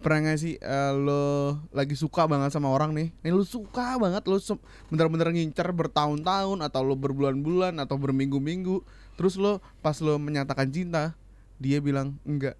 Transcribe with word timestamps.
pernah 0.00 0.32
gak 0.32 0.40
sih 0.40 0.56
eh, 0.56 0.92
lo 0.96 1.60
lagi 1.76 1.92
suka 1.92 2.24
banget 2.24 2.56
sama 2.56 2.72
orang 2.72 2.96
nih? 2.96 3.12
Nih 3.20 3.32
lo 3.36 3.44
suka 3.44 4.00
banget 4.00 4.24
lo 4.24 4.40
bener-bener 4.88 5.28
ngincer 5.28 5.68
bertahun-tahun 5.76 6.64
atau 6.64 6.80
lo 6.80 6.96
berbulan-bulan 6.96 7.76
atau 7.76 8.00
berminggu-minggu 8.00 8.80
terus 9.20 9.36
lo 9.36 9.60
pas 9.84 10.00
lo 10.00 10.16
menyatakan 10.16 10.72
cinta 10.72 11.12
dia 11.60 11.84
bilang 11.84 12.16
enggak. 12.24 12.56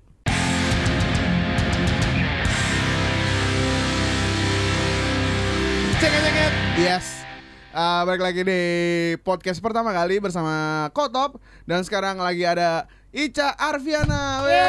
Cengket 5.97 6.23
cengket 6.25 6.53
yes. 6.77 7.25
Eh, 7.71 8.03
balik 8.03 8.21
lagi 8.21 8.43
di 8.45 8.63
podcast 9.23 9.63
pertama 9.63 9.95
kali 9.97 10.21
bersama 10.21 10.85
Kotop 10.93 11.41
dan 11.65 11.87
sekarang 11.87 12.21
lagi 12.21 12.45
ada 12.45 12.85
Ica 13.15 13.55
Arfiana. 13.57 14.43
Weh. 14.45 14.61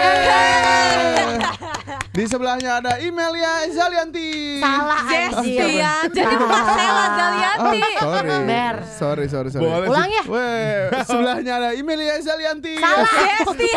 Di 2.12 2.28
sebelahnya 2.28 2.84
ada 2.84 3.00
Imelia 3.00 3.72
Zalianti. 3.72 4.60
Salah 4.60 5.00
Zestian. 5.08 6.12
Jadi 6.12 6.36
bukan 6.36 6.64
Sela 6.68 6.92
Oh, 7.00 7.16
Zalianti. 7.16 7.80
sorry. 7.96 8.28
Ber. 8.44 8.76
Sorry, 8.84 9.26
sorry, 9.32 9.48
sorry. 9.48 9.64
Boleh 9.64 9.88
Ulang 9.88 10.12
ya. 10.12 10.24
Weh, 10.28 10.92
sebelahnya 11.08 11.54
ada 11.56 11.72
Imelia 11.72 12.20
Zalianti. 12.20 12.76
Salah. 12.76 13.08
Zesti. 13.16 13.70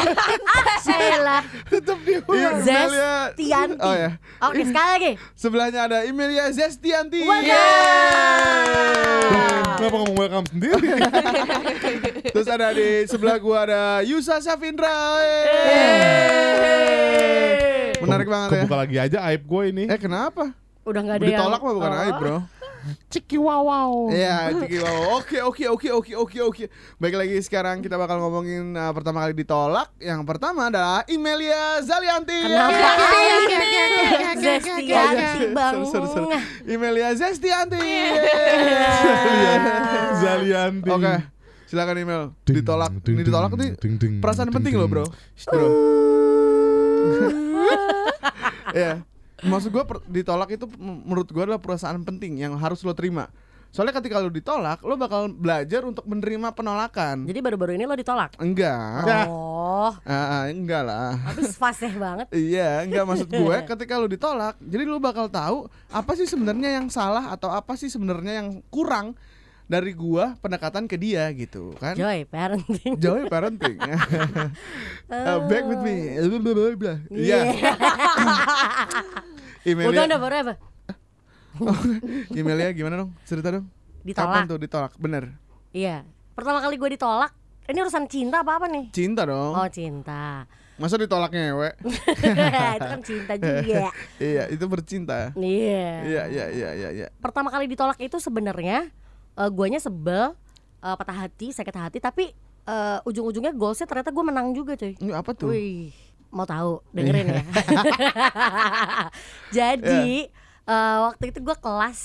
Sheila 0.83 1.39
Tetap 1.71 1.95
dia 2.03 2.19
ulang. 2.27 2.59
Imelia. 2.59 3.31
Zestianti. 3.39 3.79
Oh 3.79 3.95
ya. 3.95 4.11
Oke 4.43 4.63
sekali 4.67 4.91
lagi 4.91 5.15
Sebelahnya 5.39 5.81
ada 5.87 6.03
Imelia 6.03 6.51
Zestianti. 6.51 7.23
Yeay. 7.23 7.55
Kenapa 9.79 9.95
ngomong 9.97 10.19
welcome 10.19 10.47
sendiri? 10.51 10.91
Terus 12.35 12.51
ada 12.51 12.75
di 12.75 13.07
sebelah 13.07 13.39
gua 13.39 13.63
ada 13.63 13.83
Yusa 14.03 14.43
Safindra. 14.43 15.23
Yeay. 15.23 16.75
Menarik 18.05 18.29
banget 18.29 18.49
ya. 18.49 18.61
Kebuka 18.65 18.77
lagi 18.77 18.97
aja 19.01 19.19
aib 19.33 19.43
gue 19.45 19.63
ini. 19.73 19.85
Eh 19.89 19.99
kenapa? 19.99 20.53
Udah 20.85 21.01
gak 21.01 21.17
ada 21.17 21.25
Ditolak 21.25 21.61
yang 21.61 21.69
mah 21.69 21.75
bukan 21.75 21.93
Oh. 21.93 22.03
aib, 22.05 22.15
Bro. 22.21 22.37
Ciki 23.09 23.41
wow 23.41 23.65
wow. 23.65 23.93
Iya, 24.13 24.53
Ciki 24.53 24.77
wow. 24.85 25.17
Oke, 25.17 25.41
oke, 25.41 25.65
oke, 25.73 25.89
oke, 25.89 26.13
oke, 26.21 26.39
oke. 26.53 26.65
Baik 27.01 27.17
lagi 27.17 27.41
sekarang 27.41 27.81
kita 27.81 27.97
bakal 27.97 28.21
ngomongin 28.21 28.77
uh, 28.77 28.93
pertama 28.93 29.25
kali 29.25 29.33
ditolak. 29.33 29.89
Yang 29.97 30.21
pertama 30.29 30.69
adalah 30.69 31.01
Imelia 31.09 31.81
Zalianti. 31.81 32.45
Kenapa. 32.45 32.89
Zestianti 34.37 35.45
bang. 35.57 35.75
Imelia 36.69 37.17
Zestianti. 37.17 37.89
Zalianti. 40.21 40.91
Oke. 40.93 41.15
Silakan 41.65 41.97
email. 41.97 42.23
Ditolak. 42.45 42.93
Ini 43.09 43.23
ditolak 43.25 43.51
nih. 43.57 43.71
Perasaan 44.21 44.53
penting 44.53 44.77
loh, 44.77 44.93
Bro. 44.93 45.09
Bro. 45.49 45.69
Iya. 48.75 49.07
Maksud 49.41 49.71
gua 49.71 49.87
per- 49.87 50.03
ditolak 50.07 50.51
itu 50.51 50.67
menurut 50.77 51.31
gua 51.31 51.47
adalah 51.47 51.63
perasaan 51.63 52.03
penting 52.03 52.39
yang 52.39 52.59
harus 52.59 52.83
lo 52.83 52.93
terima. 52.93 53.31
Soalnya 53.75 53.99
ketika 53.99 54.23
lo 54.23 54.31
ditolak, 54.31 54.87
lo 54.87 54.95
bakal 54.95 55.27
belajar 55.27 55.83
untuk 55.83 56.07
menerima 56.07 56.55
penolakan. 56.55 57.27
Jadi 57.27 57.43
baru-baru 57.43 57.75
ini 57.75 57.91
lo 57.91 57.99
ditolak 57.99 58.39
Enggak. 58.39 59.27
Oh 59.27 59.91
Ah, 60.07 60.15
ah, 60.15 60.43
enggak 60.47 60.87
lah. 60.87 61.19
Habis 61.19 61.59
fasih 61.59 61.91
banget 61.99 62.31
Iya, 62.55 62.87
enggak 62.87 63.03
maksud 63.03 63.29
gue 63.29 63.57
ketika 63.75 63.99
lu 63.99 64.07
ditolak, 64.07 64.55
jadi 64.63 64.87
lu 64.87 65.03
bakal 65.03 65.27
tahu 65.27 65.67
apa 65.91 66.15
sih 66.15 66.31
sebenarnya 66.31 66.79
yang 66.79 66.87
salah 66.87 67.35
atau 67.35 67.51
apa 67.51 67.75
sih 67.75 67.91
sebenarnya 67.91 68.47
yang 68.47 68.49
kurang 68.71 69.19
dari 69.65 69.97
gua 69.97 70.37
pendekatan 70.45 70.85
ke 70.85 71.01
dia 71.01 71.25
gitu 71.33 71.73
kan. 71.81 71.97
Joy 71.97 72.29
parenting 72.29 73.01
Joy 73.01 73.27
parenting. 73.33 73.79
Uh, 75.05 75.47
back 75.47 75.69
with 75.69 75.85
me. 75.85 76.17
Blah. 76.75 76.97
Iya. 77.13 77.53
Emailnya, 79.63 79.91
Udah 79.93 80.05
udah 80.09 80.19
baru 80.19 80.35
apa? 80.41 80.55
emailnya 82.41 82.73
gimana 82.73 82.95
dong? 83.05 83.11
Cerita 83.29 83.53
dong. 83.53 83.69
Kapan 83.69 84.05
Ditolak 84.09 84.43
tuh 84.49 84.59
ditolak? 84.59 84.93
Bener. 84.97 85.37
Iya 85.77 86.09
Pertama 86.35 86.59
kali 86.65 86.81
gue 86.81 86.91
ditolak 86.99 87.31
Ini 87.69 87.79
urusan 87.85 88.09
cinta 88.09 88.43
apa 88.43 88.59
apa 88.59 88.67
nih? 88.67 88.91
Cinta 88.91 89.29
dong. 89.29 89.55
Oh 89.55 89.69
cinta 89.69 90.49
Masa 90.81 90.99
ditolaknya 90.99 91.55
we? 91.55 91.71
Itu 91.87 92.89
kan 92.91 93.01
cinta 93.05 93.33
juga 93.39 93.93
iya, 94.19 94.45
itu 94.51 94.65
bercinta. 94.67 95.31
Iya 95.39 96.03
Iya, 96.03 96.23
iya, 96.33 96.47
iya, 96.51 96.71
iya, 96.75 96.89
iya. 96.91 97.07
pertama 97.23 97.53
kali 97.53 97.71
ditolak 97.71 98.01
itu 98.03 98.19
sebenarnya 98.19 98.91
uh, 99.39 99.51
guanya 99.51 99.79
sebel, 99.83 100.35
uh, 100.83 100.95
patah 100.99 101.27
hati, 101.27 101.51
sakit 101.51 101.75
hati, 101.75 101.99
tapi 102.03 102.35
uh, 102.69 102.99
ujung-ujungnya 103.09 103.53
goalsnya 103.55 103.87
ternyata 103.89 104.11
gue 104.11 104.25
menang 104.25 104.53
juga 104.53 104.75
cuy. 104.75 104.97
Ini 104.99 105.13
apa 105.15 105.31
tuh? 105.37 105.53
Wih, 105.53 105.93
mau 106.35 106.49
tahu 106.49 106.83
dengerin 106.91 107.31
ya. 107.31 107.45
Jadi 109.57 110.29
uh, 110.67 111.11
waktu 111.11 111.31
itu 111.31 111.39
gue 111.41 111.57
kelas 111.57 112.01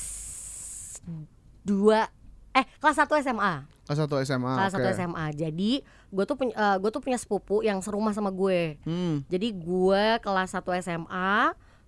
2 1.66 2.56
eh 2.56 2.66
kelas 2.82 2.98
1 2.98 3.26
SMA. 3.26 3.54
Kelas 3.90 4.00
1 4.06 4.28
SMA. 4.30 4.54
Kelas 4.54 4.74
oke. 4.78 4.86
1 4.86 4.98
SMA. 5.02 5.26
Jadi 5.34 5.72
gue 6.10 6.24
tuh 6.26 6.36
punya 6.38 6.54
uh, 6.58 6.76
gue 6.78 6.90
tuh 6.94 7.02
punya 7.02 7.18
sepupu 7.18 7.62
yang 7.66 7.82
serumah 7.82 8.14
sama 8.14 8.30
gue. 8.30 8.78
Hmm. 8.86 9.26
Jadi 9.30 9.54
gue 9.54 10.04
kelas 10.22 10.54
1 10.54 10.62
SMA, 10.86 11.34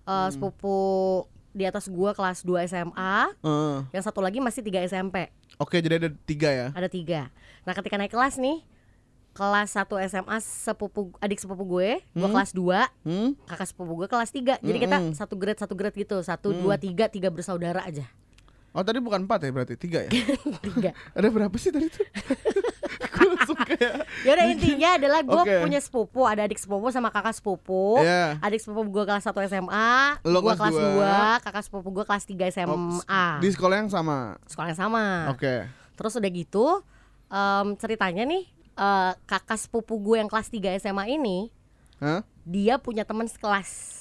uh, 0.06 0.28
sepupu 0.30 0.78
di 1.52 1.64
atas 1.64 1.86
gue 1.86 2.10
kelas 2.10 2.42
2 2.42 2.64
SMA, 2.64 3.14
Heeh. 3.38 3.76
yang 3.90 4.02
satu 4.02 4.18
lagi 4.18 4.38
masih 4.38 4.60
3 4.60 4.82
SMP. 4.82 5.28
Oke, 5.56 5.78
jadi 5.78 5.96
ada 5.96 6.08
tiga 6.24 6.48
ya. 6.48 6.68
Ada 6.72 6.88
tiga. 6.88 7.28
Nah 7.62 7.72
ketika 7.72 7.94
naik 7.94 8.08
kelas 8.08 8.36
nih, 8.36 8.64
kelas 9.32 9.68
1 9.70 9.84
SMA 10.02 10.36
sepupu 10.40 11.12
adik 11.18 11.38
sepupu 11.38 11.64
gue, 11.66 12.00
gue 12.02 12.20
Hmm. 12.20 12.32
kelas 12.32 12.50
2 12.50 12.84
Hmm? 13.02 13.32
kakak 13.44 13.64
sepupu 13.66 13.92
gue 13.94 14.06
kelas 14.06 14.28
3 14.28 14.56
Jadi 14.58 14.78
kita 14.78 14.96
Mm-mm. 14.98 15.12
satu 15.12 15.34
grade 15.34 15.56
satu 15.56 15.72
grade 15.72 15.94
gitu, 15.94 16.16
satu 16.20 16.48
Hmm. 16.50 16.60
dua 16.60 16.74
tiga 16.76 17.06
tiga 17.06 17.28
bersaudara 17.28 17.80
aja. 17.82 18.04
Oh 18.72 18.80
tadi 18.80 18.98
bukan 18.98 19.24
empat 19.24 19.44
ya 19.44 19.50
berarti 19.50 19.76
tiga 19.76 20.00
ya? 20.00 20.10
Tiga. 20.64 20.96
Ada 21.12 21.28
berapa 21.28 21.52
sih 21.56 21.68
tadi 21.68 21.92
tuh? 21.92 22.08
Ya 24.26 24.30
udah 24.38 24.46
intinya 24.46 24.88
adalah 25.00 25.20
gue 25.26 25.42
Oke. 25.42 25.56
punya 25.62 25.80
sepupu, 25.82 26.20
ada 26.22 26.46
adik 26.46 26.58
sepupu 26.60 26.86
sama 26.94 27.10
kakak 27.10 27.34
sepupu. 27.34 27.98
Iya. 27.98 28.38
Adik 28.38 28.62
sepupu 28.62 28.86
gue 28.86 29.04
kelas 29.04 29.26
1 29.26 29.34
SMA, 29.50 29.92
Lo 30.22 30.38
gue 30.40 30.54
kelas 30.54 30.60
kelas 30.60 30.74
dua. 30.78 31.14
2, 31.40 31.44
kakak 31.44 31.62
sepupu 31.66 31.88
gue 31.90 32.04
kelas 32.06 32.24
3 32.24 32.54
SMA. 32.54 32.70
Oh, 32.70 33.36
di 33.42 33.48
sekolah 33.50 33.76
yang 33.82 33.90
sama. 33.90 34.38
Sekolah 34.46 34.68
yang 34.70 34.80
sama. 34.80 35.04
Oke. 35.34 35.66
Terus 35.98 36.12
udah 36.14 36.30
gitu 36.30 36.66
em, 37.28 37.66
ceritanya 37.76 38.22
nih 38.22 38.42
eh, 38.78 39.12
kakak 39.26 39.58
sepupu 39.58 39.98
gue 39.98 40.22
yang 40.22 40.30
kelas 40.30 40.48
3 40.48 40.78
SMA 40.78 41.18
ini 41.18 41.50
Hah? 41.98 42.22
dia 42.46 42.78
punya 42.78 43.02
teman 43.02 43.26
sekelas. 43.26 43.98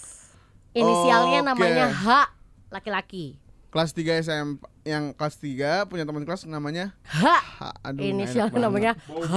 Inisialnya 0.71 1.43
Oke. 1.43 1.47
namanya 1.51 1.85
H 1.91 2.05
laki-laki. 2.71 3.40
Kelas 3.71 3.95
3 3.95 4.19
SM 4.19 4.47
yang 4.83 5.15
kelas 5.15 5.39
3 5.39 5.87
punya 5.87 6.03
teman 6.03 6.27
kelas 6.27 6.43
namanya 6.43 6.91
H. 7.01 7.23
Ha, 7.55 7.69
aduh, 7.81 8.03
banget. 8.51 8.59
namanya 8.59 8.91
H. 9.07 9.35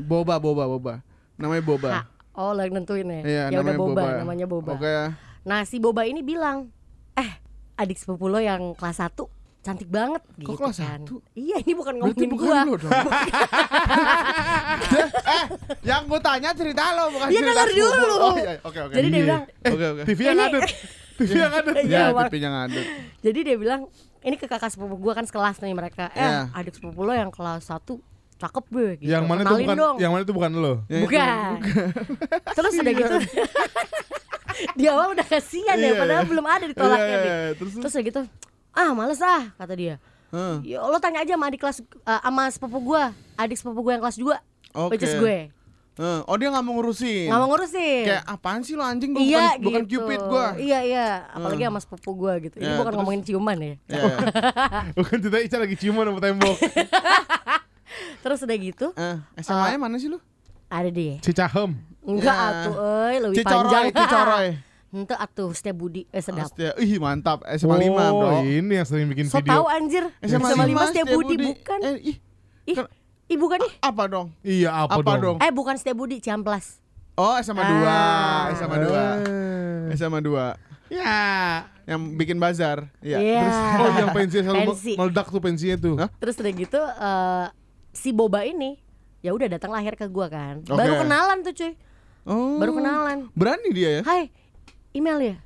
Boba 0.00 0.40
Boba 0.40 0.64
Boba. 0.66 0.94
Namanya 1.36 1.60
Boba. 1.60 1.90
H. 1.92 1.98
Oh, 2.32 2.56
lagi 2.56 2.72
nentuin 2.72 3.04
ya. 3.04 3.20
Iya, 3.20 3.42
ya 3.52 3.60
udah 3.60 3.60
namanya 3.60 3.76
Boba, 3.78 3.92
Boba. 3.92 4.16
namanya 4.16 4.46
Boba. 4.48 4.70
Oke. 4.72 4.94
Nah, 5.44 5.60
si 5.62 5.76
Boba 5.76 6.08
ini 6.08 6.24
bilang, 6.24 6.72
"Eh, 7.12 7.28
adik 7.76 8.00
sepupu 8.00 8.24
lo 8.24 8.40
yang 8.40 8.72
kelas 8.72 9.04
1 9.04 9.28
cantik 9.60 9.86
banget 9.86 10.24
Kok 10.24 10.38
gitu 10.40 10.52
kelas 10.56 10.74
kan. 10.74 11.04
satu? 11.04 11.14
Iya, 11.32 11.60
ini 11.60 11.72
bukan 11.72 11.94
Berarti 11.94 12.08
ngomongin 12.18 12.30
bukan 12.32 12.48
gua. 12.48 12.60
lo 12.64 12.74
dong. 12.74 12.90
eh, 15.28 15.44
yang 15.84 16.02
gue 16.04 16.18
tanya 16.18 16.50
cerita 16.50 16.82
lo 16.90 17.04
bukan 17.12 17.26
Iya, 17.28 17.38
cerita 17.38 17.52
denger 17.54 17.68
sepupu. 17.70 18.00
dulu. 18.00 18.14
Oh 18.16 18.34
iya, 18.34 18.52
oke 18.58 18.78
oke. 18.80 18.92
Jadi 18.92 19.06
dia 19.06 19.12
Iya. 19.12 19.22
bilang, 19.22 19.42
Oke 19.68 19.84
oke. 19.86 20.02
TV 20.02 20.20
yang 20.24 20.38
Ini- 20.40 20.42
TV 21.14 21.30
yang 21.34 21.52
ada. 21.52 21.70
Iya, 21.76 22.00
Ya. 22.08 22.22
TV 22.26 22.34
yang 22.38 22.56
ada. 22.56 22.80
Jadi 23.20 23.38
dia 23.42 23.56
bilang 23.56 23.80
ini 24.20 24.34
ke 24.34 24.46
kakak 24.46 24.70
sepupu 24.70 24.94
gua 24.96 25.12
kan 25.12 25.24
sekelas 25.24 25.58
nih 25.58 25.72
mereka. 25.72 26.08
Eh, 26.12 26.20
Iya. 26.20 26.50
adik 26.52 26.74
sepupu 26.74 27.02
lo 27.02 27.12
yang 27.12 27.28
kelas 27.28 27.66
1 27.66 27.98
cakep 28.36 28.64
be 28.68 28.86
gitu. 28.98 29.10
Yang 29.10 29.24
mana 29.24 29.40
tuh 29.40 29.54
Kenalin 29.54 29.64
bukan 29.64 29.76
dong. 29.78 29.96
yang 29.98 30.10
mana 30.10 30.22
tuh 30.22 30.34
bukan 30.34 30.50
lo. 30.52 30.74
Yang 30.86 30.98
itu. 30.98 31.04
bukan. 31.06 31.50
Terus 32.52 32.72
udah 32.76 32.94
gitu. 32.94 33.16
di 34.78 34.84
awal 34.84 35.06
udah 35.10 35.26
kasihan 35.26 35.74
ya 35.74 35.90
Iya, 35.90 35.96
padahal 35.96 36.22
iya. 36.22 36.30
belum 36.30 36.46
ada 36.46 36.64
ditolaknya 36.66 37.06
Iya, 37.08 37.18
iya, 37.18 37.34
iya. 37.40 37.52
Terus 37.56 37.72
Terus 37.78 37.92
udah 37.92 38.04
gitu. 38.04 38.22
Ah, 38.72 38.90
males 38.92 39.20
ah 39.20 39.52
kata 39.54 39.74
dia. 39.74 39.94
Heeh. 40.32 40.56
Ya 40.64 40.80
lo 40.80 40.96
tanya 40.96 41.20
aja 41.20 41.36
sama 41.36 41.46
adik 41.46 41.60
kelas 41.60 41.78
eh, 41.80 42.20
sama 42.20 42.42
sepupu 42.48 42.78
gua, 42.82 43.12
adik 43.36 43.56
sepupu 43.56 43.80
gua 43.80 43.92
yang 43.94 44.02
kelas 44.02 44.16
2. 44.16 44.32
Oke. 44.72 44.96
Which 44.96 45.04
is 45.04 45.12
gue. 45.14 45.52
Heeh. 45.92 46.20
Oh 46.24 46.36
dia 46.36 46.48
nggak 46.48 46.62
mau 46.62 46.72
ngurusin. 46.74 47.28
Nggak 47.28 47.38
mau 47.38 47.48
ngurusin. 47.48 48.04
Kayak 48.06 48.24
apaan 48.26 48.60
sih 48.60 48.72
lo 48.72 48.82
anjing? 48.82 49.12
Gua 49.12 49.20
iya 49.20 49.44
bukan, 49.52 49.62
bukan 49.62 49.82
gitu. 49.82 49.92
cupid 50.00 50.20
gua. 50.24 50.46
Iya 50.56 50.78
iya, 50.82 51.06
apalagi 51.28 51.60
Hmm. 51.60 51.70
sama 51.70 51.80
sepupu 51.80 52.10
gua 52.16 52.32
gitu. 52.38 52.56
Ini 52.56 52.64
Ya, 52.64 52.72
bukan 52.74 52.86
terus? 52.86 52.98
ngomongin 52.98 53.22
ciuman 53.22 53.56
ya. 53.56 53.74
Iya, 53.86 54.00
iya. 54.00 54.16
Bukan 54.98 55.16
cerita 55.18 55.38
Ica 55.38 55.56
lagi 55.58 55.76
ciuman 55.76 56.04
sama 56.06 56.20
tembok. 56.20 56.56
Terus 58.22 58.38
udah 58.40 58.56
gitu, 58.56 58.86
Eh, 58.94 59.16
SMA-nya 59.38 59.76
mana 59.76 59.96
sih 59.96 60.06
lu? 60.06 60.16
ada 60.66 60.88
deh. 60.88 61.20
Cicahem. 61.20 61.76
Enggak 62.00 62.32
Ya. 62.32 62.48
atuh 62.64 62.74
euy, 62.74 63.14
lebih 63.20 63.36
Cicoroy, 63.36 63.68
panjang. 63.68 63.84
Cicoroy. 63.92 64.46
Henteu 64.92 65.16
atuh 65.18 65.48
Setia 65.52 65.72
Budi 65.72 66.04
eh 66.08 66.20
sedap. 66.20 66.48
Astaga, 66.48 66.72
ih 66.78 66.96
mantap. 66.96 67.44
SMA 67.50 67.76
5, 67.78 67.92
Oh, 67.92 68.12
Bro. 68.18 68.40
ini 68.42 68.72
yang 68.72 68.84
sering 68.84 69.06
bikin 69.06 69.24
So 69.26 69.38
video. 69.38 69.52
tahu 69.52 69.64
anjir. 69.66 70.04
SMA, 70.20 70.48
SMA 70.48 70.64
5 70.64 70.72
5 70.74 70.88
Setia 70.88 71.04
Budi 71.06 71.34
bukan. 71.38 71.78
Eh, 71.82 71.96
ih, 72.02 72.16
Ih, 72.64 72.76
ih 73.26 73.36
bukan 73.36 73.58
nih. 73.58 73.72
apa 73.80 74.02
dong? 74.06 74.26
Iya, 74.40 74.70
apa, 74.78 74.98
Apa 74.98 75.10
dong? 75.14 75.20
dong? 75.20 75.36
Eh 75.38 75.50
bukan 75.50 75.74
Setia 75.74 75.92
Budi, 75.92 76.18
Ciamplas. 76.18 76.80
Oh, 77.12 77.36
SMA 77.38 77.60
2. 77.60 77.84
Ah. 77.84 78.48
SMA 78.52 78.76
2. 78.78 78.88
Eh. 78.88 79.94
SMA 79.94 80.18
2. 80.18 80.56
Ya. 80.88 81.20
Yang 81.84 82.00
bikin 82.14 82.36
bazar. 82.36 82.88
Iya. 82.98 83.18
Iya. 83.18 83.42
Oh 83.78 83.90
yang 83.94 84.10
pensinya 84.10 84.44
selalu 84.46 84.72
Pensi. 84.72 84.92
meledak 84.94 85.26
tuh 85.28 85.40
pensinya 85.40 85.76
tuh. 85.78 85.94
Hah? 85.96 86.08
Terus 86.14 86.34
udah 86.36 86.52
gitu 86.52 86.80
eh, 86.80 87.46
si 87.90 88.10
Boba 88.10 88.44
ini 88.44 88.76
ya 89.20 89.30
udah 89.30 89.48
datang 89.48 89.70
lahir 89.70 89.92
ke 89.92 90.04
gua 90.06 90.28
kan. 90.28 90.60
Oke. 90.62 90.72
Baru 90.72 90.92
kenalan 90.98 91.38
tuh 91.42 91.52
cuy. 91.52 91.72
Oh. 92.22 92.56
Baru 92.56 92.72
kenalan. 92.76 93.18
Berani 93.32 93.68
dia 93.70 93.90
ya? 93.98 94.02
Hai, 94.04 94.28
email 94.92 95.18
ya? 95.22 95.36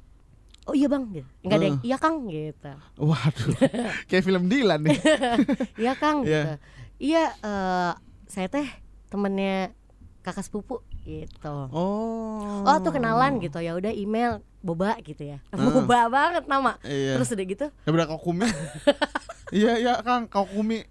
Oh 0.67 0.75
iya 0.75 0.90
bang, 0.90 1.06
gitu. 1.08 1.28
Enggak 1.40 1.56
ada 1.56 1.64
yang, 1.64 1.78
Heeh. 1.78 1.88
iya 1.88 1.96
kang 1.96 2.17
gitu. 2.26 2.73
Waduh. 2.99 3.49
Kayak 4.06 4.25
film 4.25 4.43
Dilan 4.46 4.81
nih. 4.82 4.99
Iya 5.82 5.93
kang 5.94 6.17
Iya. 6.20 6.43
gitu. 6.43 6.55
Iya, 6.96 7.32
eh, 7.44 7.93
saya 8.26 8.48
teh 8.48 8.69
temennya 9.12 9.72
kakak 10.25 10.48
sepupu 10.48 10.81
gitu. 11.06 11.56
Oh. 11.70 12.64
Oh 12.66 12.76
tuh 12.82 12.90
kenalan 12.90 13.38
gitu 13.38 13.62
ya 13.62 13.78
udah 13.78 13.94
email 13.94 14.43
boba 14.64 14.98
gitu 15.04 15.22
ya. 15.22 15.38
Heeh. 15.54 15.70
Boba 15.70 16.10
banget 16.10 16.44
nama. 16.50 16.81
Iya. 16.82 17.20
Terus 17.20 17.31
udah 17.31 17.46
gitu 17.46 17.66
Ya 17.70 17.90
udah 17.93 18.06
kau 18.10 18.20
kumi. 18.20 18.48
Iya 19.54 19.78
iya 19.78 19.94
Kang, 20.02 20.26
kau 20.26 20.43
kumi. 20.43 20.82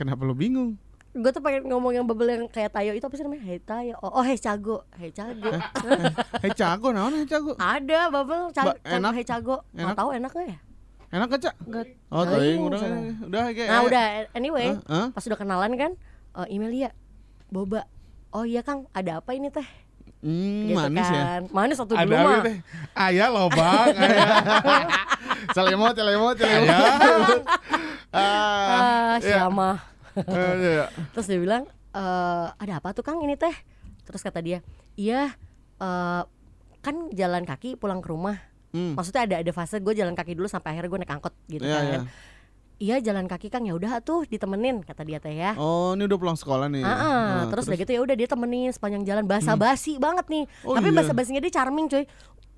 Kenapa 0.00 0.24
lu 0.24 0.32
bingung? 0.32 0.80
gue 1.14 1.30
tuh 1.30 1.38
pengen 1.38 1.70
ngomong 1.70 1.94
yang 1.94 2.02
bubble 2.02 2.26
yang 2.26 2.50
kayak 2.50 2.74
tayo 2.74 2.90
itu 2.90 3.06
apa 3.06 3.14
sih 3.14 3.22
namanya? 3.22 3.46
Hei 3.46 3.62
tayo. 3.62 3.94
Oh, 4.02 4.18
oh 4.18 4.24
hei 4.26 4.34
cago. 4.34 4.82
Hei 4.98 5.14
cago. 5.14 5.46
Hei 6.42 6.50
cago, 6.50 6.90
naon 6.90 7.14
hei 7.14 7.28
cago? 7.30 7.54
Ada 7.54 8.10
bubble 8.10 8.50
Ba- 8.50 8.74
cago. 8.74 8.74
enak? 8.82 9.12
Hei 9.14 9.22
cago. 9.22 9.56
Enak? 9.70 9.94
Nggak 9.94 9.98
tahu 10.02 10.10
enak 10.10 10.30
gak 10.34 10.46
ya? 10.50 10.58
Enak 11.14 11.26
gak, 11.30 11.40
Cak? 11.46 11.54
Enggak. 11.62 11.86
Oh, 12.10 12.26
teuing 12.26 12.58
udah 12.58 12.80
udah 13.22 13.42
kayak 13.54 13.68
Nah 13.70 13.80
udah 13.86 14.04
anyway? 14.34 14.74
Hah? 14.90 15.14
pas 15.14 15.22
udah 15.22 15.38
kenalan 15.38 15.72
kan 15.78 15.92
eh, 16.34 16.46
email 16.50 16.74
ya 16.74 16.90
boba 17.54 17.86
oh 18.34 18.42
iya 18.42 18.66
kang 18.66 18.90
ada 18.90 19.22
apa 19.22 19.30
ini 19.32 19.46
teh 19.48 19.62
Hmm, 20.24 20.72
gitu 20.72 20.80
manis 20.80 21.04
ya. 21.04 21.20
kan 21.20 21.42
manis 21.52 21.76
satu 21.76 21.92
dulu 21.92 22.00
apa 22.16 22.16
mah 22.24 22.40
teh? 22.40 22.56
Ayah 22.96 23.28
loh 23.28 23.52
bang. 23.52 23.92
Ayah. 24.08 24.40
Celemot, 25.52 25.92
celemot, 25.92 26.34
celemot. 26.34 26.64
Ayah. 26.64 27.44
Ah, 28.14 28.22
ah 28.22 29.14
iya. 29.18 29.42
siapa 29.42 29.70
eh, 30.22 30.54
iya. 30.62 30.86
terus 31.18 31.26
dia 31.26 31.42
bilang 31.42 31.66
eh 31.90 32.46
ada 32.54 32.78
apa 32.78 32.94
tuh 32.94 33.02
kang 33.02 33.18
ini 33.18 33.34
teh 33.34 33.50
terus 34.06 34.22
kata 34.22 34.38
dia 34.38 34.62
iya 34.94 35.34
eh, 35.82 36.22
kan 36.78 36.96
jalan 37.10 37.42
kaki 37.42 37.74
pulang 37.74 37.98
ke 37.98 38.14
rumah 38.14 38.38
Hmm. 38.74 38.98
maksudnya 38.98 39.22
ada 39.22 39.36
ada 39.38 39.52
fase 39.54 39.78
gue 39.78 39.94
jalan 39.94 40.12
kaki 40.12 40.34
dulu 40.34 40.44
sampai 40.44 40.74
akhirnya 40.74 40.90
gue 40.90 41.00
naik 41.00 41.14
angkot 41.14 41.34
gitu 41.46 41.62
Iya, 41.62 41.72
kan 41.72 41.84
iya. 41.86 42.00
iya 42.76 42.96
jalan 43.00 43.24
kaki 43.24 43.46
kang 43.46 43.62
ya 43.62 43.72
udah 43.72 44.02
tuh 44.02 44.26
ditemenin 44.26 44.82
kata 44.82 45.06
dia 45.06 45.16
teh 45.16 45.30
ya 45.30 45.54
Oh, 45.54 45.94
ini 45.94 46.04
udah 46.04 46.18
pulang 46.18 46.34
sekolah 46.34 46.66
nih. 46.66 46.82
Ah, 46.82 46.90
ah. 46.90 46.98
Ah, 47.06 47.42
terus 47.46 47.64
udah 47.64 47.78
gitu 47.78 47.90
ya 47.92 48.00
udah 48.02 48.12
dia 48.12 48.26
temenin 48.26 48.68
sepanjang 48.68 49.06
jalan 49.06 49.24
basa-basi 49.24 49.94
banget 49.96 50.26
nih. 50.26 50.44
Oh, 50.60 50.74
tapi 50.74 50.90
iya. 50.90 50.98
basa-basinya 50.98 51.38
dia 51.38 51.54
charming 51.54 51.86
coy. 51.86 52.02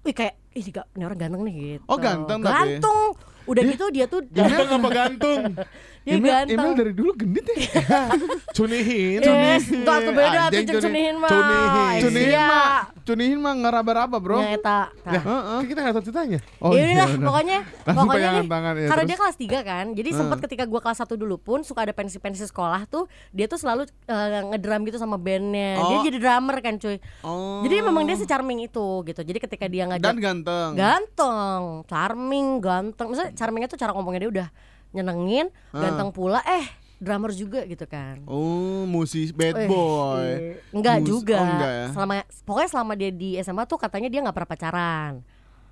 Wih 0.03 0.15
kayak 0.15 0.35
ih 0.53 0.73
ga- 0.73 0.89
ini 0.95 1.05
orang 1.05 1.21
ganteng 1.21 1.43
nih 1.45 1.55
gitu. 1.77 1.85
Oh, 1.85 1.99
ganteng 2.01 2.41
tapi. 2.41 2.81
Gantung. 2.81 2.99
Udah 3.45 3.63
gitu 3.63 3.85
dia 3.93 4.07
tuh 4.07 4.25
Ganteng 4.35 4.69
apa 4.73 4.89
gantung? 4.89 5.41
dia 6.07 6.15
Email, 6.15 6.47
ganteng. 6.47 6.55
email 6.55 6.73
dari 6.73 6.93
dulu 6.93 7.11
gendit 7.13 7.43
ya. 7.51 7.83
Cunihin. 8.57 9.21
Yes, 9.21 9.67
itu 9.67 9.83
atuh 9.85 10.13
beda 10.13 10.41
tuh 10.47 10.63
cuni- 10.63 10.83
cunihin 10.87 11.17
mah. 11.17 11.29
cunihin. 11.29 12.01
Cunihin 12.01 12.31
sia. 12.31 12.47
mah, 12.47 12.71
cunihin 13.03 13.39
mah 13.39 13.55
ngeraba-raba, 13.57 14.17
Bro. 14.17 14.39
Ya 14.39 14.55
eta. 14.55 14.81
Nah, 15.03 15.13
Nah. 15.13 15.21
Heeh. 15.21 15.57
kan 15.57 15.67
kita 15.67 15.79
nggak 15.81 15.95
tahu 15.95 16.05
ceritanya. 16.05 16.39
Oh, 16.59 16.71
ya 16.71 16.85
iya, 16.85 17.05
benar. 17.05 17.27
pokoknya 17.27 17.59
Langsung 17.83 18.07
pokoknya 18.07 18.29
nih 18.33 18.47
tangan, 18.47 18.73
ya, 18.73 18.87
karena 18.87 18.95
terus? 18.97 19.09
dia 19.09 19.19
kelas 19.19 19.37
3 19.37 19.61
kan 19.63 19.85
jadi 19.93 20.11
sempat 20.13 20.39
ketika 20.41 20.65
gua 20.65 20.81
kelas 20.81 20.99
1 21.01 21.17
dulu 21.17 21.37
pun 21.37 21.59
suka 21.61 21.81
ada 21.81 21.93
pensi-pensi 21.93 22.45
sekolah 22.45 22.87
tuh 22.87 23.05
dia 23.31 23.47
tuh 23.47 23.57
selalu 23.57 23.83
eh, 24.05 24.29
ngedrum 24.47 24.83
gitu 24.85 24.97
sama 24.97 25.17
bandnya 25.17 25.75
dia 25.77 25.97
Oh. 25.97 26.03
jadi 26.03 26.19
drummer 26.19 26.57
kan 26.61 26.75
cuy 26.77 26.97
Oh. 27.21 27.61
jadi 27.63 27.83
memang 27.83 28.05
dia 28.05 28.15
se-charming 28.15 28.63
itu 28.63 28.87
gitu 29.05 29.21
jadi 29.21 29.39
ketika 29.41 29.67
dia 29.67 29.85
ngajak 29.85 30.05
dan 30.05 30.17
ganteng. 30.17 30.71
ganteng, 30.73 31.61
charming, 31.85 32.47
ganteng. 32.59 33.07
Maksudnya 33.09 33.33
charmingnya 33.33 33.67
tuh 33.67 33.77
cara 33.77 33.91
ngomongnya 33.93 34.21
dia 34.21 34.31
udah 34.33 34.49
nyenengin, 34.91 35.47
ganteng 35.71 36.11
pula. 36.11 36.41
Eh, 36.43 36.67
drummer 36.97 37.29
juga 37.29 37.61
gitu 37.63 37.85
kan. 37.85 38.25
Oh, 38.25 38.85
musis 38.85 39.29
bad 39.31 39.55
Eh, 39.55 39.67
boy. 39.67 40.25
eh, 40.25 40.39
Enggak 40.71 40.97
Mus- 40.99 41.09
juga. 41.09 41.37
Oh, 41.37 41.47
enggak 41.47 41.73
ya. 41.73 41.87
Selama 41.91 42.13
pokoknya 42.43 42.69
selama 42.69 42.93
dia 42.95 43.11
di 43.11 43.31
SMA 43.37 43.65
tuh 43.65 43.77
katanya 43.77 44.09
dia 44.09 44.21
nggak 44.21 44.33
pernah 44.33 44.51
pacaran. 44.51 45.13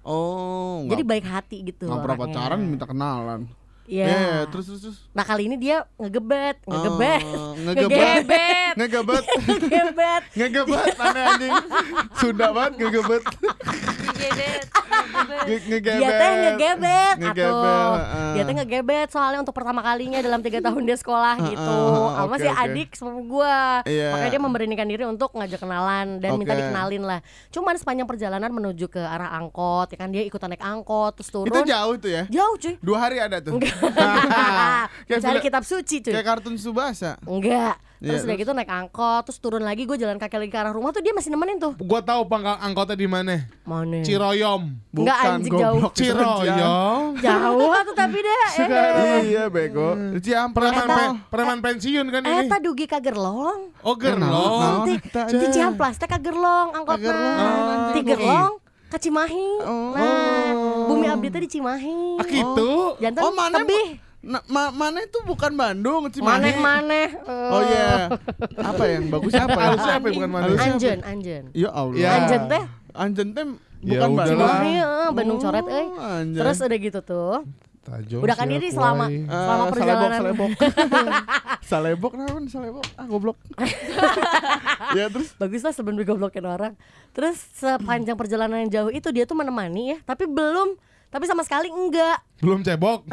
Oh, 0.03 0.85
Jadi 0.85 1.01
nggak 1.01 1.11
baik 1.11 1.27
hati 1.27 1.57
gitu. 1.65 1.85
nggak 1.85 1.99
pernah 1.99 2.19
pacaran 2.21 2.59
minta 2.61 2.85
kenalan. 2.85 3.49
Iya. 3.85 4.05
Eh, 4.05 4.41
terus 4.49 4.65
terus 4.67 4.81
terus. 4.81 4.99
Nah 5.13 5.21
kali 5.23 5.45
ini 5.45 5.57
dia 5.57 5.85
ngegebet, 5.95 6.57
ngegebet, 6.63 7.21
Oh, 7.27 7.53
ngegebet. 7.55 8.25
ngegebet, 8.25 8.75
Ngegebet. 8.75 9.25
ngegebet. 9.61 10.23
Ngegebet 10.33 10.95
aneh 10.99 11.23
anjing. 11.27 11.53
Sunda 12.15 12.49
banget 12.51 12.73
ngegebet. 12.81 13.23
Nge- 14.15 14.65
Ngegebet. 15.45 16.01
Dia 16.01 16.11
teh 16.11 16.31
ngegebet, 16.35 17.17
heeh. 17.23 18.33
Dia 18.35 18.43
teh 18.45 18.55
ngegebet 18.55 19.09
soalnya 19.11 19.41
untuk 19.41 19.55
pertama 19.55 19.81
kalinya 19.81 20.19
dalam 20.21 20.41
tiga 20.41 20.59
tahun 20.67 20.83
dia 20.85 20.97
sekolah 20.99 21.35
gitu. 21.49 21.79
Sama 22.15 22.35
si 22.37 22.49
adik 22.49 22.89
sepupu 22.97 23.21
gua. 23.39 23.85
Iya. 23.85 24.11
Makanya 24.15 24.33
dia 24.33 24.43
memberanikan 24.43 24.87
diri 24.89 25.05
untuk 25.07 25.33
ngajak 25.35 25.61
kenalan 25.61 26.19
dan 26.19 26.37
minta 26.37 26.55
dikenalin 26.55 27.03
lah. 27.05 27.21
Cuman 27.51 27.75
sepanjang 27.79 28.09
perjalanan 28.09 28.51
menuju 28.51 28.87
ke 28.89 29.01
arah 29.01 29.33
angkot, 29.39 29.93
ya 29.95 29.99
kan 29.99 30.09
dia 30.11 30.23
ikutan 30.27 30.51
naik 30.51 30.65
angkot 30.65 31.15
terus 31.17 31.31
turun. 31.31 31.53
Itu 31.53 31.61
jauh 31.65 31.95
tuh 31.99 32.11
ya. 32.11 32.23
Jauh 32.29 32.55
cuy. 32.59 32.75
Dua 32.81 32.99
hari 32.99 33.23
ada 33.23 33.39
tuh. 33.41 33.61
Film- 35.09 35.45
kitab 35.45 35.63
suci 35.67 36.01
cuy. 36.01 36.13
Kayak 36.13 36.27
kartun 36.27 36.57
Subasa. 36.57 37.21
Enggak. 37.29 37.77
Terus 37.97 38.21
Iya, 38.21 38.27
udah 38.27 38.37
gitu 38.37 38.53
naik 38.53 38.69
angkot, 38.69 39.23
terus 39.25 39.39
turun 39.39 39.63
lagi 39.63 39.85
gue 39.85 39.97
jalan 39.97 40.19
kaki 40.19 40.37
lagi 40.37 40.51
ke 40.51 40.59
arah 40.59 40.71
rumah 40.71 40.91
tuh 40.91 41.01
dia 41.01 41.15
masih 41.15 41.31
nemenin 41.31 41.57
tuh. 41.57 41.73
Gua 41.79 42.01
tahu 42.01 42.27
pangkal 42.27 42.59
angkotnya 42.59 42.95
di 42.95 43.07
mana. 43.07 43.47
Mana? 43.63 44.03
Ciroyom. 44.03 44.63
Enggak, 44.93 45.19
anjing, 45.25 45.53
jauh. 45.55 45.81
Ciroyom. 45.91 47.03
Jauh 47.25 47.73
tuh 47.83 47.95
tapi 47.95 48.19
deh. 48.19 48.47
Iya 49.25 49.49
bego. 49.49 49.95
Ciamplas 50.19 50.75
Preman, 50.75 50.89
pe- 50.91 51.17
preman 51.31 51.59
pensiun 51.63 52.07
kan 52.09 52.23
ini. 52.23 52.45
Eta 52.45 52.57
dugi 52.59 52.85
ka 52.85 52.99
gerlong. 53.01 53.73
Oh 53.81 53.95
gerlong. 53.97 54.85
Di? 54.85 55.47
Ciamplas 55.49 55.97
teh 55.97 56.07
ka 56.07 56.19
gerlong. 56.19 56.77
Kagerlong, 56.85 57.95
Ti 57.95 58.01
gerlong 58.03 58.53
ka 58.87 58.99
Cimahi. 59.01 59.49
Oh. 59.65 59.91
Nah, 59.91 60.53
Bumi 60.87 61.07
Abdi 61.09 61.29
teh 61.29 61.41
di 61.41 61.51
Cimahi. 61.51 62.21
Ah 62.21 62.27
gitu. 62.27 62.95
Jantan 63.01 63.23
Oh, 63.25 63.33
mana 63.33 63.59
tebih. 63.59 63.99
Na, 64.25 64.41
ma, 64.47 64.69
mana 64.69 64.99
itu 65.01 65.21
bukan 65.23 65.53
Bandung, 65.53 66.09
Cimahi. 66.09 66.41
Maneh-maneh. 66.41 67.09
eh, 67.15 67.53
Oh 67.53 67.61
iya. 67.63 68.09
Apa 68.57 68.83
yang 68.87 69.09
bagus 69.09 69.33
apa 69.33 69.53
ya? 69.53 69.65
Halusnya 69.69 69.95
apa 69.95 70.07
ya, 70.09 70.13
bukan 70.17 70.31
mana? 70.31 70.45
Anjen, 70.57 70.99
Anjen. 71.01 71.43
Ya 71.53 71.69
Allah. 71.69 71.95
Ya. 71.95 72.09
Anjen 72.17 72.43
teh 72.47 72.63
Anjen 72.91 73.29
teh 73.31 73.45
Ya 73.85 74.01
bukan 74.01 74.09
udahlah. 74.11 74.17
Bandung. 74.17 74.41
Cimahi, 74.41 74.73
eh, 74.75 75.11
Bandung 75.13 75.39
coret 75.39 75.67
euy. 75.67 75.87
Oh, 75.87 76.01
anjen. 76.01 76.41
Terus 76.41 76.57
udah 76.59 76.79
gitu 76.81 77.01
tuh. 77.01 77.37
Tajong 77.85 78.21
Udah 78.25 78.33
kan 78.33 78.49
ini 78.49 78.69
selama. 78.69 79.05
Eh, 79.07 79.29
selama 79.29 79.65
perjalanan. 79.69 80.17
salebok 80.17 80.51
salebok. 80.57 81.13
salebok 81.63 82.13
naon 82.17 82.45
salebok? 82.49 82.85
Ah 82.97 83.05
goblok. 83.05 83.37
ya 84.97 85.05
terus 85.09 85.37
Bagus 85.37 85.61
lah 85.61 85.73
sebelum 85.73 85.97
digoblokin 85.97 86.45
orang. 86.45 86.73
Terus 87.13 87.37
sepanjang 87.55 88.17
perjalanan 88.17 88.65
yang 88.65 88.73
jauh 88.73 88.91
itu 88.91 89.09
dia 89.11 89.25
tuh 89.25 89.37
menemani 89.37 89.93
ya, 89.93 89.99
tapi 90.03 90.25
belum 90.25 90.81
tapi 91.15 91.31
sama 91.31 91.47
sekali 91.47 91.71
enggak. 91.71 92.19
Belum 92.43 92.67
cebok. 92.67 93.07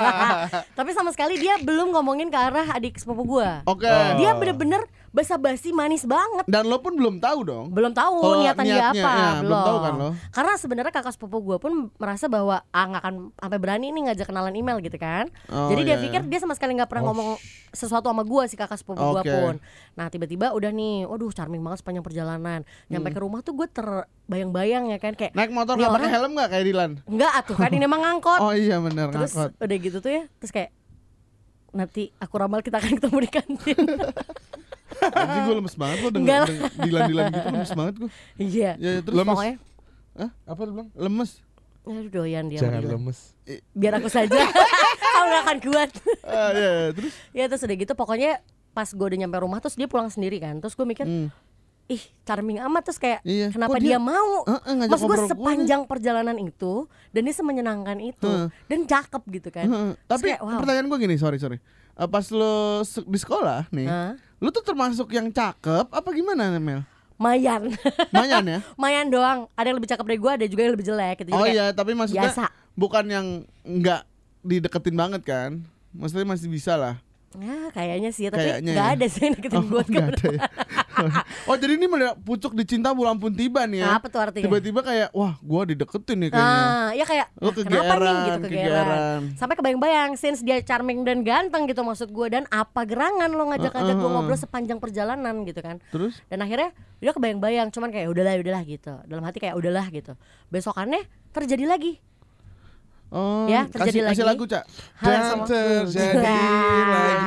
tapi 0.78 0.90
sama 0.92 1.08
sekali 1.16 1.40
dia 1.40 1.56
belum 1.56 1.96
ngomongin 1.96 2.28
ke 2.28 2.36
arah 2.36 2.68
adik 2.76 3.00
sepupu 3.00 3.24
gua. 3.24 3.64
oke. 3.64 3.88
Dia 4.20 4.36
bener-bener 4.36 4.84
basa-basi 5.10 5.70
manis 5.70 6.02
banget. 6.02 6.46
Dan 6.46 6.64
lo 6.64 6.78
pun 6.78 6.94
belum 6.94 7.18
tahu 7.18 7.42
dong. 7.42 7.66
Belum 7.68 7.90
tahu 7.90 8.14
Oh, 8.16 8.38
niatan 8.38 8.62
dia 8.62 8.94
niatnya, 8.94 9.02
apa, 9.02 9.10
ya, 9.10 9.30
belum. 9.32 9.42
belum 9.42 9.60
tahu 9.60 9.78
kan 9.80 9.92
lo? 9.92 10.08
Karena 10.30 10.52
sebenarnya 10.54 10.92
kakak 10.92 11.12
sepupu 11.12 11.38
gua 11.40 11.58
pun 11.58 11.72
merasa 11.94 12.26
bahwa 12.26 12.62
ah 12.64 12.84
nggak 12.86 13.02
akan 13.02 13.14
sampai 13.32 13.58
berani 13.58 13.86
nih 13.88 14.02
ngajak 14.06 14.26
kenalan 14.26 14.54
email 14.54 14.78
gitu 14.78 14.94
kan. 14.96 15.26
Oh, 15.46 15.66
Jadi 15.66 15.82
dia 15.84 15.90
iya, 15.92 16.00
pikir 16.00 16.20
iya. 16.20 16.28
dia 16.28 16.38
sama 16.38 16.54
sekali 16.54 16.72
nggak 16.72 16.86
pernah 16.86 17.02
Oh, 17.02 17.08
ngomong 17.10 17.28
sesuatu 17.68 18.06
sama 18.06 18.22
gua 18.22 18.46
si 18.46 18.54
kakak 18.54 18.76
sepupu 18.76 18.98
gua 19.00 19.18
Oke. 19.18 19.28
pun. 19.28 19.54
Nah 19.92 20.06
tiba-tiba 20.06 20.50
udah 20.50 20.70
nih, 20.70 21.04
waduh 21.04 21.30
charming 21.30 21.58
banget 21.60 21.82
sepanjang 21.82 22.02
perjalanan. 22.02 22.62
Nyampe 22.86 23.08
Hmm. 23.08 23.16
ke 23.16 23.20
rumah 23.20 23.40
tuh 23.40 23.52
gue 23.52 23.66
terbayang-bayang 23.66 24.88
ya 24.88 24.98
kan 24.98 25.12
kayak 25.12 25.32
Naik 25.32 25.50
motor 25.50 25.74
nggak 25.74 25.90
pakai 25.92 26.10
helm 26.12 26.30
nggak 26.32 26.48
kayak 26.48 26.64
Dilan? 26.64 26.90
enggak 27.04 27.32
atuh 27.36 27.56
kan 27.56 27.68
ini 27.68 27.82
emang 27.82 27.98
ngangkot. 28.00 28.38
Oh 28.38 28.52
iya 28.52 28.78
benar 28.78 29.10
terus 29.10 29.34
ngangkot. 29.34 29.58
udah 29.58 29.76
gitu 29.76 29.98
tuh 29.98 30.12
ya, 30.12 30.22
terus 30.36 30.50
kayak 30.50 30.70
nanti 31.70 32.10
aku 32.16 32.34
ramal 32.36 32.60
kita 32.60 32.78
akan 32.78 32.94
ketemu 32.94 33.18
di 33.18 33.28
kantin. 33.28 33.78
Anjing 34.92 35.42
gue 35.42 35.56
lemes 35.56 35.74
banget 35.74 35.96
lo 35.96 36.08
Enggak 36.08 36.16
denger 36.16 36.38
lah. 36.38 36.48
denger 36.48 36.70
Dilan-Dilan 36.80 37.24
gitu 37.28 37.48
lemes 37.48 37.72
banget 37.72 37.94
gue. 37.96 38.10
Iya. 38.36 38.70
Ya, 38.76 38.90
ya 38.90 39.00
terus 39.00 39.16
Lemes. 39.16 39.34
Pokoknya 39.34 39.56
Apa 40.44 40.60
lu 40.60 40.70
bilang? 40.72 40.88
lemes. 40.92 41.30
aduh 41.80 42.06
doyan 42.06 42.44
dia. 42.46 42.60
Jangan 42.60 42.80
dia. 42.80 42.90
lemes. 42.92 43.18
Biar 43.72 43.92
aku 43.94 44.06
saja. 44.06 44.36
Kamu 45.10 45.26
gak 45.26 45.42
akan 45.42 45.58
kuat. 45.62 45.90
Ah 46.22 46.50
ya, 46.52 46.70
ya, 46.70 46.88
terus 46.92 47.12
ya 47.30 47.44
terus 47.46 47.62
udah 47.62 47.76
gitu 47.76 47.92
pokoknya 47.94 48.32
pas 48.70 48.86
gue 48.86 49.02
udah 49.04 49.18
nyampe 49.18 49.36
rumah 49.36 49.58
terus 49.58 49.74
dia 49.74 49.86
pulang 49.86 50.06
sendiri 50.06 50.38
kan. 50.38 50.58
Terus 50.58 50.72
gue 50.72 50.84
mikir, 50.84 51.02
hmm. 51.02 51.28
ih 51.88 51.98
charming 52.22 52.60
amat 52.60 52.82
terus 52.84 52.96
kayak 52.96 53.18
Iya, 53.20 53.50
kenapa 53.50 53.74
kok 53.74 53.80
dia, 53.80 53.96
dia- 53.96 53.98
mau? 53.98 54.44
Heeh, 54.44 54.72
ngajak 54.76 54.92
Maksud 54.92 55.08
gue 55.08 55.18
sepanjang 55.26 55.82
perjalanan 55.84 56.36
itu 56.38 56.72
dan 57.08 57.20
dia 57.20 57.34
semenyenangkan 57.34 57.98
itu 57.98 58.28
Heeh. 58.28 58.46
dan 58.68 58.80
cakep 58.84 59.22
gitu 59.32 59.48
kan. 59.50 59.66
Heeh. 59.66 59.90
Terus 59.96 60.06
Tapi 60.06 60.26
kayak, 60.28 60.40
wow. 60.40 60.58
pertanyaan 60.60 60.86
gue 60.86 60.98
gini, 61.00 61.14
sorry 61.16 61.36
sorry. 61.36 61.58
Eh, 61.92 62.06
pas 62.06 62.26
lo 62.28 62.54
se- 62.82 63.02
di 63.02 63.18
sekolah 63.18 63.66
nih, 63.70 63.86
Hah? 63.86 64.14
Lu 64.40 64.48
tuh 64.48 64.64
termasuk 64.64 65.12
yang 65.12 65.28
cakep 65.28 65.86
apa 65.92 66.08
gimana 66.16 66.56
Mel? 66.56 66.82
Mayan. 67.20 67.76
Mayan 68.16 68.44
ya? 68.48 68.58
Mayan 68.80 69.06
doang. 69.12 69.44
Ada 69.52 69.66
yang 69.68 69.76
lebih 69.76 69.92
cakep 69.92 70.04
dari 70.08 70.18
gue, 70.18 70.32
ada 70.40 70.46
juga 70.48 70.60
yang 70.64 70.72
lebih 70.72 70.86
jelek 70.88 71.16
gitu. 71.20 71.36
Oh 71.36 71.44
iya, 71.44 71.68
tapi 71.76 71.92
maksudnya 71.92 72.32
biasa. 72.32 72.48
bukan 72.72 73.04
yang 73.12 73.26
nggak 73.60 74.08
dideketin 74.40 74.96
banget 74.96 75.22
kan? 75.28 75.50
Maksudnya 75.92 76.24
masih 76.24 76.48
bisa 76.48 76.80
lah. 76.80 76.96
Ya, 77.32 77.70
kayaknya 77.70 78.10
sih, 78.10 78.26
tapi 78.26 78.42
Kayaknya 78.42 78.72
nggak 78.74 78.88
ya. 78.88 78.94
ada 78.98 79.06
sih 79.06 79.22
yang 79.22 79.34
deketin 79.34 79.62
gue. 79.64 79.82
nggak 79.86 80.06
ada 80.10 80.24
ya. 80.28 80.42
oh 81.48 81.54
jadi 81.54 81.72
ini 81.72 81.86
melihat 81.86 82.18
pucuk 82.18 82.52
dicinta 82.52 82.90
bulan 82.90 83.16
pun 83.16 83.30
tiba 83.30 83.62
nih 83.64 83.80
ya? 83.80 83.96
Apa 83.96 84.10
tuh 84.10 84.18
artinya? 84.20 84.44
Tiba-tiba 84.44 84.82
kayak 84.82 85.08
wah 85.12 85.38
gua 85.38 85.62
dideketin 85.62 86.18
nih 86.18 86.28
kayaknya. 86.28 86.58
Ah, 86.66 86.90
ya 86.90 87.04
kayak 87.06 87.26
Lu 87.32 87.46
"Nah, 87.46 87.54
kenapa 87.54 87.94
nih 87.94 88.10
gitu 88.26 88.38
kegeeran. 88.42 88.42
kegeeran. 88.42 89.20
Sampai 89.36 89.54
kebayang-bayang 89.54 90.10
since 90.14 90.42
dia 90.42 90.58
charming 90.58 91.06
dan 91.06 91.22
ganteng 91.22 91.64
gitu 91.64 91.80
maksud 91.80 92.10
gue 92.10 92.26
dan 92.28 92.50
apa 92.50 92.82
gerangan 92.82 93.30
lo 93.30 93.46
ngajak-ngajak 93.48 93.94
gue 93.94 94.02
Uh-uh. 94.02 94.12
ngobrol 94.12 94.34
sepanjang 94.36 94.76
perjalanan 94.76 95.34
gitu 95.44 95.60
kan. 95.60 95.78
Terus? 95.88 96.18
Dan 96.26 96.42
akhirnya 96.42 96.74
dia 96.98 97.14
kebayang-bayang 97.14 97.70
cuman 97.70 97.88
kayak 97.88 98.10
udahlah 98.10 98.34
udahlah 98.36 98.62
gitu. 98.64 98.98
Dalam 99.06 99.22
hati 99.22 99.38
kayak 99.38 99.54
udahlah 99.54 99.86
gitu. 99.88 100.18
Besokannya 100.48 101.06
terjadi 101.30 101.62
lagi. 101.64 102.02
Oh, 103.10 103.42
Ya, 103.44 103.66
kasih, 103.66 103.90
terjadi 103.90 103.98
kasih 104.06 104.22
lagi. 104.22 104.30
lagu 104.30 104.44
cak. 104.46 104.64
Hal 104.96 105.10
Dan 105.10 105.38
terjadi 105.42 106.18
lagi. 106.22 107.19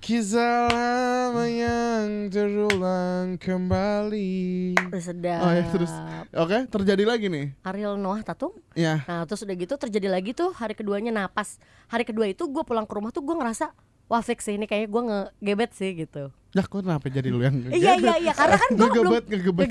Kisah 0.00 0.66
lama 0.74 1.46
yang 1.46 2.26
terulang 2.34 3.38
kembali 3.38 4.74
sedap. 4.98 5.38
Oh 5.38 5.52
ya 5.54 5.62
terus. 5.70 5.92
Oke, 6.34 6.66
terjadi 6.66 7.06
lagi 7.06 7.30
nih. 7.30 7.54
Ariel 7.62 7.94
Noah 7.94 8.26
Tatum. 8.26 8.50
Ya. 8.74 9.06
Nah 9.06 9.22
terus 9.22 9.46
udah 9.46 9.54
gitu 9.54 9.78
terjadi 9.78 10.10
lagi 10.10 10.34
tuh 10.34 10.50
hari 10.50 10.74
keduanya 10.74 11.14
napas. 11.14 11.62
Hari 11.86 12.02
kedua 12.02 12.26
itu 12.26 12.42
gue 12.50 12.64
pulang 12.66 12.90
ke 12.90 12.92
rumah 12.98 13.14
tuh 13.14 13.22
gue 13.22 13.38
ngerasa 13.38 13.70
wah 14.10 14.18
fix 14.18 14.50
sih 14.50 14.58
ini 14.58 14.66
kayaknya 14.66 14.90
gue 14.90 15.02
ngegebet 15.06 15.70
sih 15.78 15.94
gitu. 15.94 16.34
Ya 16.50 16.66
kok 16.66 16.82
kenapa 16.82 17.06
jadi 17.06 17.30
lu 17.30 17.38
yang 17.46 17.62
Iya 17.70 17.94
iya 17.94 18.14
iya 18.18 18.32
karena 18.34 18.58
kan 18.58 18.68
gue 18.74 18.88
belum 18.90 19.12
ngegebet 19.22 19.24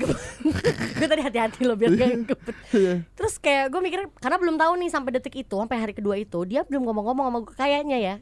gue 0.96 1.08
tadi 1.12 1.22
hati-hati 1.28 1.60
loh 1.68 1.76
biar 1.76 1.92
gak 1.92 2.08
ngebet. 2.24 2.56
Iya. 2.72 2.94
Terus 3.12 3.34
kayak 3.36 3.68
gue 3.68 3.80
mikir 3.84 4.00
karena 4.16 4.36
belum 4.40 4.56
tahu 4.56 4.72
nih 4.80 4.88
sampai 4.88 5.10
detik 5.12 5.36
itu 5.36 5.56
sampai 5.60 5.76
hari 5.76 5.92
kedua 5.92 6.16
itu 6.16 6.40
dia 6.48 6.64
belum 6.64 6.88
ngomong-ngomong 6.88 7.24
sama 7.28 7.38
gue 7.44 7.56
kayaknya 7.56 7.98
ya. 8.00 8.14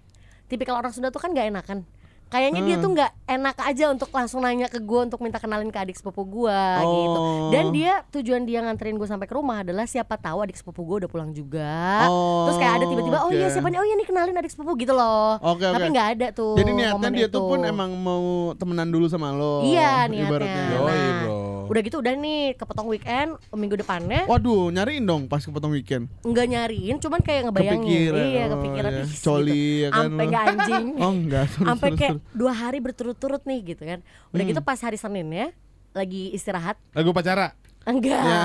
Tipikal 0.50 0.74
orang 0.74 0.90
Sunda 0.90 1.14
tuh 1.14 1.22
kan 1.22 1.30
gak 1.30 1.46
enakan. 1.46 1.86
Kayaknya 2.28 2.60
dia 2.62 2.76
Hmm. 2.76 2.82
tuh 2.82 2.90
nggak 2.92 3.10
enak 3.26 3.56
aja 3.58 3.84
untuk 3.88 4.08
langsung 4.10 4.40
nanya 4.40 4.66
ke 4.66 4.78
gue 4.78 5.00
untuk 5.02 5.18
minta 5.18 5.36
kenalin 5.36 5.68
ke 5.68 5.78
adik 5.78 5.96
sepupu 5.96 6.22
gue 6.22 6.60
gitu. 6.78 7.18
Oh. 7.18 7.48
Dan 7.48 7.72
dia 7.72 8.04
tujuan 8.10 8.44
dia 8.44 8.60
nganterin 8.60 8.94
gue 8.94 9.04
sampai 9.04 9.24
ke 9.24 9.32
rumah 9.32 9.60
adalah 9.60 9.84
siapa 9.84 10.14
tahu 10.14 10.42
adik 10.42 10.54
sepupu 10.54 10.84
gue 10.84 10.96
udah 10.98 11.10
pulang 11.10 11.32
juga. 11.32 12.04
Oh, 12.04 12.44
Terus 12.44 12.58
kayak 12.58 12.74
ada 12.74 12.86
tiba-tiba 12.86 13.18
oh 13.18 13.30
iya 13.30 13.48
siapa 13.48 13.66
nih? 13.66 13.78
Oh 13.78 13.86
iya 13.86 13.94
nih 13.94 14.06
kenalin 14.06 14.36
adik 14.36 14.50
sepupu 14.50 14.76
gitu 14.76 14.92
loh. 14.92 15.40
Oke, 15.40 15.64
Tapi 15.64 15.88
nggak 15.88 16.08
ada 16.14 16.26
tuh. 16.30 16.54
Jadi 16.54 16.70
niatnya 16.70 17.10
dia 17.10 17.26
tuh 17.26 17.40
itu. 17.40 17.48
pun 17.48 17.60
emang 17.62 17.90
mau 17.94 18.24
temenan 18.54 18.88
dulu 18.88 19.06
sama 19.06 19.30
lo. 19.30 19.60
Iya 19.62 20.04
niatnya. 20.06 20.28
ibaratnya. 20.28 20.62
Yoi, 20.70 20.84
Nah, 20.84 21.16
bro. 21.18 21.36
Udah 21.68 21.80
gitu 21.80 21.96
udah 21.98 22.14
nih 22.14 22.40
kepotong 22.54 22.86
weekend 22.86 23.30
minggu 23.50 23.76
depannya 23.76 24.24
Waduh, 24.24 24.68
nyariin 24.68 25.02
dong 25.02 25.22
pas 25.24 25.38
kepotong 25.38 25.70
weekend. 25.70 26.08
nggak 26.20 26.46
nyariin 26.46 26.96
cuman 26.96 27.20
kayak 27.20 27.42
ngebayangin 27.44 27.84
Kepikiran. 27.84 28.24
iya 28.24 28.42
oh, 28.42 28.48
kepikiran 28.54 28.90
iya. 28.90 29.02
gitu. 29.04 29.14
Coli 29.22 29.64
ya 29.78 29.88
kan. 29.88 30.00
sampai 30.02 30.18
lo. 30.18 30.30
nggak 30.30 30.44
anjing 30.46 30.86
Oh 31.02 31.12
enggak. 31.14 31.46
sampai 31.52 31.88
kayak 31.92 32.14
dua 32.32 32.52
hari 32.52 32.78
berturut-turut 32.78 33.42
nih 33.42 33.60
gitu 33.68 33.82
kan 33.82 34.00
udah 34.28 34.40
Hmm. 34.40 34.50
gitu 34.50 34.60
pas 34.60 34.78
hari 34.78 34.96
Senin 34.96 35.28
ya 35.28 35.48
lagi 35.90 36.30
istirahat 36.30 36.76
Lagu 36.90 37.10
pacara 37.10 37.52
enggak 37.84 38.20
Ya, 38.20 38.40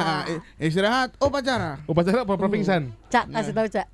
istirahat. 0.58 1.16
Oh 1.18 1.28
pacara. 1.28 1.80
Upacara 1.84 2.22
apa 2.22 2.48
pingsan 2.48 2.92
cak 3.08 3.28
kasih 3.30 3.52
tahu 3.52 3.68
cak 3.70 3.88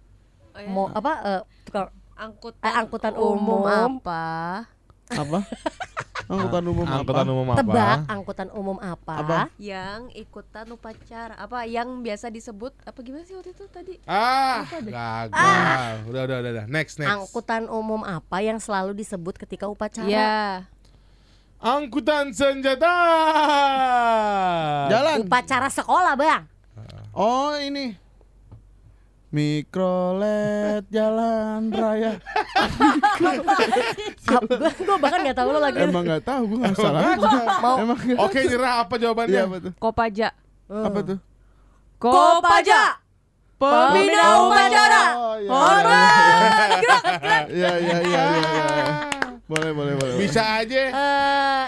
Oh, 0.49 0.57
iya. 0.57 0.67
mau 0.67 0.85
apa 0.87 1.11
eh, 1.23 1.41
tukang 1.63 1.87
angkutan, 2.11 2.59
Eh, 2.59 2.73
angkutan 2.75 3.13
umum. 3.13 3.63
apa? 3.63 4.65
Apa? 5.21 5.39
Angkutan 6.29 6.61
umum 6.63 6.85
Angkutan 6.85 7.25
apa? 7.25 7.33
umum 7.33 7.47
apa 7.49 7.57
tebak 7.57 7.97
angkutan 8.05 8.49
umum 8.53 8.77
apa, 8.77 9.13
Apa? 9.17 9.39
Yang 9.57 10.13
ikutan 10.13 10.69
upacara 10.69 11.33
apa? 11.33 11.65
Yang 11.65 11.89
biasa 12.05 12.29
disebut 12.29 12.69
apa 12.79 12.99
gimana 13.01 13.25
sih 13.25 13.33
waktu 13.33 13.49
itu 13.49 13.65
tadi? 13.65 13.97
Ah 14.05 14.61
gagal 14.69 15.25
Udah 16.05 16.21
udah 16.23 16.37
udah 16.37 16.51
udah 16.53 16.65
Next 16.69 17.01
next 17.01 17.09
angkutan 17.09 17.65
umum 17.65 18.05
apa 18.05 18.45
yang 18.45 18.61
selalu 18.61 18.93
disebut 18.93 19.41
ketika 19.41 19.65
upacara 19.65 20.05
Ya. 20.05 20.69
Angkutan 21.57 22.29
senjata 22.29 22.93
Jalan. 24.87 25.25
upacara 25.25 25.67
sekolah 25.67 26.13
bang 26.13 26.43
Oh 27.11 27.57
ini. 27.57 27.97
Mikrolet 29.29 30.89
jalan 30.89 31.69
raya. 31.69 32.17
gue 33.19 33.33
gue 34.81 34.97
bahkan 34.97 35.19
nggak 35.21 35.37
tahu 35.37 35.49
lo 35.53 35.59
lagi. 35.61 35.85
Emang 35.85 36.01
nggak 36.01 36.23
tahu, 36.25 36.41
gue 36.49 36.57
nggak 36.59 36.75
salah. 36.75 37.01
mau. 37.61 37.77
Emang 37.77 37.97
nggak- 37.99 38.19
Oke 38.19 38.39
nyerah 38.41 38.73
apa 38.81 38.95
jawabannya? 38.97 39.29
Iya 39.31 39.45
apa 39.45 39.57
tuh? 39.61 39.73
Kopaja. 39.77 40.27
Apa 40.65 40.99
tuh? 41.05 41.17
Kopaja. 41.97 42.81
Pembina 43.59 44.25
upacara. 44.39 45.03
Oh, 45.19 45.35
iya, 45.35 45.51
iya, 47.51 47.71
iya, 47.75 47.97
iya, 47.99 48.21
iya, 48.23 48.43
iya. 48.55 48.85
Boleh, 49.45 49.71
boleh, 49.73 49.93
boleh. 49.93 50.13
eh 50.15 50.19
Bisa 50.21 50.63
aja. 50.63 50.83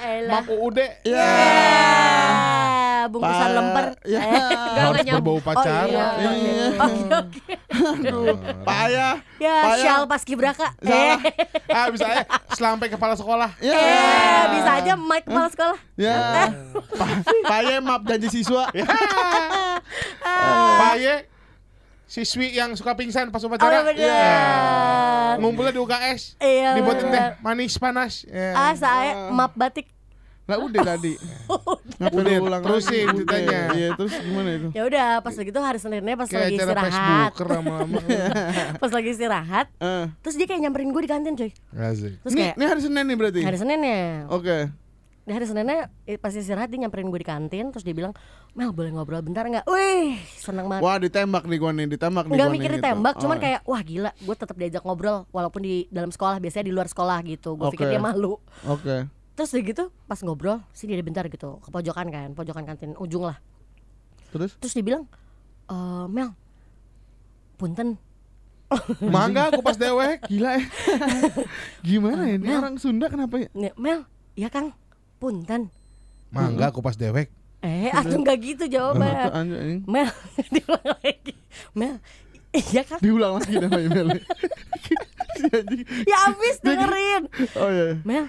Elah 0.02 0.40
Map 0.40 0.48
UUD 0.48 0.78
Ya. 1.04 1.30
Eh, 3.02 3.08
bungkusan 3.08 3.42
Pa- 3.44 3.54
lemper. 3.54 3.86
Ya. 4.04 4.20
Eh, 4.20 4.82
Harus 4.82 5.02
berbau 5.04 5.40
pacara 5.40 5.86
iya. 5.88 6.30
Iya. 6.32 6.66
oke 6.78 7.02
oke. 7.12 7.54
Payah. 8.68 9.14
ya 9.38 9.56
syal 9.76 10.04
pas 10.06 10.22
kibraka 10.22 10.70
Salah. 10.78 11.18
eh. 11.18 11.34
Ah 11.76 11.88
bisa 11.88 12.06
aja 12.06 12.24
Selampai 12.52 12.88
kepala 12.88 13.14
sekolah. 13.14 13.50
Ya. 13.58 13.74
eh, 13.74 14.44
bisa 14.52 14.72
aja 14.76 14.94
mic 14.94 15.24
kepala 15.24 15.48
sekolah. 15.48 15.78
Ya. 15.96 16.18
Pa- 16.92 17.20
Payah 17.48 17.80
maaf 17.80 18.04
janji 18.04 18.30
siswa. 18.30 18.70
Paye 20.78 21.28
Siswi 22.06 22.52
yang 22.52 22.76
suka 22.76 22.92
pingsan 22.92 23.32
pas 23.32 23.40
oh 23.40 23.48
upacara 23.48 23.88
bener 23.88 23.96
Ya. 23.96 25.40
Ngumpulnya 25.40 25.72
di 25.72 25.80
UKS 25.80 26.36
Iya, 26.38 26.76
Dibuatin 26.76 27.08
teh 27.08 27.40
manis 27.40 27.80
panas. 27.80 28.28
Ya. 28.28 28.52
ah 28.52 28.74
saya 28.76 29.32
map 29.32 29.56
batik 29.56 29.88
Lah 30.52 30.60
udah 30.60 30.82
tadi. 30.86 31.14
Ngapain 31.96 32.18
Udah, 32.18 32.38
ulang 32.42 32.62
terusin 32.62 33.06
lagi? 33.06 33.16
ceritanya. 33.16 33.60
Iya, 33.72 33.88
terus 33.96 34.14
gimana 34.18 34.50
itu? 34.52 34.68
ya 34.72 34.82
udah 34.84 35.06
pas 35.22 35.34
gitu 35.34 35.60
hari 35.60 35.78
seninnya 35.78 36.14
pas 36.14 36.28
Kayak 36.28 36.44
lagi 36.44 36.56
acara 36.58 36.82
istirahat 36.84 37.32
lama-lama 37.40 38.00
pas 38.82 38.92
lagi 38.92 39.10
istirahat 39.10 39.68
Eh. 39.78 40.06
terus 40.20 40.36
dia 40.36 40.46
kayak 40.46 40.62
nyamperin 40.62 40.90
gue 40.90 41.02
di 41.02 41.10
kantin 41.10 41.34
coy 41.34 41.52
Asik 41.72 42.14
terus 42.20 42.34
kayak 42.34 42.56
ini 42.56 42.66
hari 42.66 42.82
Senin 42.82 43.06
nih 43.06 43.16
berarti. 43.16 43.40
hari 43.42 43.56
seninnya 43.56 44.00
Oke. 44.28 44.58
di 45.22 45.32
hari 45.32 45.46
Seninnya 45.46 45.78
eh, 46.04 46.18
pas 46.18 46.34
istirahat 46.34 46.68
dia 46.68 46.82
nyamperin 46.82 47.06
gue 47.06 47.16
di 47.16 47.28
kantin 47.28 47.70
terus 47.70 47.82
dia 47.82 47.94
bilang 47.94 48.12
Mel 48.52 48.74
boleh 48.74 48.90
ngobrol 48.90 49.22
bentar 49.22 49.46
nggak? 49.46 49.64
Wih 49.64 50.18
seneng 50.34 50.66
banget 50.66 50.82
Wah, 50.82 50.98
ditembak 50.98 51.46
nih 51.46 51.58
gua 51.58 51.72
nih, 51.72 51.86
ditembak 51.88 52.26
nih 52.26 52.34
nggak 52.34 52.44
gua 52.44 52.52
mikir 52.52 52.66
nih, 52.66 52.74
gitu. 52.74 52.84
ditembak 52.84 53.14
cuman 53.16 53.38
Oh. 53.38 53.42
kayak 53.42 53.60
wah 53.64 53.82
gila 53.82 54.12
gue 54.12 54.36
tetap 54.36 54.56
diajak 54.56 54.82
ngobrol 54.82 55.30
walaupun 55.30 55.62
di 55.62 55.76
dalam 55.88 56.10
sekolah 56.10 56.36
biasanya 56.40 56.66
di 56.66 56.74
luar 56.74 56.88
sekolah 56.88 57.18
gitu 57.24 57.54
gue 57.54 57.70
pikir 57.70 57.86
Oke. 57.86 57.94
dia 57.94 58.02
malu 58.02 58.42
Oke. 58.66 58.98
Terus 59.42 59.58
udah 59.58 59.64
gitu 59.66 59.84
pas 60.06 60.22
ngobrol 60.22 60.62
sini 60.70 60.94
dia 60.94 61.02
bentar 61.02 61.26
gitu 61.26 61.58
ke 61.66 61.74
pojokan 61.74 62.14
kan 62.14 62.30
pojokan 62.38 62.62
kantin 62.62 62.94
ujung 63.02 63.26
lah 63.26 63.42
Terus? 64.30 64.54
terus 64.62 64.78
dia 64.78 64.86
bilang 64.86 65.10
e, 65.66 65.76
Mel 66.14 66.30
punten 67.58 67.98
Mangga 69.02 69.50
kupas 69.52 69.76
dewek 69.76 70.24
Gila 70.30 70.62
ya. 70.62 70.64
Gimana 71.90 72.24
ya? 72.30 72.38
Ini 72.40 72.54
orang 72.56 72.78
Sunda 72.78 73.10
kenapa 73.10 73.36
ya? 73.42 73.50
Mel 73.76 74.06
ya 74.38 74.48
Kang 74.48 74.78
punten 75.18 75.74
Mangga 76.30 76.70
kupas 76.70 76.96
dewek 76.96 77.34
eh 77.66 77.90
atau 77.98 78.22
nggak 78.22 78.38
gitu 78.46 78.64
jawaban 78.70 79.10
anjing. 79.34 79.82
Mel 79.90 80.08
diulang 80.54 80.86
lagi 81.02 81.34
Mel 81.74 81.96
iya 82.54 82.86
Kang 82.86 83.02
Diulang 83.02 83.42
lagi 83.42 83.58
namanya 83.58 83.90
Mel. 83.90 84.08
Ya 86.12 86.18
abis 86.28 86.56
dengerin 86.60 87.24
Oh 87.54 87.68
iya. 87.68 87.88
Mel 88.02 88.26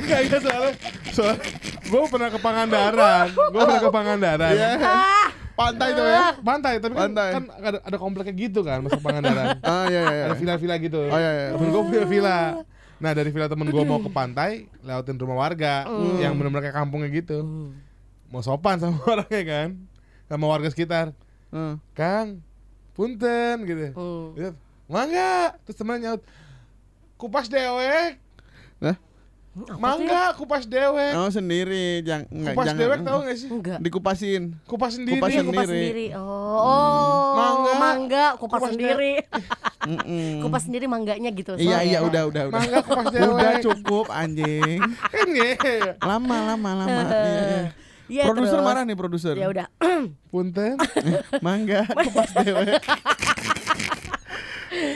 Gak 0.00 0.20
iya 0.22 0.38
soalnya 0.38 0.72
Soalnya 1.10 1.38
Gue 1.84 2.00
pernah 2.06 2.28
ke 2.28 2.38
Pangandaran 2.38 3.26
Gue 3.30 3.60
pernah 3.60 3.80
ke 3.80 3.90
Pangandaran 3.90 4.52
Iya. 4.52 4.70
ah 4.80 5.28
Pantai 5.54 5.88
tuh 5.92 6.02
ya. 6.02 6.26
Pantai 6.36 6.72
Tapi 6.76 6.92
kan, 6.92 7.00
Pantai. 7.08 7.28
kan 7.32 7.42
ada, 7.62 7.78
ada 7.80 7.96
kompleknya 7.96 8.34
gitu 8.34 8.60
kan 8.60 8.80
Masuk 8.80 9.00
Pangandaran 9.00 9.58
Ah 9.64 9.86
iya 9.86 10.02
iya. 10.04 10.22
Ada 10.26 10.36
villa-villa 10.36 10.76
gitu 10.78 11.00
Oh 11.04 11.16
iya 11.16 11.30
iya. 11.32 11.46
Temen 11.52 11.68
gue 11.68 11.82
punya 11.84 12.04
villa 12.04 12.38
Nah 12.96 13.10
dari 13.10 13.28
villa 13.28 13.46
temen 13.46 13.66
gue 13.66 13.84
mau 13.84 13.98
ke 13.98 14.08
pantai 14.08 14.50
Lewatin 14.80 15.16
rumah 15.16 15.38
warga 15.40 15.86
Yang 16.18 16.32
bener-bener 16.34 16.62
kayak 16.64 16.76
kampungnya 16.76 17.08
gitu 17.10 17.38
Mau 18.28 18.40
sopan 18.40 18.76
sama 18.76 18.98
orangnya 19.12 19.42
kan 19.44 19.68
Sama 20.24 20.44
warga 20.46 20.68
sekitar 20.68 21.14
Heeh. 21.50 21.74
Kang 21.92 22.42
Punten 22.92 23.62
gitu 23.64 23.90
Hmm. 23.92 24.54
Mangga 24.84 25.56
Terus 25.64 25.76
temen 25.76 25.98
nyaut 25.98 26.20
Kupas 27.14 27.46
dewek 27.46 28.20
Lah? 28.78 28.96
Mangga 29.78 30.34
kupas 30.34 30.66
dewek 30.66 31.14
Oh 31.14 31.30
sendiri, 31.30 32.02
jangan 32.02 32.26
enggak 32.26 32.52
Kupas 32.52 32.66
jangan. 32.66 32.80
dewek 32.82 32.98
tau 33.00 33.18
gak 33.22 33.36
sih? 33.38 33.48
enggak 33.48 33.78
Dikupasin. 33.78 34.42
Kupas 34.66 34.92
sendiri 34.92 35.14
Kupas 35.16 35.30
Iya, 35.30 35.42
kupas 35.42 35.64
sendiri. 35.64 35.78
sendiri. 35.94 36.06
Oh, 36.18 36.58
oh 36.58 37.30
Mangga. 37.34 37.72
mangga, 37.76 38.26
kupas, 38.34 38.58
Kupas 38.58 38.70
sendiri. 38.72 39.12
Mm-mm. 39.84 40.42
Kupas 40.42 40.62
sendiri 40.64 40.86
mangganya 40.86 41.30
gitu. 41.30 41.54
Iya 41.54 41.70
soalnya. 41.70 41.86
iya 41.86 41.98
udah 42.02 42.22
udah 42.26 42.42
udah. 42.50 42.56
Mangga 42.56 42.78
kupas 42.82 43.06
Udah 43.14 43.22
dewek. 43.22 43.62
cukup 43.62 44.06
anjing. 44.10 44.78
Kan. 44.82 45.28
Lama 46.02 46.36
lama 46.50 46.70
lama. 46.76 47.00
Iya, 47.14 47.30
iya. 47.30 47.62
Iya, 48.04 48.22
produser 48.26 48.58
marah 48.58 48.82
nih 48.82 48.96
produser. 48.98 49.32
Ya 49.32 49.46
udah. 49.46 49.66
Punten. 50.28 50.76
Mangga 51.40 51.86
kupas 51.86 52.34
dewek. 52.36 52.82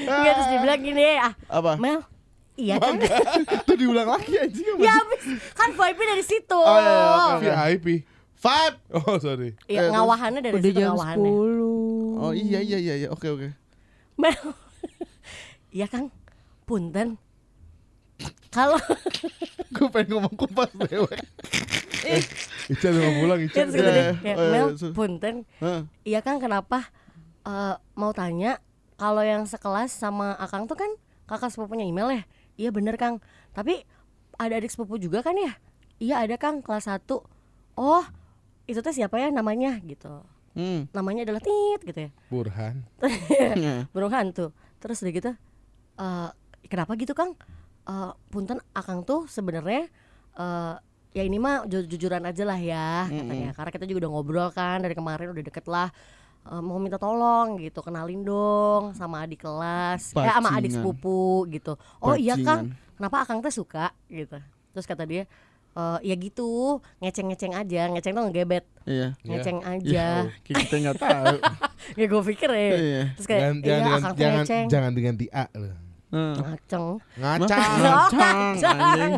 Iya 0.05 0.31
terus 0.33 0.49
dibilang 0.51 0.81
gini 0.81 1.05
ah 1.17 1.33
Apa? 1.49 1.73
Mel 1.77 2.03
Iya 2.55 2.75
kan 2.77 2.99
Itu 3.63 3.73
diulang 3.75 4.09
lagi 4.09 4.35
anjing. 4.35 4.67
apa 4.69 4.79
Ya 4.79 4.91
sih? 4.91 4.99
habis 4.99 5.23
Kan 5.53 5.71
vibe 5.73 6.03
dari 6.05 6.25
situ 6.25 6.59
Oh, 6.59 6.75
iya, 6.77 6.91
iya, 6.91 7.07
oke. 7.31 7.47
VIP. 7.47 7.87
Five. 8.35 8.75
Oh 8.93 9.19
sorry. 9.19 9.55
Iya 9.65 9.81
Eh, 9.81 9.91
ngawahannya 9.91 10.41
dari 10.41 10.55
Udah 10.55 10.65
situ 10.65 10.75
jam 10.77 10.87
ngawahannya 10.93 11.31
10 11.31 12.19
Oh 12.19 12.33
iya 12.33 12.59
iya 12.59 12.79
iya 12.79 12.95
iya. 12.97 13.09
Oke 13.09 13.27
oke. 13.29 13.49
Mel 14.15 14.35
Iya 15.77 15.87
Kang 15.87 16.11
Punten 16.65 17.15
Kalau 18.51 18.79
Gue 19.75 19.87
pengen 19.89 20.17
ngomong 20.17 20.35
kupas 20.35 20.71
dewek. 20.73 21.21
Ica 22.67 22.87
udah 22.89 23.01
mau 23.01 23.15
pulang 23.21 23.41
Ica. 23.41 23.55
Ya, 23.55 23.65
oh, 23.69 24.17
iya, 24.19 24.35
Mel. 24.51 24.67
Punten 24.91 25.47
Heeh. 25.59 25.81
Iya 26.05 26.21
Kang 26.21 26.39
kenapa 26.39 26.91
eh, 27.43 27.75
Mau 27.95 28.11
tanya 28.11 28.59
Kalau 28.99 29.23
yang 29.23 29.47
sekelas 29.47 29.95
sama 29.95 30.35
Akang 30.37 30.67
tuh 30.67 30.75
kan 30.75 30.91
Kakak 31.29 31.55
sepupunya 31.55 31.87
email 31.87 32.09
ya? 32.11 32.23
Iya 32.59 32.71
bener 32.75 32.99
Kang. 32.99 33.23
Tapi 33.55 33.85
ada 34.35 34.59
adik 34.59 34.73
sepupu 34.75 34.99
juga 34.99 35.23
kan 35.23 35.39
ya? 35.39 35.55
Iya 36.03 36.25
ada 36.27 36.35
Kang 36.35 36.65
kelas 36.65 36.91
1 36.91 37.23
Oh 37.79 38.03
itu 38.67 38.83
teh 38.83 38.91
siapa 38.91 39.17
ya 39.17 39.31
namanya? 39.31 39.79
Gitu. 39.79 40.11
Hmm. 40.59 40.91
Namanya 40.91 41.23
adalah 41.23 41.39
Tit 41.39 41.81
gitu 41.87 41.99
ya? 42.09 42.11
Burhan. 42.27 42.83
Iya. 43.61 43.87
burung 43.95 44.11
hantu 44.11 44.51
terus 44.79 44.99
udah 45.03 45.13
gitu 45.15 45.31
eh 45.99 46.31
kenapa 46.67 46.95
gitu 46.99 47.15
kang? 47.15 47.39
Eh 47.87 48.11
punten 48.31 48.59
akang 48.75 49.07
tuh 49.07 49.31
sebenarnya 49.31 49.87
eh 50.35 50.75
ya 51.15 51.23
ini 51.25 51.39
mah 51.39 51.67
ju- 51.71 51.87
jujuran 51.87 52.23
aja 52.27 52.43
lah 52.43 52.59
ya 52.59 53.07
katanya. 53.07 53.51
Karena 53.55 53.71
kita 53.71 53.85
juga 53.87 53.99
udah 54.07 54.11
ngobrol 54.11 54.49
kan 54.51 54.83
dari 54.83 54.95
kemarin 54.99 55.31
udah 55.31 55.45
deket 55.45 55.67
lah 55.67 55.91
Eh, 56.41 56.63
mau 56.63 56.79
minta 56.79 56.97
tolong 56.97 57.59
gitu 57.59 57.83
kenalin 57.83 58.25
dong 58.25 58.95
sama 58.95 59.21
adik 59.21 59.43
kelas 59.43 60.17
eh 60.17 60.33
sama 60.33 60.49
adik 60.55 60.73
sepupu 60.73 61.45
gitu 61.47 61.77
oh 62.01 62.17
iya 62.17 62.41
kang 62.41 62.73
kenapa 62.97 63.21
akang 63.21 63.45
teh 63.45 63.53
suka 63.53 63.93
gitu 64.09 64.41
terus 64.73 64.89
kata 64.89 65.05
dia 65.05 65.29
"Eh, 65.71 65.99
ya 66.03 66.15
gitu 66.15 66.81
ngeceng-ngeceng 66.99 67.53
aja 67.53 67.83
ngeceng 67.89 68.13
tuh 68.13 68.25
ngegebet 68.25 68.65
Iya. 68.83 69.13
ngeceng 69.21 69.61
Iya. 69.61 69.69
aja 69.69 70.07
Kita 70.41 70.75
nggak 70.81 70.97
tahu. 70.97 71.37
ya 72.01 72.05
gue 72.07 72.23
pikir 72.25 72.49
ya 72.49 72.65
Iya. 72.73 73.03
terus 73.13 73.27
kayak 73.29 73.41
Jangan 73.43 73.57
iya 73.59 73.69
jangan 73.69 73.85
akang 73.93 74.09
tuh 74.09 74.17
jangan 74.19 74.41
ngeceng 74.41 74.67
jangan 74.67 74.91
diganti 74.97 75.27
A 75.29 75.45
loh. 75.53 75.77
Ngaceng 76.09 76.87
Ngaca. 77.15 77.59
Ngacang 78.09 78.79
anjing. 78.81 79.13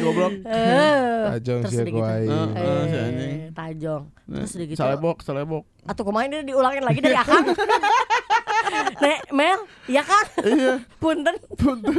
Goblok. 0.00 0.32
Tajong 1.30 1.60
sih 1.64 1.84
gua 1.86 2.10
Eh, 2.18 2.26
anjing. 2.26 3.14
Eh, 3.14 3.50
tajong 3.52 4.04
terus 4.26 4.50
udah 4.52 4.66
gitu 4.66 4.78
Salebok, 4.78 5.16
salebok. 5.20 5.64
atau 5.82 6.02
kemarin 6.04 6.28
dia 6.30 6.42
diulangin 6.44 6.82
lagi 6.82 6.98
dari 6.98 7.18
akang 7.22 7.50
Nek 8.96 9.20
Mel 9.30 9.60
iya 9.86 10.02
kang 10.02 10.26
Iya. 10.40 10.74
punten 10.96 11.36
Punten. 11.52 11.94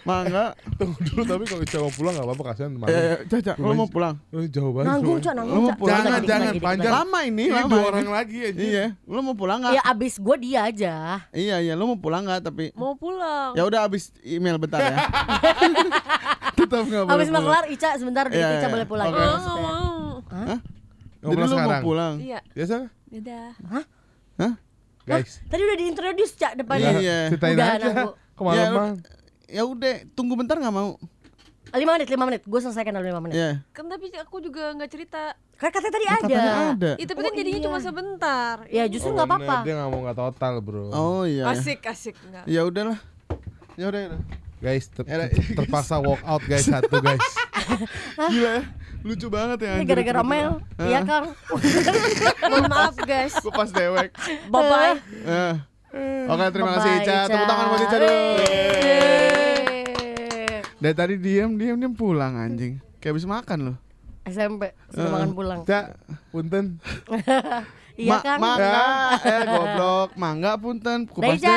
Mangga. 0.00 0.56
Tunggu 0.74 0.96
dulu 1.02 1.22
tapi 1.22 1.44
kalau 1.44 1.62
Ica 1.62 1.78
mau 1.78 1.90
pulang 1.90 2.12
enggak 2.12 2.26
apa-apa 2.26 2.42
kasihan 2.46 2.70
Eh, 2.70 2.78
malu. 2.78 2.88
eh, 2.88 3.18
Caca, 3.26 3.52
lo 3.56 3.72
mau 3.74 3.86
pulang? 3.86 4.14
Oh, 4.30 4.40
jauh 4.42 4.72
banget. 4.72 4.88
nanggung 4.88 5.18
cok 5.18 5.32
nanggung 5.34 5.52
Lu 5.52 5.60
mau 5.60 5.68
Cak. 5.68 5.78
pulang? 5.78 5.96
Jangan, 5.98 6.20
jangan, 6.22 6.52
panjang. 6.58 6.92
Lama 6.94 7.18
ini, 7.22 7.44
Ini 7.44 7.54
lama. 7.54 7.68
dua 7.68 7.82
orang 7.86 8.08
lagi 8.10 8.38
aja. 8.42 8.58
Iya. 8.58 8.84
Lo 9.02 9.20
mau 9.22 9.34
pulang 9.34 9.58
nggak? 9.60 9.72
ya 9.74 9.82
abis 9.84 10.14
gue 10.16 10.36
dia 10.38 10.60
aja 10.64 10.94
Iya, 11.30 11.56
iya. 11.60 11.72
Lo 11.72 11.84
mau 11.86 11.98
pulang 11.98 12.22
nggak? 12.22 12.40
Tapi 12.42 12.64
Mau 12.72 12.94
pulang 12.94 13.52
ya 13.52 13.62
udah 13.62 13.80
abis 13.84 14.10
email 14.22 14.56
bentar 14.56 14.80
ya. 14.80 14.96
Tetap 16.58 16.82
nggak 16.82 17.02
boleh. 17.04 17.14
abis 17.14 17.28
kelar 17.30 17.64
Ica 17.66 17.88
sebentar 17.94 18.24
dikit 18.26 18.38
Iya, 18.38 18.48
Ica 18.50 18.60
iya. 18.60 18.68
boleh 18.70 18.86
pulang 18.86 19.06
Oke. 19.06 19.14
ya, 19.14 19.20
Oh, 19.20 19.28
maksudnya. 19.30 19.52
nggak 19.52 19.60
mau 19.60 20.12
Hah? 20.28 20.58
Jadi 21.18 21.34
pulang 21.34 21.48
lo 21.48 21.56
mau 21.60 21.80
pulang? 21.84 22.14
Iya 22.18 22.38
Biasa? 22.50 22.76
Dadah 23.08 23.48
Hah? 23.66 23.84
Guys. 25.10 25.40
tadi 25.44 25.62
udah 25.62 25.76
diintroduce 25.76 26.32
Cak 26.34 26.52
depannya 26.54 26.90
Iya. 26.96 27.18
Ceritain 27.28 27.54
Udah, 27.54 27.66
aja. 27.70 27.86
nanggu. 27.86 28.10
Kemalaman. 28.34 28.92
Ya 29.46 29.62
udah, 29.64 29.94
tunggu 30.12 30.34
bentar 30.34 30.54
nggak 30.54 30.70
mau? 30.70 31.00
lima 31.70 31.92
menit 31.94 32.08
lima 32.08 32.24
menit 32.24 32.42
gue 32.42 32.56
selesaikan 32.58 32.90
dalam 32.90 33.04
lima 33.06 33.20
menit 33.20 33.36
Iya. 33.36 33.50
Kan 33.70 33.86
tapi 33.86 34.08
aku 34.14 34.40
juga 34.40 34.72
nggak 34.72 34.88
cerita 34.88 35.36
kan 35.54 35.68
katanya 35.68 35.92
tadi 35.92 36.04
Ya, 36.06 36.10
ada 36.10 36.22
Katanya 36.22 36.52
ada. 36.72 36.90
Itu 36.94 37.08
tapi 37.08 37.18
Oh, 37.18 37.24
kan 37.26 37.32
jadinya 37.34 37.60
iya. 37.60 37.66
cuma 37.66 37.78
sebentar 37.78 38.54
ya 38.68 38.84
justru 38.86 39.10
Oh, 39.10 39.14
nggak 39.14 39.28
apa-apa 39.28 39.44
bener, 39.54 39.66
Dia 39.66 39.74
nggak 39.76 39.90
mau 39.90 40.00
nggak 40.00 40.18
total, 40.18 40.54
Bro. 40.58 40.84
Oh 40.90 41.22
iya. 41.22 41.44
ya. 41.44 41.52
Asik 41.52 41.84
asik 41.84 42.16
nggak 42.22 42.44
Ya 42.46 42.60
udahlah. 42.62 42.98
Ya 43.74 43.84
udah. 43.86 44.00
ya 44.00 44.08
udah. 44.08 44.20
Guys, 44.58 44.88
ter- 44.88 45.04
Ya, 45.04 45.28
ter- 45.28 45.54
terpaksa 45.54 46.00
walk 46.00 46.24
out 46.24 46.40
guys 46.42 46.64
satu 46.64 46.98
guys. 46.98 47.20
Gila 48.32 48.50
ya. 48.50 48.62
Lucu 49.00 49.26
banget 49.28 49.58
ya. 49.60 49.72
ini 49.76 49.84
gara-gara 49.84 50.20
Mel 50.20 50.58
iya 50.80 51.00
kang 51.00 51.30
Mohon 52.50 52.64
maaf 52.66 52.94
guys 52.98 53.34
Kupas 53.36 53.70
dewek. 53.70 54.10
bye 54.46 54.62
bye 54.64 54.94
Eh. 55.88 56.28
Oke, 56.28 56.44
terima 56.52 56.76
kasih 56.76 57.00
Ica. 57.00 57.18
Tepuk 57.24 57.46
tangan 57.46 57.66
buat 57.66 57.80
Ica 57.80 57.96
dulu. 57.96 58.20
Dari 60.78 60.94
tadi 60.94 61.14
diam, 61.16 61.56
diam, 61.56 61.74
diam 61.74 61.90
pulang 61.90 62.36
anjing. 62.36 62.76
Kayak 62.98 63.12
habis 63.14 63.24
makan 63.26 63.58
loh. 63.64 63.76
SMP 64.22 64.76
sudah 64.92 65.08
makan 65.10 65.32
pulang 65.32 65.58
Cak, 65.64 65.96
punten. 66.28 66.76
iya 67.96 68.12
Ma- 68.12 68.22
kan 68.22 68.36
Mangga, 68.36 68.84
eh 69.24 69.40
goblok. 69.42 70.08
Mangga 70.14 70.52
punten, 70.54 71.08
kupas 71.08 71.40
Deja 71.40 71.56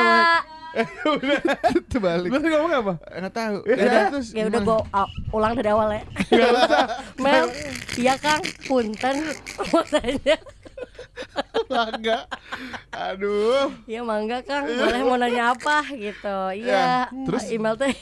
dewek. 1.22 1.42
Terbalik. 1.88 2.30
Lu 2.30 2.40
ngomong 2.40 2.74
apa? 2.74 2.94
Enggak 3.12 3.34
tahu. 3.34 3.56
Ya 3.66 3.76
udah 3.76 4.04
terus. 4.10 4.28
ya 4.32 4.44
udah 4.48 4.62
gimana? 4.62 4.68
gue 4.68 4.80
ulang 5.32 5.54
dari 5.56 5.70
awal 5.70 5.88
ya 5.92 6.04
Mel 7.24 7.46
iya 7.96 8.14
kang 8.16 8.40
punten 8.64 9.16
makanya 9.74 10.38
Mangga. 11.68 12.26
Aduh. 12.90 13.70
Iya 13.86 14.02
mangga 14.02 14.42
kang 14.42 14.66
boleh 14.66 15.02
mau 15.04 15.16
nanya 15.16 15.54
apa 15.54 15.86
gitu 15.92 16.38
iya 16.52 17.06
Ya, 17.08 17.26
terus? 17.28 17.46
email 17.48 17.76
teh 17.76 17.94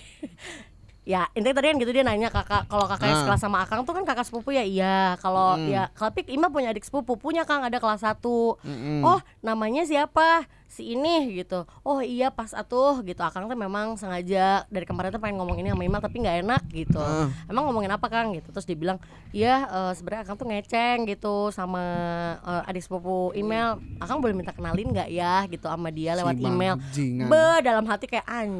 ya 1.10 1.26
intinya 1.34 1.58
tadi 1.58 1.68
kan 1.68 1.78
gitu 1.78 1.90
dia 1.90 2.06
nanya 2.06 2.30
kakak 2.30 2.70
kalau 2.70 2.86
kakak 2.86 3.10
yang 3.10 3.18
Ah. 3.18 3.22
sekelas 3.26 3.42
sama 3.42 3.58
akang 3.60 3.82
tuh 3.82 3.92
kan 3.92 4.06
kakak 4.06 4.24
sepupu 4.24 4.54
ya? 4.54 4.62
Iya. 4.62 5.18
Kalau 5.18 5.58
Hmm. 5.58 5.66
ya 5.66 5.90
Pik 5.90 6.30
Ima 6.30 6.48
punya 6.48 6.70
adik 6.70 6.86
sepupu 6.86 7.18
punya 7.18 7.42
kang 7.44 7.66
ada 7.66 7.76
kelas 7.76 8.06
1 8.06 8.62
Mm-mm. 8.62 9.02
oh 9.02 9.18
namanya 9.42 9.82
siapa? 9.84 10.46
Si 10.70 10.86
ini 10.88 11.34
gitu. 11.34 11.66
Oh 11.82 11.98
iya 11.98 12.30
pas 12.30 12.54
atuh 12.54 13.02
gitu. 13.02 13.18
Akang 13.20 13.50
tuh 13.50 13.58
memang 13.58 13.98
sengaja 13.98 14.70
dari 14.70 14.86
kemarin 14.86 15.10
tuh 15.10 15.18
pengen 15.18 15.42
ngomong 15.42 15.58
ini 15.58 15.74
sama 15.74 15.82
Ima 15.82 15.98
tapi 15.98 16.22
nggak 16.22 16.46
enak 16.46 16.62
gitu. 16.70 17.02
Ah. 17.02 17.26
emang 17.48 17.66
ngomongin 17.66 17.90
apa 17.90 18.06
kang? 18.06 18.30
Gitu. 18.32 18.54
Terus 18.54 18.70
dibilang 18.70 19.02
iya 19.32 19.66
eh, 19.66 19.92
sebenarnya 19.92 20.22
akang 20.24 20.38
tuh 20.38 20.46
ngeceng 20.46 21.10
gitu 21.10 21.50
sama 21.50 21.82
eh, 22.40 22.70
adik 22.70 22.86
sepupu 22.86 23.34
email. 23.34 23.82
Akang 23.98 24.22
boleh 24.22 24.38
minta 24.38 24.54
kenalin 24.54 24.94
nggak 24.94 25.10
ya? 25.10 25.42
Gitu 25.48 25.66
sama 25.66 25.90
dia 25.90 26.14
lewat 26.14 26.38
Si 26.38 26.46
email. 26.46 26.78
Be 27.26 27.66
dalam 27.66 27.90
hati 27.90 28.06
kayak 28.06 28.30
an 28.30 28.52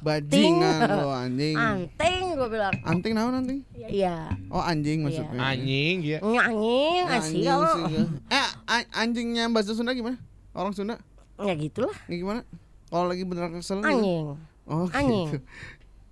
Bajingan 0.00 0.80
lo 0.90 1.08
anjing. 1.10 1.54
anting 1.54 2.22
gue 2.32 2.48
bilang 2.48 2.72
Anting 2.82 3.12
naon 3.12 3.34
anting? 3.36 3.60
iya 3.74 4.32
Oh 4.48 4.58
anjing 4.58 5.00
maksudnya. 5.00 5.36
Anjing 5.36 5.96
ya. 6.00 6.18
Anjing 6.20 7.44
lo 7.44 7.68
sih, 7.78 7.84
ya. 7.90 8.02
Eh 8.30 8.46
a- 8.66 8.90
anjingnya 8.96 9.46
bahasa 9.46 9.72
Sunda 9.72 9.92
gimana? 9.92 10.16
Orang 10.50 10.72
Sunda? 10.72 10.96
ya 11.38 11.52
gitulah 11.54 11.92
Ini 12.04 12.16
gimana? 12.18 12.40
Kalau 12.86 13.06
lagi 13.06 13.22
beneran 13.22 13.54
kesel 13.54 13.78
gimana? 13.78 13.92
anjing 13.94 14.26
Oh 14.64 14.86
Anjing. 14.90 15.26
gitu. 15.26 15.38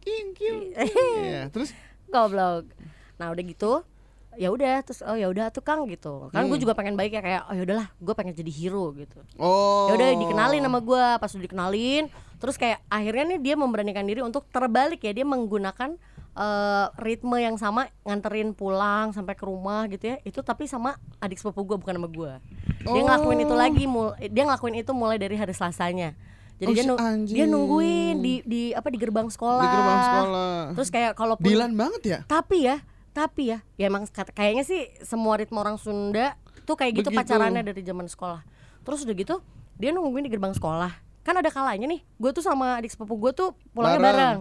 King 0.01 0.29
king. 0.33 0.61
Iya, 1.18 1.48
terus 1.48 1.72
goblok 2.07 2.64
nah 3.16 3.29
udah 3.29 3.42
gitu 3.42 3.72
ya 4.35 4.48
udah 4.48 4.81
terus 4.81 5.03
oh 5.03 5.12
ya 5.12 5.27
udah 5.27 5.51
tuh 5.51 5.61
kang 5.61 5.83
gitu 5.85 6.31
kan 6.31 6.46
gue 6.46 6.55
Hmm. 6.55 6.62
juga 6.62 6.72
pengen 6.72 6.94
baik 6.94 7.11
ya 7.11 7.20
kayak 7.20 7.42
oh 7.44 7.53
ya 7.53 7.62
udahlah 7.64 7.87
gue 7.92 8.14
pengen 8.14 8.33
jadi 8.33 8.48
hero 8.48 8.94
gitu 8.94 9.18
oh. 9.35 9.90
ya 9.90 9.98
udah 9.98 10.09
dikenalin 10.16 10.62
sama 10.62 10.79
gue 10.79 11.05
pas 11.18 11.27
udah 11.29 11.44
dikenalin 11.44 12.05
terus 12.38 12.55
kayak 12.55 12.81
akhirnya 12.87 13.24
nih 13.29 13.40
dia 13.42 13.55
memberanikan 13.55 14.03
diri 14.03 14.20
untuk 14.20 14.46
terbalik 14.48 14.98
ya 15.01 15.12
dia 15.12 15.22
menggunakan 15.24 15.98
eh, 16.33 16.87
ritme 16.96 17.35
yang 17.37 17.55
sama 17.55 17.87
nganterin 18.03 18.51
pulang 18.53 19.11
sampai 19.11 19.35
ke 19.35 19.42
rumah 19.42 19.87
gitu 19.87 20.09
ya 20.09 20.16
itu 20.22 20.38
tapi 20.40 20.64
sama 20.64 20.94
adik 21.18 21.37
sepupu 21.37 21.64
gue 21.64 21.79
bukan 21.79 21.94
sama 21.94 22.09
gue 22.09 22.33
dia 22.81 23.03
ngelakuin 23.03 23.38
itu 23.40 23.51
Oh. 23.51 23.59
lagi 23.59 23.85
mul 23.85 24.09
dia 24.16 24.42
ngelakuin 24.44 24.77
itu 24.77 24.92
mulai 24.92 25.16
dari 25.16 25.35
hari 25.35 25.51
selasanya 25.51 26.14
jadi 26.57 26.66
Oh, 26.66 26.74
dia 26.74 26.83
si 26.83 26.88
nu- 26.88 26.98
anjing. 27.01 27.35
dia 27.35 27.46
nungguin 27.46 28.16
di 28.18 28.35
di 28.42 28.62
apa 28.70 28.87
di 28.87 28.98
gerbang 28.98 29.27
sekolah 29.27 29.62
Di 29.62 29.68
gerbang 29.68 30.01
sekolah. 30.01 30.55
terus 30.74 30.88
kayak 30.88 31.12
kalau 31.14 31.35
Dilan 31.38 31.74
banget 31.74 32.03
ya? 32.05 32.18
tapi 32.24 32.64
ya 32.64 32.83
tapi 33.11 33.51
ya 33.51 33.59
ya 33.74 33.87
emang 33.87 34.07
kayaknya 34.07 34.62
sih 34.62 34.87
semua 35.01 35.35
ritme 35.35 35.55
orang 35.55 35.74
Sunda 35.74 36.38
tuh 36.62 36.74
kayak 36.74 36.98
gitu 36.98 37.09
Begitu. 37.09 37.18
pacarannya 37.18 37.62
dari 37.64 37.83
zaman 37.83 38.07
sekolah 38.07 38.46
terus 38.81 39.03
udah 39.03 39.14
gitu 39.16 39.42
dia 39.74 39.90
nungguin 39.90 40.22
di 40.22 40.31
gerbang 40.31 40.51
sekolah 40.51 41.08
kan 41.29 41.37
ada 41.37 41.51
kalanya 41.53 41.85
nih 41.85 42.01
gue 42.01 42.31
tuh 42.33 42.41
sama 42.41 42.81
adik 42.81 42.88
sepupu 42.88 43.21
gue 43.21 43.33
tuh 43.37 43.53
pulangnya 43.71 44.01
Bareng. 44.01 44.17
bareng 44.17 44.38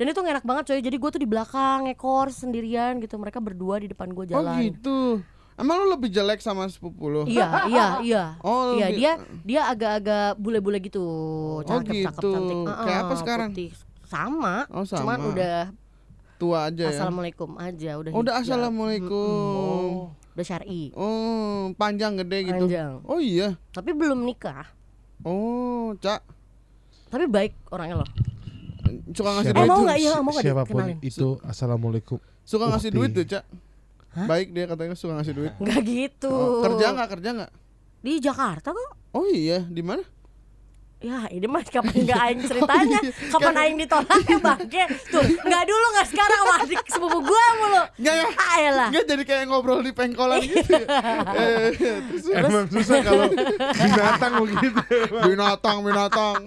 dan 0.00 0.04
itu 0.08 0.20
enak 0.24 0.44
banget 0.48 0.64
coy 0.64 0.80
jadi 0.80 0.96
gue 0.96 1.10
tuh 1.12 1.20
di 1.20 1.28
belakang 1.28 1.92
ekor 1.92 2.32
sendirian 2.32 2.96
gitu 2.98 3.20
mereka 3.20 3.36
berdua 3.36 3.76
di 3.76 3.92
depan 3.92 4.08
gue 4.08 4.32
Oh 4.32 4.40
jalan 4.40 4.56
gitu. 4.64 5.20
Emang 5.60 5.76
lu 5.84 5.92
lebih 5.92 6.08
jelek 6.08 6.40
sama 6.40 6.64
sepupu 6.72 7.12
lu? 7.12 7.22
Iya, 7.28 7.68
iya, 7.68 7.86
iya. 8.00 8.24
Oh, 8.48 8.72
iya, 8.72 8.88
lebih- 8.88 8.96
dia 8.96 9.12
dia 9.44 9.60
agak-agak 9.68 10.40
bule-bule 10.40 10.80
gitu. 10.80 11.04
Cakep, 11.68 12.00
cakep, 12.00 12.16
gitu. 12.16 12.30
cantik. 12.32 12.56
Kayak 12.64 13.00
apa 13.04 13.14
sekarang? 13.20 13.50
putih. 13.52 13.70
Sama. 14.08 14.64
Oh, 14.72 14.88
sama. 14.88 15.04
Cuman 15.04 15.18
udah 15.36 15.58
Tua 16.40 16.72
aja 16.72 16.88
ya. 16.88 16.96
assalamualaikum 16.96 17.60
aja, 17.60 17.90
udah. 18.00 18.10
Oh, 18.16 18.24
udah 18.24 18.34
hijab. 18.40 18.44
assalamualaikum. 18.56 20.16
Udah 20.32 20.44
syar'i. 20.48 20.96
Oh, 20.96 21.76
panjang 21.76 22.16
gede 22.16 22.48
gitu. 22.48 22.64
Panjang. 22.64 23.04
Oh 23.04 23.20
iya. 23.20 23.60
Tapi 23.76 23.92
belum 23.92 24.24
nikah. 24.24 24.64
Oh, 25.22 25.92
Cak. 25.96 26.20
Tapi 27.08 27.24
baik 27.26 27.52
orangnya 27.68 28.00
loh. 28.00 28.08
Suka 29.10 29.30
ngasih 29.34 29.50
Eh, 29.50 29.56
duit. 29.56 29.66
mau 29.66 29.76
tuh. 29.76 29.84
nggak 29.84 29.98
ya? 29.98 30.12
Mau 30.16 30.30
nggak 30.30 30.44
Siapa 30.44 30.62
pun 30.64 30.80
dikenalin? 30.80 30.98
itu 31.02 31.28
assalamualaikum. 31.42 32.18
Suka 32.42 32.64
ngasih 32.68 32.88
Ukti. 32.88 32.96
duit 32.96 33.10
tuh, 33.12 33.24
Cak. 33.26 33.44
Baik 34.22 34.50
dia 34.50 34.64
katanya 34.66 34.94
suka 34.94 35.12
ngasih 35.14 35.34
duit. 35.34 35.52
Nggak 35.56 35.80
gitu. 35.82 36.30
Oh, 36.30 36.62
kerja 36.62 36.86
nggak? 36.92 37.08
Kerja 37.10 37.28
nggak? 37.32 37.50
Di 38.00 38.12
Jakarta 38.18 38.68
kok. 38.70 38.90
Oh 39.10 39.26
iya, 39.26 39.60
di 39.60 39.82
mana? 39.82 40.02
Ya 41.00 41.24
ini 41.26 41.44
mah 41.44 41.64
kapan 41.64 41.96
nggak 41.98 42.20
aing 42.26 42.40
ceritanya 42.42 43.00
Oh, 43.00 43.08
iya. 43.08 43.12
Kapan 43.26 43.40
Kan- 43.46 43.56
aing 43.58 43.76
ditolak 43.78 44.20
ya 44.20 44.36
bangke 44.38 44.82
Tuh 45.06 45.22
nggak 45.24 45.64
dulu 45.64 45.86
nggak 45.90 46.06
sekarang 46.06 46.38
sama 46.38 46.54
adik 46.60 46.80
sepupu 46.86 47.18
gua 47.22 47.44
mulu 47.56 47.82
Nggak 47.96 48.14
ya? 48.14 48.26
Ah 48.36 48.56
elah 48.60 48.88
Nggak 48.90 49.04
jadi 49.06 49.22
kayak 49.24 49.44
ngobrol 49.46 49.80
di 49.80 49.92
pengkolan 49.92 50.40
gitu. 50.42 50.60
ya? 50.70 50.84
Eh, 51.32 51.68
terus 51.72 52.24
Emang 52.30 52.66
susah 52.68 52.96
kalau 53.00 53.24
binatang 53.72 54.32
begitu. 54.38 54.68
binatang 55.24 55.76
binatang 55.80 56.38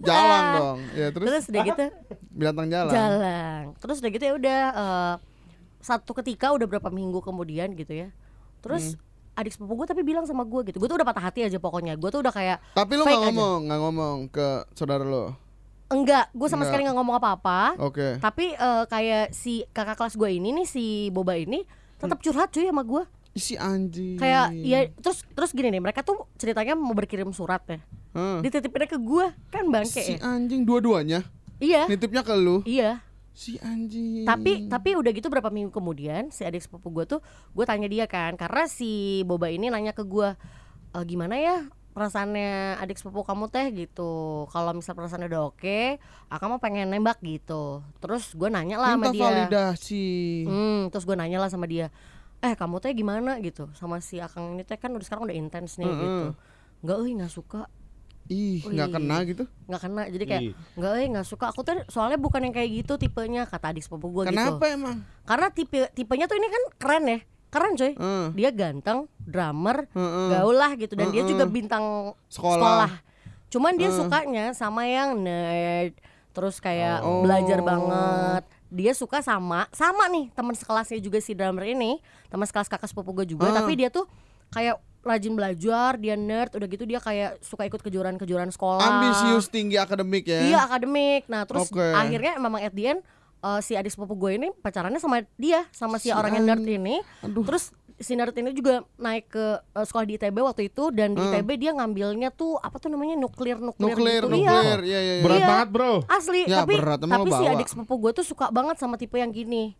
jalan 0.00 0.42
dong. 0.54 0.78
Ya 0.92 1.06
terus, 1.10 1.26
Terus 1.28 1.44
udah 1.46 1.62
gitu 1.62 1.84
binatang 2.32 2.66
jalan. 2.66 2.92
jalan 2.92 3.62
Terus 3.76 3.96
udah 3.98 4.10
gitu 4.10 4.24
ya 4.24 4.34
udah 4.34 4.60
eh, 4.72 5.14
Satu 5.78 6.14
ketika 6.14 6.48
udah 6.50 6.64
berapa 6.64 6.88
minggu 6.88 7.20
kemudian 7.20 7.74
gitu 7.74 7.92
ya 7.92 8.08
Terus 8.60 8.96
Hmm. 8.96 9.11
Adik 9.42 9.52
sepupu 9.52 9.74
gue 9.74 9.86
tapi 9.86 10.00
bilang 10.00 10.22
sama 10.22 10.42
gue 10.42 10.60
gitu 10.64 10.78
Gue 10.78 10.86
tuh 10.86 10.96
udah 10.96 11.04
patah 11.04 11.24
hati 11.24 11.42
aja 11.42 11.56
pokoknya 11.56 11.94
Gue 11.94 12.08
tuh 12.08 12.20
udah 12.20 12.30
kayak 12.30 12.62
Tapi 12.72 12.92
lu 12.94 13.02
fake 13.02 13.12
nggak 13.12 13.24
ngomong, 13.28 13.58
nggak 13.66 13.80
ngomong 13.80 14.16
ke 14.28 14.46
saudara 14.72 15.02
lo. 15.02 15.34
Enggak, 15.88 16.30
gue 16.30 16.46
sama 16.46 16.62
Enggak. 16.62 16.68
sekali 16.70 16.82
nggak 16.84 16.96
ngomong 16.96 17.16
apa-apa 17.16 17.60
Oke. 17.78 18.16
Tapi 18.16 18.44
eh, 18.52 18.84
kayak 18.86 19.24
si 19.30 19.66
kakak 19.68 19.94
kelas 19.94 20.14
gue 20.14 20.30
ini 20.30 20.48
nih 20.52 20.64
Si 20.64 20.84
Boba 21.08 21.34
ini 21.34 21.66
tetap 21.96 22.18
curhat 22.18 22.48
cuy 22.48 22.64
sama 22.64 22.82
gue 22.82 23.02
Si 23.32 23.54
anjing. 23.54 24.16
kayak 24.16 24.52
ya 24.52 24.92
terus 24.94 25.24
terus 25.26 25.50
gini 25.50 25.68
nih 25.68 25.80
mereka 25.80 26.00
tuh 26.00 26.28
ceritanya 26.34 26.72
mau 26.72 26.92
berkirim 26.92 27.28
surat 27.30 27.64
ya 27.64 27.80
Hah. 28.12 28.40
dititipinnya 28.40 28.84
ke 28.86 28.98
gua 28.98 29.32
kan 29.48 29.64
bangke 29.66 30.04
Si 30.04 30.12
ya 30.12 30.28
anjing 30.28 30.62
dua-duanya 30.62 31.24
iya 31.56 31.88
nitipnya 31.88 32.20
ke 32.20 32.34
lu. 32.34 32.60
iya 32.62 33.00
Si 33.32 33.56
anjing. 33.64 34.28
tapi 34.28 34.68
tapi 34.68 34.92
udah 34.92 35.08
gitu 35.08 35.32
berapa 35.32 35.48
minggu 35.48 35.72
kemudian 35.72 36.28
si 36.28 36.44
adik 36.44 36.60
sepupu 36.60 36.92
gua 36.92 37.08
tuh 37.08 37.24
gue 37.56 37.64
tanya 37.64 37.88
dia 37.88 38.04
kan 38.04 38.36
karena 38.36 38.68
si 38.68 39.24
boba 39.24 39.48
ini 39.48 39.72
nanya 39.72 39.96
ke 39.96 40.04
gua 40.04 40.36
"E, 40.92 40.98
gimana 41.08 41.40
ya 41.40 41.64
perasaannya 41.96 42.76
adik 42.80 43.00
sepupu 43.00 43.24
kamu 43.24 43.48
teh 43.52 43.68
gitu 43.72 44.44
kalau 44.48 44.72
misal 44.72 44.92
perasaannya 44.96 45.28
udah 45.32 45.42
oke 45.48 45.78
akang 46.28 46.48
mau 46.52 46.60
pengen 46.60 46.88
nembak 46.92 47.20
gitu 47.20 47.80
terus 48.00 48.32
gue 48.32 48.48
nanya 48.48 48.76
lah 48.80 48.96
minta 48.96 49.12
sama 49.12 49.16
dia 49.16 49.24
validasi. 49.28 50.08
Hmm, 50.48 50.80
terus 50.92 51.04
gue 51.04 51.16
nanya 51.16 51.40
lah 51.40 51.48
sama 51.52 51.64
dia, 51.68 51.92
eh 52.40 52.52
kamu 52.56 52.80
teh 52.80 52.92
gimana 52.96 53.36
gitu 53.40 53.68
sama 53.76 54.00
si 54.00 54.20
akang 54.20 54.56
ini 54.56 54.64
teh 54.64 54.76
kan 54.80 54.92
udah 54.92 55.04
sekarang 55.04 55.24
udah 55.28 55.36
intens 55.36 55.76
nih 55.76 55.88
Heeh. 55.88 56.00
gitu. 56.04 56.26
Nggak, 56.82 56.96
eh 57.04 57.12
nggak 57.16 57.32
suka, 57.32 57.60
Ih, 58.30 58.62
nggak 58.62 58.88
kena 58.92 59.16
gitu. 59.26 59.44
nggak 59.66 59.80
kena. 59.82 60.02
Jadi 60.06 60.24
kayak 60.24 60.42
nggak, 60.78 60.92
eh 60.94 61.06
nggak 61.10 61.26
suka. 61.26 61.50
Aku 61.50 61.60
tuh 61.62 61.82
soalnya 61.86 62.16
bukan 62.16 62.42
yang 62.42 62.54
kayak 62.54 62.70
gitu 62.70 62.94
tipenya 62.96 63.44
kata 63.44 63.74
adik 63.74 63.82
sepupu 63.82 64.08
gue 64.10 64.22
gitu. 64.28 64.32
Kenapa 64.32 64.64
emang? 64.66 65.02
Karena 65.26 65.48
tipe 65.50 65.90
tipenya 65.92 66.24
tuh 66.24 66.36
ini 66.36 66.48
kan 66.48 66.62
keren 66.78 67.04
ya, 67.04 67.18
keren 67.50 67.72
coy. 67.74 67.92
Heeh. 67.92 68.26
Dia 68.32 68.50
ganteng, 68.50 68.98
drummer, 69.18 69.84
Heeh. 69.90 70.28
gaul 70.32 70.54
lah 70.54 70.72
gitu 70.74 70.94
dan 70.94 71.10
dia 71.10 71.22
Heeh. 71.22 71.30
juga 71.30 71.44
bintang 71.44 72.14
Sekolah. 72.26 72.56
sekolah. 72.56 72.92
Cuman 73.50 73.72
dia 73.76 73.90
Heeh. 73.90 73.98
sukanya 73.98 74.44
sama 74.52 74.86
yang 74.86 75.18
nerd, 75.18 75.92
terus 76.32 76.56
kayak 76.56 77.02
Oh. 77.02 77.20
belajar 77.20 77.60
banget. 77.60 78.42
Dia 78.72 78.96
suka 78.96 79.20
sama 79.20 79.68
sama 79.68 80.08
nih 80.08 80.32
teman 80.32 80.56
sekelasnya 80.56 80.96
juga 80.96 81.20
si 81.20 81.36
drummer 81.36 81.66
ini, 81.66 82.00
teman 82.32 82.48
sekelas 82.48 82.72
kakak 82.72 82.88
sepupu 82.88 83.12
gue 83.12 83.26
juga, 83.28 83.52
Ah. 83.52 83.60
tapi 83.60 83.76
dia 83.76 83.92
tuh 83.92 84.08
kayak 84.48 84.80
rajin 85.02 85.34
belajar, 85.34 85.94
dia 85.96 86.14
nerd, 86.14 86.54
udah 86.54 86.66
gitu 86.66 86.82
dia 86.82 86.98
kayak 86.98 87.42
suka 87.42 87.66
ikut 87.66 87.78
kejuaraan-kejuaraan 87.80 88.48
sekolah. 88.48 88.80
Ambisius 88.80 89.46
tinggi 89.46 89.74
akademik 89.74 90.24
ya. 90.24 90.40
Iya 90.40 90.58
akademik. 90.64 91.26
Nah 91.26 91.42
terus 91.42 91.68
Oke. 91.68 91.82
akhirnya 91.82 92.38
memang 92.38 92.58
at 92.58 92.70
the 92.70 92.84
end 92.88 93.00
uh, 93.40 93.58
si 93.58 93.74
adik 93.74 93.90
sepupu 93.90 94.14
gue 94.14 94.32
ini 94.36 94.48
pacarannya 94.54 94.96
sama 94.96 95.26
dia 95.34 95.66
sama 95.70 95.98
si, 95.98 96.08
Si 96.08 96.14
orang 96.14 96.32
yang 96.34 96.46
nerd 96.46 96.62
ini. 96.64 97.02
Aduh. 97.20 97.42
Terus 97.42 97.74
si 97.98 98.14
nerd 98.14 98.34
ini 98.34 98.50
juga 98.50 98.82
naik 98.96 99.26
ke 99.28 99.44
uh, 99.74 99.84
sekolah 99.84 100.02
di 100.04 100.14
ITB 100.16 100.38
waktu 100.38 100.62
itu 100.66 100.90
dan 100.90 101.14
di 101.14 101.20
Hmm. 101.20 101.34
ITB 101.34 101.50
dia 101.56 101.70
ngambilnya 101.70 102.30
tuh 102.30 102.58
apa 102.58 102.78
tuh 102.78 102.86
namanya 102.86 103.14
nuklir 103.14 103.58
nuklir, 103.58 103.94
nuklir, 103.94 104.22
gitu. 104.22 104.30
nuklir. 104.30 104.42
Iya. 104.42 104.58
Iya, 104.62 104.78
iya, 104.80 105.14
iya. 105.18 105.22
Berat 105.22 105.38
Iya. 105.38 105.48
banget, 105.48 105.68
Bro. 105.70 105.92
Asli, 106.06 106.40
Ya, 106.46 106.62
tapi 106.62 106.74
berat, 106.78 106.98
tapi 106.98 107.30
si 107.32 107.44
adik 107.44 107.68
sepupu 107.68 107.94
gue 107.98 108.12
tuh 108.12 108.24
suka 108.24 108.50
banget 108.50 108.78
sama 108.78 108.94
tipe 108.94 109.14
yang 109.14 109.30
gini. 109.30 109.74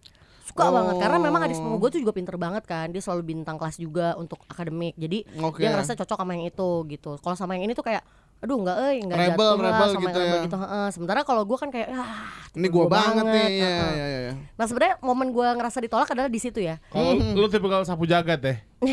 Suka 0.53 0.63
Oh. 0.63 0.73
banget 0.75 0.95
karena 1.01 1.17
memang 1.19 1.41
adik 1.43 1.57
sepupu 1.57 1.77
gue 1.79 1.91
tuh 1.91 2.01
juga 2.01 2.13
pinter 2.13 2.37
banget 2.37 2.63
kan. 2.63 2.87
Dia 2.87 3.01
selalu 3.01 3.23
bintang 3.27 3.57
kelas 3.57 3.77
juga 3.77 4.13
untuk 4.15 4.45
akademik. 4.45 4.93
Jadi 4.95 5.25
Oke. 5.39 5.59
dia 5.59 5.73
ngerasa 5.73 5.97
cocok 5.97 6.19
sama 6.19 6.33
yang 6.33 6.45
itu 6.47 6.69
gitu. 6.87 7.11
Kalau 7.19 7.33
sama 7.35 7.57
yang 7.57 7.65
ini 7.65 7.73
tuh 7.73 7.83
kayak 7.83 8.05
aduh 8.43 8.59
enggak 8.59 8.75
eh 8.83 8.99
enggak 8.99 9.19
Rebel, 9.23 9.39
jatuh 9.39 9.55
lah 9.55 9.63
rebel 9.65 9.87
sama 9.87 10.03
gitu 10.03 10.11
yang 10.11 10.19
rebel 10.19 10.35
ya. 10.35 10.43
gitu. 10.43 10.57
heeh. 10.59 10.87
Sementara 10.91 11.21
kalau 11.23 11.43
gue 11.43 11.55
kan 11.57 11.71
kayak 11.71 11.89
ah, 11.89 12.11
Ini 12.53 12.67
gua 12.69 12.85
banget 12.87 13.25
nih. 13.25 13.47
Iya, 13.49 13.71
heeh. 13.71 13.93
iya, 13.95 14.07
iya. 14.21 14.33
Nah 14.53 14.65
sebenarnya 14.67 14.95
momen 14.99 15.29
gue 15.31 15.47
ngerasa 15.49 15.79
ditolak 15.79 16.09
adalah 16.11 16.27
di 16.27 16.37
situ 16.37 16.59
ya. 16.59 16.77
Kalau 16.87 17.11
lu 17.17 17.47
tipe 17.47 17.65
kalau 17.65 17.83
sapu 17.83 18.05
jagat 18.05 18.39
deh. 18.39 18.59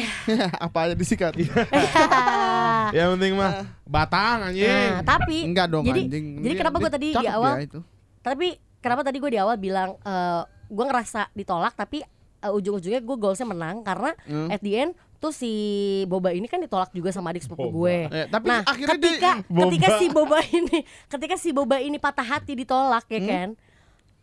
Apa 0.64 0.86
aja 0.86 0.94
disikat. 0.94 1.34
Yang 2.90 3.10
penting 3.12 3.34
mah 3.36 3.52
batang 3.84 4.38
nah, 4.40 4.50
anjing. 4.50 4.92
tapi 5.04 5.38
Enggak 5.44 5.68
dong 5.68 5.84
jadi 5.84 6.02
anjing. 6.04 6.26
jadi 6.40 6.54
kenapa 6.56 6.78
gue 6.80 6.92
tadi 6.92 7.08
di 7.12 7.28
awal 7.28 7.54
ya 7.56 7.64
itu. 7.64 7.80
tapi 8.20 8.48
kenapa 8.80 9.02
tadi 9.02 9.18
gue 9.18 9.30
di 9.30 9.40
awal 9.40 9.56
bilang 9.58 9.98
eh 10.00 10.42
gue 10.70 10.86
ngerasa 10.86 11.34
ditolak 11.34 11.74
tapi 11.74 12.06
eh, 12.40 12.48
ujung-ujungnya 12.48 13.00
gue 13.00 13.16
goalsnya 13.16 13.46
menang 13.46 13.82
karena 13.82 14.14
Hmm. 14.24 14.48
at 14.48 14.60
the 14.60 14.74
end 14.78 14.92
tuh 15.18 15.30
si 15.30 15.52
Boba 16.06 16.32
ini 16.32 16.46
kan 16.46 16.58
ditolak 16.58 16.90
juga 16.90 17.10
sama 17.10 17.30
adik 17.30 17.44
sepupu 17.44 17.68
gue. 17.76 18.08
Eh, 18.08 18.26
tapi 18.26 18.48
nah, 18.48 18.64
akhirnya 18.64 18.96
ketika 18.96 19.32
dia- 19.44 19.60
ketika 19.60 19.88
si 19.98 20.06
Boba 20.08 20.40
ini 20.48 20.78
ketika 21.10 21.36
si 21.36 21.50
Boba 21.52 21.78
ini 21.78 21.98
patah 21.98 22.24
hati 22.24 22.56
ditolak 22.56 23.04
ya 23.06 23.20
Hmm. 23.20 23.28
kan. 23.28 23.50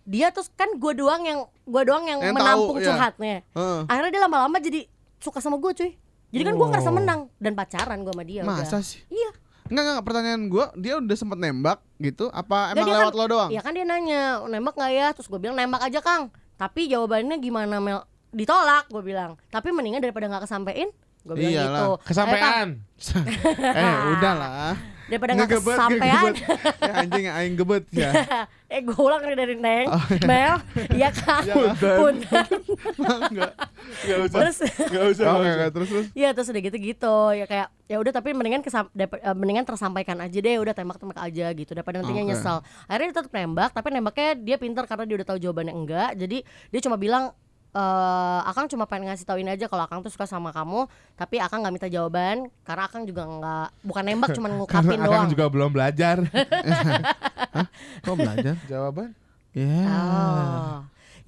Dia 0.02 0.30
terus 0.30 0.48
kan 0.50 0.70
gue 0.72 0.92
doang 0.94 1.20
yang 1.20 1.38
gue 1.44 1.82
doang 1.84 2.06
yang, 2.06 2.22
Yang 2.22 2.32
menampung 2.32 2.72
tahu, 2.72 2.80
ya. 2.80 2.86
curhatnya. 2.88 3.36
Heeh. 3.44 3.80
Akhirnya 3.84 4.10
dia 4.10 4.22
lama-lama 4.22 4.56
jadi 4.56 4.80
suka 5.18 5.38
sama 5.38 5.58
gue 5.58 5.72
cuy. 5.74 5.92
Jadi 6.26 6.42
kan 6.42 6.54
gue 6.54 6.62
Wow. 6.62 6.72
ngerasa 6.72 6.90
menang 6.90 7.20
dan 7.36 7.52
pacaran 7.52 7.98
gue 8.00 8.12
sama 8.12 8.24
dia 8.24 8.40
Masa 8.42 8.64
udah. 8.72 8.80
sih? 8.80 9.02
Iya. 9.08 9.30
Enggak, 9.66 9.82
enggak, 9.84 10.04
pertanyaan 10.04 10.42
gua, 10.46 10.70
dia 10.74 10.94
udah 10.96 11.16
sempat 11.16 11.36
nembak 11.36 11.82
gitu 11.96 12.28
apa 12.28 12.72
emang 12.72 12.84
dia 12.84 12.94
lewat 13.00 13.12
kan- 13.12 13.18
lo 13.18 13.24
doang? 13.26 13.48
Iya 13.48 13.60
kan 13.60 13.72
dia 13.72 13.84
nanya 13.84 14.44
nembak 14.44 14.76
nggak 14.76 14.92
ya? 14.92 15.06
Terus 15.16 15.26
gue 15.26 15.40
bilang 15.40 15.56
nembak 15.56 15.80
aja 15.80 16.00
Kang. 16.00 16.28
Tapi 16.56 16.88
jawabannya 16.88 17.36
gimana 17.36 17.76
Mel? 17.78 18.04
Ditolak 18.32 18.88
gue 18.88 19.02
bilang. 19.02 19.36
Tapi 19.48 19.72
mendingan 19.72 20.00
daripada 20.00 20.28
nggak 20.28 20.44
kesampein. 20.44 20.88
Gue 21.24 21.34
bilang 21.34 21.52
Iyalah. 21.52 21.66
gitu. 21.66 21.88
Kesampean. 22.04 22.68
eh, 23.80 23.94
udahlah. 24.12 24.95
Daripada 25.06 25.30
nggak 25.34 25.48
ngegebet. 25.48 25.78
eh, 25.78 26.92
anjing 26.98 27.26
aing 27.30 27.54
gebet 27.54 27.84
ya. 27.94 28.10
eh 28.74 28.80
gue 28.82 28.98
ulang 28.98 29.22
nih 29.22 29.38
dari 29.38 29.54
Neng. 29.54 29.86
Oh, 29.86 30.02
iya. 30.10 30.26
Mel, 30.26 30.56
iya 30.90 31.08
Kang. 31.14 31.44
Punten. 31.78 32.46
Enggak. 33.30 33.52
Enggak 34.02 34.18
usah. 34.26 34.38
Terus 34.42 34.56
Enggak 34.90 35.04
usah. 35.14 35.24
Nggak 35.24 35.36
oke, 35.38 35.46
usah. 35.46 35.68
terus 35.70 35.88
terus. 35.88 36.06
Iya 36.12 36.28
terus 36.34 36.48
udah 36.50 36.62
gitu 36.66 36.76
gitu 36.82 37.16
ya 37.32 37.46
kayak 37.46 37.68
ya 37.86 37.96
udah 38.02 38.10
tapi 38.10 38.34
mendingan 38.34 38.66
kesam, 38.66 38.90
dap- 38.90 39.14
eh, 39.14 39.36
mendingan 39.38 39.62
tersampaikan 39.62 40.18
aja 40.18 40.38
deh 40.42 40.58
udah 40.58 40.74
tembak 40.74 40.98
tembak 40.98 41.22
aja 41.22 41.46
gitu 41.54 41.70
daripada 41.70 42.02
nantinya 42.02 42.26
Oke. 42.26 42.30
nyesel 42.34 42.58
akhirnya 42.90 43.06
dia 43.06 43.16
tetap 43.22 43.30
nembak 43.30 43.70
tapi 43.70 43.88
nembaknya 43.94 44.30
dia 44.34 44.56
pintar 44.58 44.90
karena 44.90 45.06
dia 45.06 45.16
udah 45.22 45.28
tahu 45.30 45.38
jawabannya 45.38 45.70
enggak 45.70 46.10
jadi 46.18 46.42
dia 46.42 46.80
cuma 46.82 46.98
bilang 46.98 47.30
eh 47.76 48.40
Akang 48.48 48.72
cuma 48.72 48.88
pengen 48.88 49.12
ngasih 49.12 49.28
tauin 49.28 49.44
aja 49.44 49.68
kalau 49.68 49.84
Akang 49.84 50.00
tuh 50.00 50.08
suka 50.08 50.24
sama 50.24 50.48
kamu 50.48 50.88
tapi 51.12 51.36
Akang 51.36 51.60
nggak 51.60 51.74
minta 51.76 51.88
jawaban 51.92 52.48
karena 52.64 52.82
Akang 52.88 53.04
juga 53.04 53.28
nggak 53.28 53.68
bukan 53.84 54.02
nembak 54.08 54.28
cuma 54.32 54.48
Karena 54.48 54.56
ngungkapin 54.64 54.96
Akang 54.96 55.04
doang 55.12 55.28
juga 55.28 55.44
belum 55.52 55.70
belajar. 55.76 56.16
Kok 58.04 58.16
belajar? 58.16 58.54
Jawaban? 58.64 59.12
Ya. 59.52 59.84
Oh. 59.84 60.76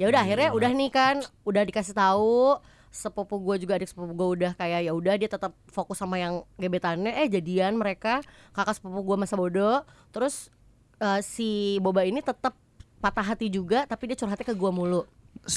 Ya 0.01 0.07
udah 0.09 0.21
akhirnya 0.25 0.49
udah 0.57 0.71
nih 0.73 0.91
kan, 0.95 1.17
udah 1.45 1.63
dikasih 1.69 1.93
tahu 1.93 2.57
sepupu 2.89 3.37
gue 3.45 3.69
juga 3.69 3.77
adik 3.77 3.93
sepupu 3.93 4.17
gue 4.17 4.29
udah 4.41 4.53
kayak 4.57 4.89
ya 4.89 4.93
udah 4.97 5.15
dia 5.21 5.29
tetap 5.29 5.53
fokus 5.69 6.01
sama 6.01 6.17
yang 6.17 6.41
gebetannya 6.57 7.13
eh 7.21 7.29
jadian 7.29 7.77
mereka 7.77 8.25
kakak 8.57 8.81
sepupu 8.81 9.05
gue 9.05 9.17
masa 9.21 9.37
bodoh 9.37 9.85
terus 10.09 10.49
eh, 10.97 11.21
si 11.21 11.77
boba 11.85 12.09
ini 12.09 12.25
tetap 12.25 12.57
patah 12.99 13.37
hati 13.37 13.53
juga 13.53 13.85
tapi 13.85 14.09
dia 14.09 14.17
curhatnya 14.17 14.47
ke 14.49 14.57
gue 14.57 14.71
mulu 14.73 15.05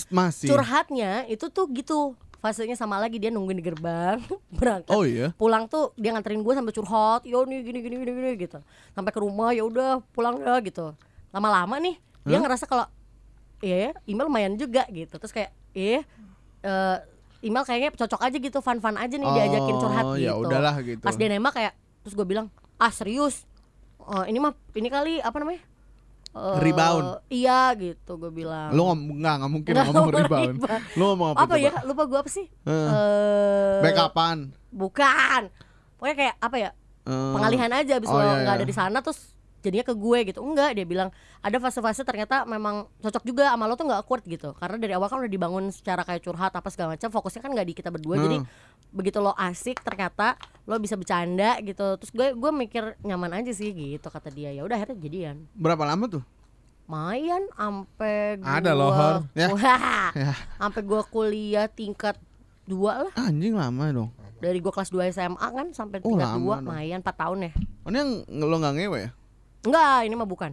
Masih. 0.08 0.48
curhatnya 0.48 1.28
itu 1.28 1.48
tuh 1.48 1.68
gitu. 1.72 2.16
Fasenya 2.38 2.74
sama 2.74 2.98
lagi 2.98 3.22
dia 3.22 3.30
nungguin 3.30 3.54
di 3.54 3.66
gerbang 3.66 4.18
berangkat. 4.58 4.90
Oh 4.90 5.06
iya. 5.06 5.30
pulang 5.38 5.70
tuh 5.70 5.94
dia 5.94 6.10
nganterin 6.10 6.42
gue 6.42 6.54
sambil 6.56 6.74
curhat 6.74 7.22
yo 7.22 7.46
nih 7.46 7.62
gini 7.62 7.80
gini 7.80 7.96
gini 7.98 8.12
gini 8.12 8.30
gitu. 8.36 8.58
Sampai 8.92 9.12
ke 9.12 9.20
rumah 9.20 9.54
ya 9.54 9.62
udah 9.62 10.02
pulang 10.10 10.42
dah 10.42 10.58
gitu. 10.60 10.98
Lama-lama 11.30 11.78
nih 11.78 11.96
dia 12.24 12.38
ngerasa 12.38 12.66
kalau 12.66 12.90
iya 13.62 13.78
ya 13.78 13.92
email 14.06 14.26
lumayan 14.26 14.54
juga 14.56 14.90
gitu. 14.90 15.14
Terus 15.14 15.30
kayak 15.30 15.52
iya 15.72 16.02
eh, 16.62 16.98
email 17.42 17.62
kayaknya 17.62 17.90
cocok 17.94 18.22
aja 18.22 18.38
gitu 18.38 18.58
fun-fun 18.58 18.98
aja 18.98 19.14
nih 19.14 19.28
diajakin 19.28 19.76
curhat 19.78 20.04
Oh, 20.04 20.14
gitu. 20.14 20.26
ya 20.26 20.34
udahlah 20.34 20.76
gitu. 20.82 21.02
pas 21.02 21.14
dia 21.14 21.28
nembak 21.28 21.54
kayak 21.54 21.74
terus 22.02 22.14
gue 22.14 22.26
bilang 22.26 22.50
ah 22.78 22.90
serius? 22.90 23.46
Oh, 24.02 24.26
ini 24.26 24.42
mah 24.42 24.58
ini 24.74 24.90
kali 24.90 25.14
apa 25.20 25.38
namanya 25.38 25.62
Eh, 26.32 26.58
Rebound. 26.62 27.28
iya 27.28 27.76
gitu 27.76 28.16
gue 28.16 28.32
bilang 28.32 28.72
Lu 28.72 28.86
ngom 28.86 29.00
nggak 29.18 29.36
nggak 29.38 29.52
mungkin 29.52 29.72
Nggak 29.74 29.86
ngomong 29.86 30.08
rebound. 30.10 30.56
rebound. 30.58 30.82
Lu 30.94 31.04
ngomong 31.06 31.30
apa? 31.30 31.40
apa 31.42 31.54
coba? 31.54 31.60
ya 31.62 31.72
lupa 31.84 32.04
gue 32.06 32.20
apa 32.20 32.30
sih 32.30 32.46
Eh. 32.64 32.72
Eh, 32.72 33.78
Backupan. 33.82 34.38
bukan 34.72 35.42
pokoknya 35.96 36.16
kayak 36.18 36.36
apa 36.40 36.58
ya 36.58 36.72
Eh, 37.02 37.34
pengalihan 37.34 37.72
aja 37.74 37.94
abis 37.98 38.08
oh, 38.08 38.14
lo 38.14 38.22
iya, 38.22 38.32
nggak 38.38 38.48
iya. 38.48 38.58
ada 38.58 38.66
di 38.66 38.72
sana 38.72 38.98
terus 39.00 39.20
jadinya 39.60 39.84
ke 39.84 39.94
gue 39.94 40.20
gitu 40.24 40.40
enggak 40.40 40.72
dia 40.72 40.86
bilang 40.86 41.10
ada 41.38 41.58
fase-fase 41.58 42.02
ternyata 42.02 42.46
memang 42.46 42.88
cocok 42.98 43.24
juga 43.24 43.50
sama 43.50 43.66
lo 43.66 43.74
tuh 43.74 43.86
nggak 43.86 44.00
awkward 44.00 44.24
gitu 44.24 44.54
karena 44.56 44.78
dari 44.78 44.94
awal 44.94 45.06
kan 45.06 45.18
udah 45.18 45.28
dibangun 45.28 45.70
secara 45.70 46.02
kayak 46.02 46.22
curhat 46.22 46.50
apa 46.52 46.66
segala 46.68 46.94
macam 46.94 47.10
fokusnya 47.10 47.38
kan 47.40 47.52
nggak 47.52 47.68
di 47.68 47.76
kita 47.76 47.90
berdua 47.90 48.16
jadi 48.18 48.38
Hmm. 48.38 48.50
Begitu 48.92 49.18
lo 49.18 49.32
asik 49.34 49.80
ternyata 49.80 50.36
lo 50.64 50.76
bisa 50.76 50.94
bercanda 50.94 51.56
gitu 51.60 51.96
terus 51.96 52.10
gue 52.10 52.32
gue 52.32 52.52
mikir 52.54 52.84
nyaman 53.00 53.32
aja 53.34 53.50
sih 53.50 53.72
gitu 53.72 54.04
kata 54.06 54.28
dia 54.28 54.52
ya 54.52 54.62
udah 54.62 54.76
akhirnya 54.76 54.98
jadian 54.98 55.48
Berapa 55.54 55.84
lama 55.86 56.06
tuh? 56.10 56.24
Mayan 56.84 57.48
ampe 57.56 58.36
gua 58.38 58.52
Ada 58.54 58.72
loh. 58.72 58.92
Ya. 59.32 59.48
Wah, 59.54 60.12
Ya. 60.12 60.36
ampe 60.58 60.82
gua 60.82 61.02
kuliah 61.02 61.66
tingkat 61.66 62.20
dua 62.64 63.08
lah 63.08 63.14
Anjing 63.18 63.56
lama 63.56 63.84
dong. 63.90 64.12
dari 64.38 64.58
gua 64.58 64.72
kelas 64.72 64.90
2 64.90 65.08
SMA 65.10 65.40
kan 65.40 65.68
sampai 65.72 66.02
Oh, 66.02 66.12
tingkat 66.12 66.36
dua. 66.36 66.60
Mayan 66.60 67.00
4 67.00 67.16
tahun 67.16 67.48
ya 67.48 67.52
Oh, 67.82 67.90
ini 67.90 67.98
yang 67.98 68.12
lo 68.44 68.56
nggak 68.56 68.76
ngewe 68.76 68.98
ya? 69.00 69.10
enggak 69.62 69.98
ini 70.04 70.16
mah 70.16 70.26
bukan 70.26 70.52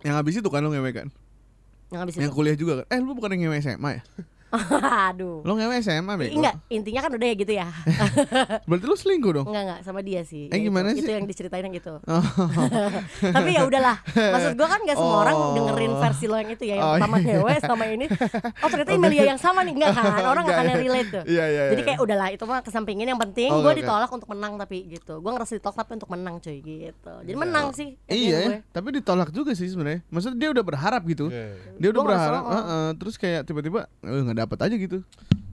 Yang 0.00 0.14
habis 0.14 0.34
itu 0.34 0.48
kan 0.48 0.60
lo 0.60 0.70
ngewe 0.70 0.90
kan? 0.92 1.08
yang 1.90 2.00
habis 2.00 2.16
Yang 2.16 2.26
itu 2.26 2.34
kuliah 2.34 2.56
juga 2.56 2.72
kan? 2.80 2.86
Eh 2.88 2.98
lu 2.98 3.12
bukan 3.12 3.28
yang 3.30 3.40
ngewe 3.44 3.58
SMA 3.60 3.90
ya? 3.92 4.02
aduh 5.04 5.42
Lo 5.42 5.52
ngewe 5.52 5.76
SMA 5.78 6.14
bego? 6.14 6.36
enggak 6.36 6.54
intinya 6.68 7.00
kan 7.00 7.12
udah 7.12 7.26
ya 7.26 7.34
gitu 7.34 7.52
ya 7.52 7.68
Berarti 8.68 8.84
lu 8.84 8.94
selingkuh 8.94 9.32
dong? 9.34 9.46
enggak 9.46 9.62
enggak 9.64 9.80
sama 9.82 10.00
dia 10.00 10.22
sih 10.22 10.46
Eh, 10.46 10.50
Ya 10.50 10.58
itu. 10.58 10.66
gimana 10.66 10.86
itu 10.90 11.02
sih? 11.02 11.10
yang 11.10 11.24
diceritain 11.24 11.62
yang 11.62 11.74
gitu 11.74 11.98
Oh. 12.06 12.24
tapi 13.36 13.50
ya 13.50 13.62
udahlah 13.62 13.96
maksud 14.06 14.52
gua 14.54 14.68
kan 14.68 14.80
nggak 14.80 14.96
semua 14.96 15.16
orang 15.20 15.34
Oh. 15.34 15.52
dengerin 15.52 15.92
versi 15.96 16.24
lo 16.24 16.36
yang 16.36 16.50
itu 16.50 16.64
ya 16.64 16.74
yang 16.74 16.84
Oh, 16.84 16.92
pertama 16.94 17.16
iya. 17.16 17.26
ngewe 17.34 17.54
sama 17.60 17.84
ini 17.86 18.06
oh 18.56 18.68
ternyata 18.68 18.90
Emilia 18.92 19.24
yang 19.26 19.40
sama 19.40 19.60
nih 19.60 19.74
enggak 19.74 19.90
kan 19.92 20.04
orang 20.24 20.42
nggak 20.42 20.56
akan 20.56 20.66
Enggak. 20.66 20.82
relate 20.82 21.10
tuh 21.10 21.22
Iya 21.24 21.44
iya. 21.46 21.62
Jadi 21.66 21.80
iya. 21.80 21.88
kayak 21.88 22.00
udahlah 22.00 22.28
itu 22.30 22.44
mah 22.44 22.60
kesampingin 22.60 23.06
yang 23.06 23.18
penting 23.18 23.50
Oke, 23.50 23.60
gue 23.60 23.72
oke. 23.72 23.80
ditolak 23.80 24.10
untuk 24.10 24.28
menang 24.28 24.52
tapi 24.54 24.76
gitu. 24.88 25.14
Gue 25.16 25.30
ngerasa 25.30 25.52
ditolak 25.54 25.76
tapi 25.76 25.92
untuk 25.94 26.06
menang 26.08 26.36
cuy 26.36 26.58
gitu. 26.58 27.14
Jadi 27.18 27.34
menang 27.34 27.66
sih. 27.70 27.96
Iya, 28.04 28.38
gue. 28.38 28.52
ya, 28.52 28.58
tapi 28.68 28.88
ditolak 28.92 29.28
juga 29.30 29.52
sih 29.52 29.66
sebenarnya. 29.66 30.04
Maksudnya 30.06 30.36
dia 30.36 30.48
udah 30.50 30.64
berharap 30.64 31.02
gitu. 31.04 31.26
Iya. 31.26 31.46
Dia 31.74 31.88
udah 31.90 31.98
Gua 31.98 32.08
berharap, 32.08 32.42
oh. 32.42 32.52
heeh, 32.52 32.86
terus 32.94 33.14
kayak 33.16 33.40
tiba-tiba 33.44 33.80
eh, 34.00 34.20
nggak 34.22 34.36
dapet 34.44 34.58
aja 34.60 34.74
gitu. 34.74 34.98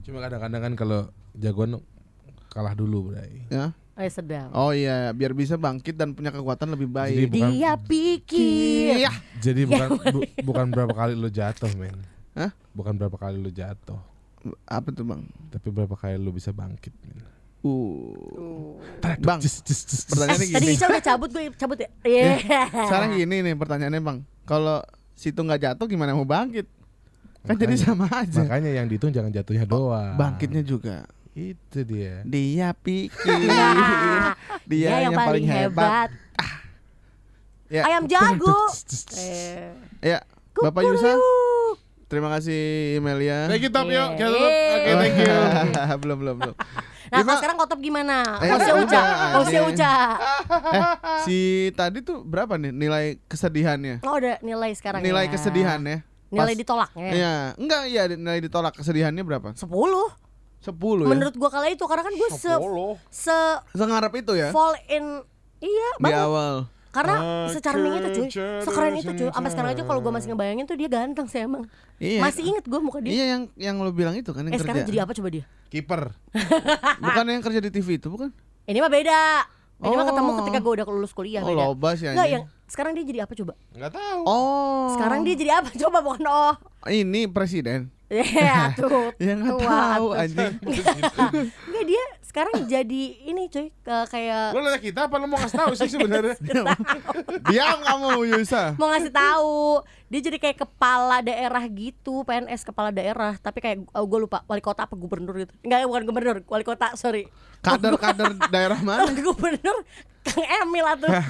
Cuma 0.02 0.20
kadang-kadang 0.20 0.60
kan 0.60 0.72
kalau 0.74 1.00
jagoan 1.32 1.80
kalah 2.48 2.72
dulu, 2.72 3.08
Bray. 3.08 3.48
Ya. 3.48 3.72
Eh 3.92 4.08
sedap. 4.08 4.48
Oh 4.52 4.72
iya, 4.72 5.12
biar 5.12 5.32
bisa 5.32 5.54
bangkit 5.54 5.92
dan 5.92 6.12
punya 6.12 6.28
kekuatan 6.28 6.68
lebih 6.70 6.88
Jadi 6.88 6.96
baik. 6.96 7.28
bukan 7.30 7.50
Dia 7.50 7.72
pikir. 7.76 8.92
Iya. 8.98 9.12
jadi 9.36 9.62
bukan 9.64 9.88
bu- 10.16 10.32
bukan 10.42 10.66
berapa 10.68 10.92
kali 10.92 11.12
lu 11.12 11.28
jatuh, 11.28 11.68
men. 11.74 11.96
Hah? 12.32 12.48
Bukan 12.72 12.96
berapa 12.96 13.12
kali 13.14 13.36
lu 13.36 13.48
jatuh, 13.48 14.00
Apa 14.64 14.88
tuh 14.90 15.04
bang? 15.04 15.20
tapi 15.48 15.68
berapa 15.68 15.92
kali 15.92 16.16
lu 16.16 16.32
bisa 16.32 16.48
bangkit, 16.50 16.92
men. 17.02 17.20
Uh, 17.62 18.74
Tarik, 18.98 19.22
Bang, 19.22 19.38
cis, 19.38 19.62
cis, 19.62 19.86
cis, 19.86 20.02
cis. 20.02 20.02
pertanyaannya 20.08 20.46
Tadi 20.50 20.66
gini. 20.66 20.74
Ica 20.74 20.86
udah 20.88 21.04
cabut 21.04 21.30
gue 21.30 21.42
cabut 21.54 21.78
ya. 21.78 21.88
Iya. 22.02 22.34
Sekarang 22.90 23.14
gini 23.14 23.36
nih 23.38 23.54
pertanyaannya 23.54 24.02
bang. 24.02 24.18
Kalau 24.42 24.82
situ 25.14 25.38
nggak 25.38 25.62
jatuh 25.62 25.86
gimana 25.86 26.10
mau 26.10 26.26
bangkit? 26.26 26.66
Kan 27.42 27.54
jadi 27.56 27.74
Makanya- 27.74 27.82
sama 27.82 28.06
aja. 28.08 28.40
Makanya 28.40 28.70
yang 28.72 28.86
dihitung 28.86 29.10
jangan 29.10 29.30
jatuhnya 29.30 29.66
doang. 29.66 30.14
Bangkitnya 30.14 30.62
juga. 30.62 31.02
Itu 31.32 31.82
dia. 31.82 32.22
Dia 32.22 32.70
pikir 32.70 33.18
dia, 34.70 34.88
yang, 35.02 35.16
paling 35.16 35.46
hebat. 35.48 36.12
Ya. 37.66 37.88
Ayam 37.88 38.04
jago. 38.04 38.52
Eh. 39.16 39.72
Ya, 40.04 40.18
Bapak 40.52 40.84
Yusa, 40.84 41.16
terima 42.04 42.28
kasih 42.28 42.60
Emilia. 43.00 43.48
Thank 43.48 43.64
you 43.64 43.72
Top 43.72 43.88
yuk. 43.88 44.12
Oke, 44.12 44.92
thank 44.92 45.16
you. 45.16 45.36
belum 46.04 46.16
belum 46.20 46.36
belum. 46.36 46.56
Nah, 47.08 47.20
kalau 47.20 47.36
sekarang 47.38 47.56
kotop 47.56 47.80
gimana? 47.80 48.40
Eh, 48.40 48.48
udah, 48.48 48.72
Uca. 48.72 48.84
udah, 48.84 49.04
anjing. 49.36 49.64
Uca. 49.68 49.94
Eh, 50.72 50.82
si 51.24 51.38
tadi 51.72 52.00
tuh 52.00 52.24
berapa 52.24 52.56
nih 52.56 52.72
nilai 52.72 53.04
kesedihannya? 53.24 54.00
Oh, 54.00 54.16
ada 54.16 54.40
nilai 54.40 54.72
sekarang 54.72 55.00
Nilai 55.04 55.28
ya. 55.28 55.32
kesedihannya? 55.32 55.98
Nilai 56.32 56.54
ditolaknya. 56.56 57.10
Iya, 57.10 57.34
enggak 57.54 57.82
iya 57.86 58.02
nilai 58.08 58.40
ditolak 58.40 58.72
kesedihannya 58.74 59.20
berapa? 59.20 59.52
10 59.52 59.60
10 59.60 60.08
ya. 60.64 61.06
Menurut 61.06 61.34
gua 61.34 61.50
kala 61.50 61.68
itu 61.68 61.82
karena 61.82 62.02
kan 62.02 62.12
gue 62.12 62.30
se 62.32 62.52
se 63.10 63.38
Sengarap 63.72 64.12
itu 64.14 64.32
ya 64.32 64.48
fall 64.48 64.72
in 64.88 65.20
iya 65.58 65.88
di 65.92 66.02
banget. 66.02 66.22
awal. 66.22 66.54
Karena 66.88 67.48
secharming 67.48 67.94
itu 67.98 68.08
cuy, 68.12 68.28
sekeren 68.60 68.92
itu 68.94 69.10
cuy. 69.10 69.28
Sampai 69.28 69.50
sekarang 69.50 69.70
aja 69.70 69.82
kalau 69.82 70.00
gua 70.00 70.12
masih 70.12 70.28
ngebayangin 70.28 70.64
tuh 70.64 70.76
dia 70.76 70.86
ganteng 70.86 71.24
sih 71.24 71.40
emang. 71.40 71.64
Iya. 71.96 72.20
Masih 72.20 72.42
inget 72.46 72.64
gua 72.64 72.78
muka 72.78 73.00
dia. 73.00 73.10
Iya 73.10 73.24
yang 73.26 73.42
yang 73.56 73.76
lo 73.78 73.90
bilang 73.90 74.12
itu 74.12 74.28
kan 74.30 74.44
yang 74.44 74.52
eh 74.52 74.60
sekarang 74.60 74.84
kerja. 74.84 74.90
jadi 74.92 74.98
apa 75.00 75.12
coba 75.12 75.28
dia? 75.30 75.44
Kiper. 75.68 76.02
Bukan 77.02 77.24
yang 77.26 77.40
kerja 77.40 77.60
di 77.60 77.70
TV 77.70 77.96
itu 77.96 78.06
bukan? 78.06 78.28
Ini 78.62 78.78
mah 78.78 78.92
beda. 78.92 79.22
Ini 79.80 79.88
mah 79.90 79.98
Oh. 79.98 80.06
ketemu 80.06 80.30
ketika 80.38 80.58
gua 80.60 80.72
udah 80.74 80.86
lulus 80.86 81.12
kuliah 81.12 81.40
Oh, 81.40 81.48
beda. 81.48 81.62
loba 81.64 81.88
sih 81.92 82.06
Enggak 82.06 82.22
anjing. 82.22 82.34
yang 82.38 82.44
sekarang 82.72 82.96
dia 82.96 83.04
jadi 83.04 83.28
apa 83.28 83.36
coba? 83.36 83.52
Enggak 83.76 83.92
tahu. 83.92 84.22
Oh. 84.24 84.96
Sekarang 84.96 85.20
dia 85.28 85.36
jadi 85.36 85.60
apa 85.60 85.68
coba 85.76 85.98
bukan 86.00 86.24
oh. 86.24 86.54
ini 86.88 87.28
presiden. 87.28 87.92
Iya 88.08 88.72
tuh. 88.72 89.12
Ya 89.20 89.36
nggak 89.36 89.60
tua 89.60 89.68
tahu 89.68 90.06
anjing. 90.16 90.54
Enggak 91.68 91.84
dia 91.84 92.04
sekarang 92.32 92.64
jadi 92.64 93.02
ini 93.22 93.44
cuy 93.46 93.68
ke- 93.68 94.06
kayak 94.08 94.50
Lu 94.50 94.64
nanya 94.64 94.80
kita 94.80 95.04
apa 95.04 95.20
lu 95.20 95.28
mau 95.28 95.36
kasih 95.36 95.52
tahu 95.54 95.72
sih 95.76 95.84
sebenarnya? 95.86 96.32
Diam 97.46 97.78
kamu 97.78 98.08
Yusa. 98.26 98.72
mau 98.74 98.88
ngasih 98.88 99.12
tahu 99.12 99.84
dia 100.08 100.20
jadi 100.22 100.38
kayak 100.38 100.58
kepala 100.58 101.20
daerah 101.20 101.60
gitu 101.66 102.24
PNS 102.24 102.64
kepala 102.64 102.88
daerah 102.88 103.36
tapi 103.36 103.60
kayak 103.60 103.84
oh, 103.86 104.02
gue 104.02 104.18
lupa 104.18 104.40
wali 104.44 104.60
kota 104.60 104.84
apa 104.84 104.92
gubernur 104.92 105.36
gitu 105.36 105.52
enggak 105.60 105.84
bukan 105.84 106.02
gubernur 106.04 106.36
wali 106.46 106.64
kota 106.64 106.92
sorry 106.94 107.28
Kader-kader 107.60 108.32
daerah 108.48 108.80
mana? 108.80 109.12
gubernur 109.28 109.84
Kang 110.22 110.42
Emil 110.62 110.88
atuh 110.88 111.10
Hah? 111.10 111.26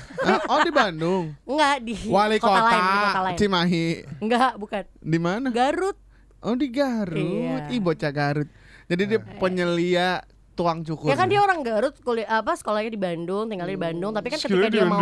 Oh 0.48 0.60
di 0.60 0.70
Bandung. 0.70 1.34
enggak 1.42 1.82
di 1.82 1.94
Wali 2.06 2.38
kota, 2.38 2.56
kota, 2.56 2.68
lain 2.68 2.78
di 2.80 2.96
kota 3.02 3.20
lain 3.20 3.36
Cimahi. 3.36 3.86
enggak 4.18 4.52
bukan 4.54 4.82
Di 4.96 5.18
mana? 5.18 5.48
Garut 5.50 5.98
Oh 6.38 6.54
di 6.54 6.66
Garut. 6.68 7.18
Iya. 7.18 7.70
Ih 7.70 7.78
bocah 7.78 8.10
Garut. 8.10 8.50
Jadi 8.84 9.02
dia 9.06 9.22
penyelia 9.38 10.26
tuang 10.52 10.84
cukur. 10.84 11.08
ya 11.08 11.16
kan 11.16 11.32
dia 11.32 11.40
orang 11.40 11.64
Garut 11.64 11.96
kuliah 12.00 12.28
apa 12.28 12.52
sekolahnya 12.52 12.92
di 12.92 13.00
Bandung 13.00 13.48
tinggalnya 13.48 13.72
di 13.72 13.80
Bandung 13.80 14.12
tapi 14.12 14.28
kan 14.28 14.36
ketika 14.36 14.68
dia 14.68 14.84
mau 14.84 15.00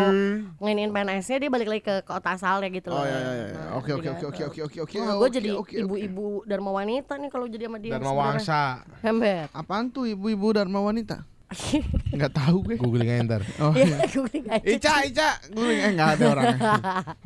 nginin 0.63 0.95
PNS-nya 0.95 1.43
dia 1.43 1.51
balik 1.51 1.67
lagi 1.67 1.83
ke 1.83 1.95
kota 2.07 2.39
asalnya 2.39 2.71
gitu 2.71 2.95
loh 2.95 3.03
Oh 3.03 3.07
iya 3.07 3.19
iya 3.19 3.33
iya. 3.51 3.63
Oke 3.75 3.91
oke 3.91 4.09
oke 4.11 4.25
oke 4.31 4.43
oke 4.47 4.61
oke 4.63 4.79
oke. 4.85 4.95
Gue 4.95 5.11
oke, 5.17 5.29
jadi 5.33 5.51
oke, 5.57 5.61
oke. 5.67 5.75
ibu-ibu 5.75 6.27
Dharma 6.45 6.71
wanita 6.71 7.17
nih 7.17 7.31
kalau 7.33 7.47
jadi 7.49 7.65
sama 7.67 7.79
dia. 7.81 7.93
Dharma. 7.97 8.13
Wangsa. 8.13 8.63
Hember. 9.01 9.49
Apaan 9.51 9.91
tuh 9.91 10.05
ibu-ibu 10.07 10.53
Dharma 10.53 10.79
wanita? 10.79 11.25
Enggak 12.15 12.31
tahu 12.43 12.63
gue. 12.63 12.77
Googling 12.79 13.11
aja 13.11 13.23
ntar. 13.27 13.43
Oh. 13.65 13.75
Iya, 13.75 14.07
googling 14.07 14.47
aja. 14.47 14.63
Ica, 14.63 14.93
Ica, 15.03 15.31
gue 15.51 15.73
eh 15.75 15.91
nggak 15.97 16.11
ada 16.15 16.25
orangnya. 16.31 16.59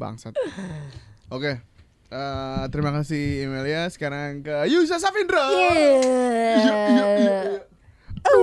Bangsat. 0.00 0.32
Oke. 1.28 1.60
Eh, 2.14 2.64
terima 2.70 2.94
kasih 2.94 3.50
Emilia. 3.50 3.90
Sekarang 3.90 4.40
ke 4.40 4.70
Yusa 4.70 5.02
Safindra. 5.02 5.42
Yeah. 6.62 7.66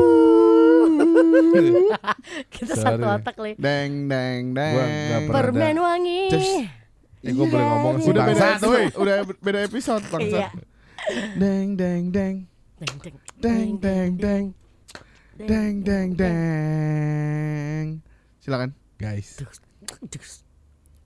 Kita 2.51 2.73
Sorry. 2.73 2.85
satu 2.97 3.05
otak 3.07 3.35
nih. 3.37 3.53
Deng 3.57 4.07
deng 4.07 4.43
deng. 4.53 4.73
Gua 4.73 4.85
nggak 4.85 5.21
pernah 5.23 5.41
Permen 5.41 5.75
wangi. 5.77 6.21
Just- 6.29 6.79
Eh 7.21 7.29
gue 7.31 7.45
boleh 7.45 7.61
ngomong 7.63 8.01
sih 8.01 8.09
Udah 8.09 8.25
beda, 8.25 8.57
episode, 8.57 8.97
udah 8.97 9.15
beda 9.37 9.59
episode 9.61 10.01
Iya. 10.19 10.49
Deng 11.35 11.77
deng 11.77 12.09
deng. 12.09 12.35
Deng 12.79 12.97
deng 12.97 13.15
Deng 13.37 13.69
deng 13.77 14.11
deng. 14.17 14.45
Deng 15.37 15.75
deng 15.81 16.09
deng. 16.17 17.85
Silakan. 18.39 18.73
Guys. 18.97 19.37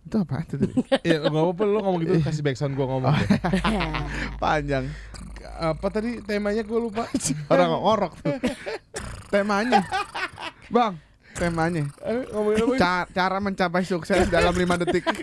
Itu 0.05 0.15
apa 0.15 0.39
itu 0.39 0.55
tadi? 0.55 0.71
Iya, 1.07 1.19
enggak 1.19 1.35
apa-apa 1.35 1.63
lu 1.65 1.79
ngomong 1.79 1.99
gitu 1.99 2.15
kasih 2.21 2.43
backsound 2.43 2.79
gua 2.79 2.87
ngomong. 2.87 3.11
Panjang. 4.43 4.87
Apa 5.55 5.87
tadi 5.89 6.19
temanya 6.19 6.61
gua 6.61 6.79
lupa. 6.81 7.03
Orang 7.51 7.69
ngorok 7.71 8.13
tuh. 8.17 8.35
Temanya. 9.27 9.81
Bang, 10.67 10.99
temanya. 11.33 11.87
Eh? 12.01 12.23
Ca- 12.75 13.07
cara 13.07 13.39
mencapai 13.39 13.81
sukses 13.81 14.27
dalam 14.27 14.51
lima 14.51 14.75
detik. 14.75 15.03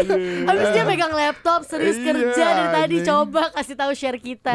Habis 0.46 0.68
dia 0.70 0.84
megang 0.84 1.12
laptop 1.12 1.62
serius 1.62 1.96
Iya, 1.96 2.06
kerja 2.06 2.46
dari 2.46 2.66
tadi 2.72 2.96
coba 3.02 3.42
kasih 3.52 3.76
tahu 3.76 3.92
share 3.92 4.18
kita. 4.18 4.54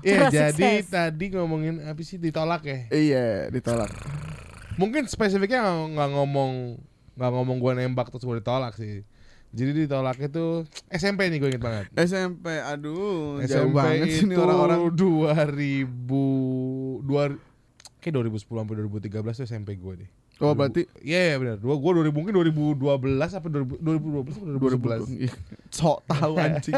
Iya, 0.00 0.16
Cara 0.18 0.28
jadi 0.30 0.54
sukses. 0.80 0.88
tadi 0.88 1.24
ngomongin 1.30 1.80
apa 1.82 2.00
sih 2.00 2.16
ditolak 2.16 2.62
ya? 2.62 2.78
iya, 2.90 3.26
ditolak. 3.48 3.90
Mungkin 4.76 5.06
spesifiknya 5.06 5.64
nggak- 5.64 6.12
ngomong 6.12 6.52
nggak 7.18 7.30
ngomong 7.32 7.56
gua 7.58 7.72
nembak 7.74 8.08
terus 8.08 8.22
gua 8.22 8.38
ditolak 8.38 8.74
sih. 8.74 9.02
Jadi 9.48 9.70
ditolaknya 9.82 10.28
tuh 10.28 10.50
SMP 10.86 11.26
nih 11.26 11.38
gue 11.38 11.48
inget 11.48 11.62
banget. 11.62 11.84
SMP, 11.98 12.52
aduh, 12.54 13.40
jauh 13.40 13.64
SMP 13.64 13.74
banget 13.74 14.06
sih 14.10 14.22
ini 14.22 14.34
itu 14.34 14.40
orang-orang. 14.40 14.78
2000 14.92 15.88
dua 17.02 17.22
kayak 17.98 18.12
2010 18.14 18.44
sampai 18.46 18.74
2013 18.78 19.08
tuh 19.34 19.46
SMP 19.46 19.68
gue 19.74 19.94
deh. 20.04 20.10
Oh, 20.38 20.54
berarti 20.54 20.86
Iya, 21.02 21.20
iya 21.24 21.36
benar. 21.36 21.58
Dua 21.58 21.74
gue 21.74 21.90
2000 21.98 22.14
mungkin 22.14 22.30
2012 22.30 22.78
apa 23.34 23.46
2000 23.48 23.82
2012 23.82 24.38
atau 24.38 24.46
2011. 24.46 25.10
2000. 25.10 25.26
Ih, 25.26 25.32
Sok 25.68 25.98
tahu 26.06 26.32
anjing. 26.38 26.74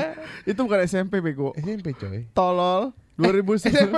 itu 0.48 0.60
bukan 0.62 0.80
SMP 0.86 1.20
bego. 1.20 1.52
SMP 1.52 1.92
coy. 1.92 2.24
Tolol. 2.32 2.96
2000 3.20 3.68
SMP 3.68 3.96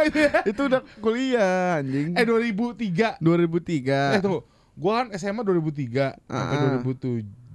itu 0.50 0.60
udah 0.66 0.82
kuliah 0.98 1.78
anjing. 1.78 2.18
Eh 2.18 2.24
2003. 2.26 3.22
2003. 3.22 4.18
Eh 4.18 4.20
tunggu. 4.20 4.42
Gua 4.74 5.04
kan 5.04 5.14
SMA 5.14 5.44
2003 5.44 6.16
sampai 6.26 6.56
Ah. 6.56 6.82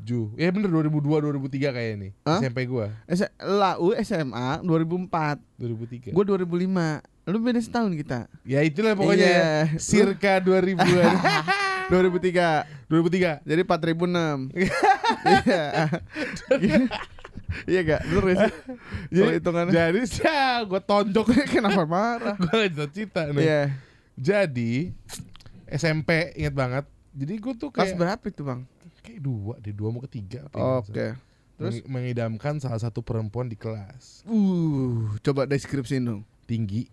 2007. 0.08 0.39
Ya 0.39 0.48
bener 0.50 0.70
2002 0.70 1.04
2003 1.04 1.70
kayaknya 1.70 1.96
nih. 2.00 2.12
Hah? 2.24 2.39
SMP 2.39 2.60
gua 2.65 2.88
S- 3.06 3.34
Lau 3.38 3.91
SMA 3.98 4.48
2004. 4.62 5.39
2003. 5.58 6.12
Gue 6.12 6.24
2005. 6.24 7.04
Lu 7.28 7.38
beda 7.38 7.60
setahun 7.60 7.91
kita. 7.93 8.20
ya 8.43 8.63
itulah 8.63 8.96
pokoknya 8.96 9.20
Iya. 9.20 9.36
ya. 9.67 9.78
Circa 9.78 10.39
2000-an. 10.39 11.15
2003. 11.89 12.63
2003. 12.88 13.43
Jadi 13.43 13.62
4006. 13.62 14.48
Iya. 15.28 15.63
Iya 17.63 17.80
gak? 17.82 18.02
Bener 18.04 18.24
gak 18.24 18.38
sih? 18.38 18.52
Kalau 19.10 19.32
hitungannya. 19.34 19.72
jadi 19.72 20.00
ya 20.20 20.39
gua 20.63 20.80
tonjok 20.80 21.32
Kenapa 21.50 21.84
marah? 21.84 22.36
gua 22.36 22.67
gak 22.67 22.91
cita 22.91 23.32
nih. 23.32 23.39
Iya. 23.39 23.62
Jadi 24.15 24.91
SMP 25.65 26.36
inget 26.36 26.52
banget. 26.52 26.84
Jadi 27.12 27.34
gua 27.39 27.54
tuh 27.56 27.72
Kelas 27.72 27.91
kayak 27.91 27.98
berapa 27.98 28.24
itu 28.26 28.41
bang? 28.43 28.60
Kayak 29.17 29.25
dua, 29.25 29.53
di 29.58 29.73
dua 29.73 29.89
mau 29.89 29.99
ketiga. 29.99 30.45
ya, 30.45 30.62
Oke. 30.77 31.17
Terus 31.58 31.82
Terus? 31.82 31.89
mengidamkan 31.89 32.62
salah 32.62 32.77
satu 32.77 33.01
perempuan 33.01 33.49
di 33.49 33.58
kelas. 33.58 34.21
Uh, 34.23 35.10
coba 35.19 35.49
deskripsiin 35.49 36.06
dong. 36.06 36.21
Tinggi, 36.45 36.86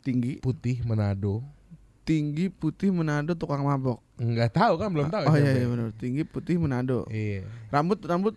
Tinggi, 0.00 0.40
putih, 0.40 0.80
Manado. 0.82 1.44
tinggi, 2.02 2.48
putih, 2.48 2.88
Manado, 2.88 3.36
tukang 3.36 3.60
mabok. 3.60 4.00
Enggak 4.16 4.56
tahu 4.56 4.80
kan 4.80 4.88
belum 4.88 5.12
tahu. 5.12 5.28
Oh 5.28 5.36
iya 5.36 5.52
ya. 5.52 5.60
iya 5.60 5.66
benar. 5.68 5.92
Tinggi, 5.92 6.24
putih, 6.24 6.56
Manado. 6.56 7.04
Iya. 7.12 7.44
Rambut 7.68 8.00
rambut 8.00 8.32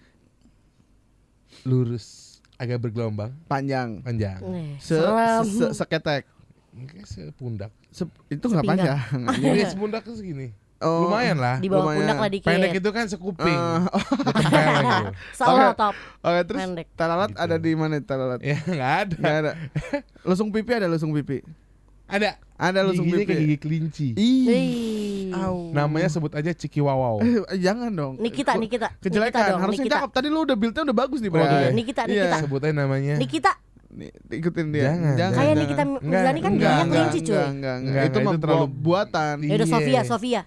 Lurus, 1.64 2.40
agak 2.60 2.84
bergelombang, 2.84 3.32
panjang. 3.48 4.04
panjang. 4.04 4.40
Nih, 4.44 4.76
Se, 4.76 5.00
serem. 5.00 5.44
se, 5.48 5.66
seketek. 5.72 6.24
Kayak 6.72 7.08
sepundak. 7.08 7.72
Se- 7.92 8.08
itu 8.28 8.44
nggak 8.44 8.64
panjang. 8.66 9.00
Ini 9.40 9.64
sepundak 9.68 10.04
tuh 10.04 10.16
segini. 10.16 10.52
Oh. 10.82 11.06
Lumayan 11.06 11.38
lah. 11.38 11.56
Di 11.58 11.68
bawah 11.68 11.84
lumayan. 11.86 12.00
pundak 12.02 12.18
lah 12.18 12.30
dikit. 12.30 12.48
Pendek 12.48 12.72
itu 12.76 12.90
kan 12.90 13.06
sekuping. 13.06 13.60
Eh, 13.72 13.86
oh, 13.88 14.04
gitu. 14.12 15.14
Salah 15.40 15.72
top. 15.72 15.94
Oke 16.20 16.42
terus 16.44 16.60
Pendek. 16.60 16.88
talalat 16.94 17.30
Gitu. 17.30 17.40
ada 17.40 17.56
di 17.56 17.72
mana 17.72 17.96
talalat? 18.00 18.40
Ya 18.40 18.58
enggak 18.60 18.94
ada. 19.00 19.16
Nggak 19.16 19.36
ada. 19.38 19.52
Lusung 20.28 20.50
pipi 20.50 20.72
ada 20.74 20.86
lusung 20.86 21.12
pipi. 21.12 21.46
Ada. 22.06 22.36
Ada 22.58 22.84
lusung 22.84 23.06
Giginya 23.06 23.24
kayak 23.24 23.40
pipi. 23.40 23.48
gigi 23.48 23.58
kelinci. 23.58 24.08
Ih. 24.16 25.32
Namanya 25.72 26.08
sebut 26.08 26.30
aja 26.32 26.52
Ciki 26.52 26.78
Wawau. 26.78 27.22
Eh, 27.22 27.58
jangan 27.58 27.90
dong. 27.90 28.14
Nikita, 28.18 28.54
Nikita. 28.54 28.92
Kejelekan. 29.00 29.32
Nikita 29.34 29.50
dong, 29.50 29.62
Harusnya 29.64 29.86
Nikita. 29.86 29.98
cakep. 29.98 30.10
Tadi 30.12 30.28
lu 30.28 30.40
udah 30.42 30.56
build-nya 30.56 30.82
udah 30.84 30.98
bagus 30.98 31.20
nih, 31.20 31.30
Oh, 31.30 31.40
udah 31.40 31.48
ya? 31.48 31.70
Nikita, 31.72 32.02
Iya. 32.04 32.12
Nikita. 32.12 32.38
Sebutnya 32.44 32.72
namanya. 32.76 33.16
Nikita. 33.16 33.52
Nih, 33.92 34.08
ikutin 34.30 34.68
dia. 34.70 34.84
Jangan, 34.88 35.16
Kayak 35.34 35.56
Nikita 35.58 35.84
Enggak, 35.84 36.02
Mirzani 36.02 36.40
kan 36.40 36.52
enggak, 36.52 36.72
enggak, 36.72 36.86
kelinci 36.92 37.20
cuy. 37.22 37.32
Enggak, 37.32 37.48
enggak, 37.48 37.50
enggak. 37.50 37.76
Enggak, 37.82 38.04
Itu 38.04 38.18
enggak, 38.18 38.32
itu 38.32 38.40
terlalu- 38.40 38.60
bu- 38.62 38.80
buatan. 38.82 39.36
Ya 39.38 39.48
udah 39.50 39.68
Iya. 39.68 39.74
Sofia, 39.74 40.02
Sofia. 40.06 40.42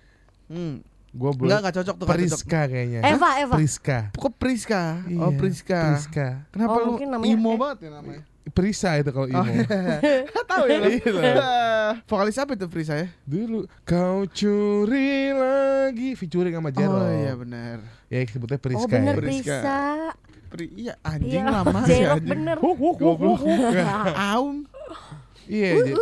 Hmm. 0.46 0.80
Gua 1.11 1.30
belum. 1.30 1.46
Enggak, 1.46 1.59
enggak 1.61 1.74
cocok 1.76 1.94
tuh. 1.94 2.04
enggak 2.04 2.18
cocok. 2.18 2.30
Priska 2.35 2.61
kayaknya. 2.66 3.00
Eva, 3.02 3.30
Eva. 3.38 3.54
Priska. 3.54 3.98
Kok 4.12 4.33
Priska? 4.35 4.83
Iya, 5.07 5.18
Oh, 5.20 5.30
Priska. 5.33 5.80
Priska. 5.88 6.28
Kenapa 6.50 6.72
Oh, 6.72 6.78
lu 6.80 6.87
mungkin 6.92 7.09
namanya- 7.09 7.33
imo 7.33 7.50
eh. 7.50 7.57
banget 7.57 7.78
ya 7.80 7.90
namanya? 7.92 8.22
Prisa 8.46 8.90
itu 8.94 9.09
kalau 9.09 9.24
imo. 9.26 9.40
Tahu 10.50 10.64
ya? 10.66 10.78
Iya 10.90 11.11
lah. 11.33 11.90
Vokalis 12.04 12.37
apa 12.37 12.52
itu 12.52 12.66
Prisa 12.66 12.94
ya? 12.94 13.07
Dulu 13.22 13.64
kau 13.83 14.26
curi 14.26 15.30
lagi 15.30 16.12
featuring 16.14 16.52
sama 16.52 16.68
Jero. 16.68 16.92
Oh 16.94 17.09
iya 17.09 17.33
benar. 17.33 17.78
Ya 18.07 18.18
sebutnya 18.26 18.59
Priska. 18.59 18.83
Oh 18.83 18.90
bener 18.90 19.14
ya. 19.14 19.22
Priska. 19.22 19.54
Prisa. 19.54 19.78
Pri 20.50 20.64
iya 20.76 20.94
anjing 21.00 21.40
Iya, 21.40 21.50
lama 21.52 21.78
sih 21.83 21.94
Jerok 21.96 22.11
anjing. 22.12 22.30
bener. 22.30 22.57
Huk. 22.59 22.96
Aum. 24.30 24.57
Iya, 25.44 25.68
jadi 25.76 25.92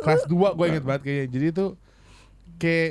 kelas 0.00 0.22
2 0.24 0.34
gue 0.52 0.66
inget 0.68 0.84
banget 0.84 1.02
kayaknya. 1.02 1.26
Jadi 1.28 1.46
itu 1.48 1.66
kayak 2.56 2.90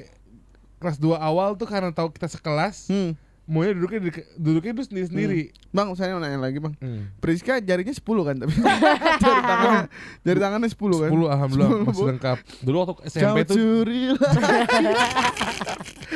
kelas 0.84 0.98
2 0.98 1.14
awal 1.16 1.54
tuh 1.54 1.64
karena 1.64 1.90
tahu 1.90 2.10
kita 2.10 2.26
sekelas, 2.28 2.86
Hmm. 2.86 3.16
maunya 3.44 3.72
duduknya 3.72 4.00
di- 4.02 4.28
duduknya 4.36 4.72
itu 4.74 4.84
sendiri-sendiri. 4.86 5.42
Bang, 5.70 5.94
saya 5.94 6.12
mau 6.12 6.20
nanya 6.20 6.38
lagi, 6.38 6.58
Bang. 6.58 6.74
Hmm. 6.78 7.10
Priska 7.18 7.58
jarinya 7.58 7.90
10 7.90 8.22
kan 8.22 8.36
tapi 8.38 8.54
jari 9.20 9.42
tangannya 9.42 9.82
jari 10.22 10.40
tangannya 10.40 10.70
10 10.70 10.98
kan. 10.98 11.10
10 11.10 11.30
alhamdulillah 11.30 11.70
10, 11.74 11.86
masih 11.86 12.06
lengkap. 12.10 12.38
Dulu 12.62 12.76
waktu 12.78 12.94
Kau 12.94 13.04
SMP 13.06 13.38
tuh 13.44 13.56
curi 13.56 14.02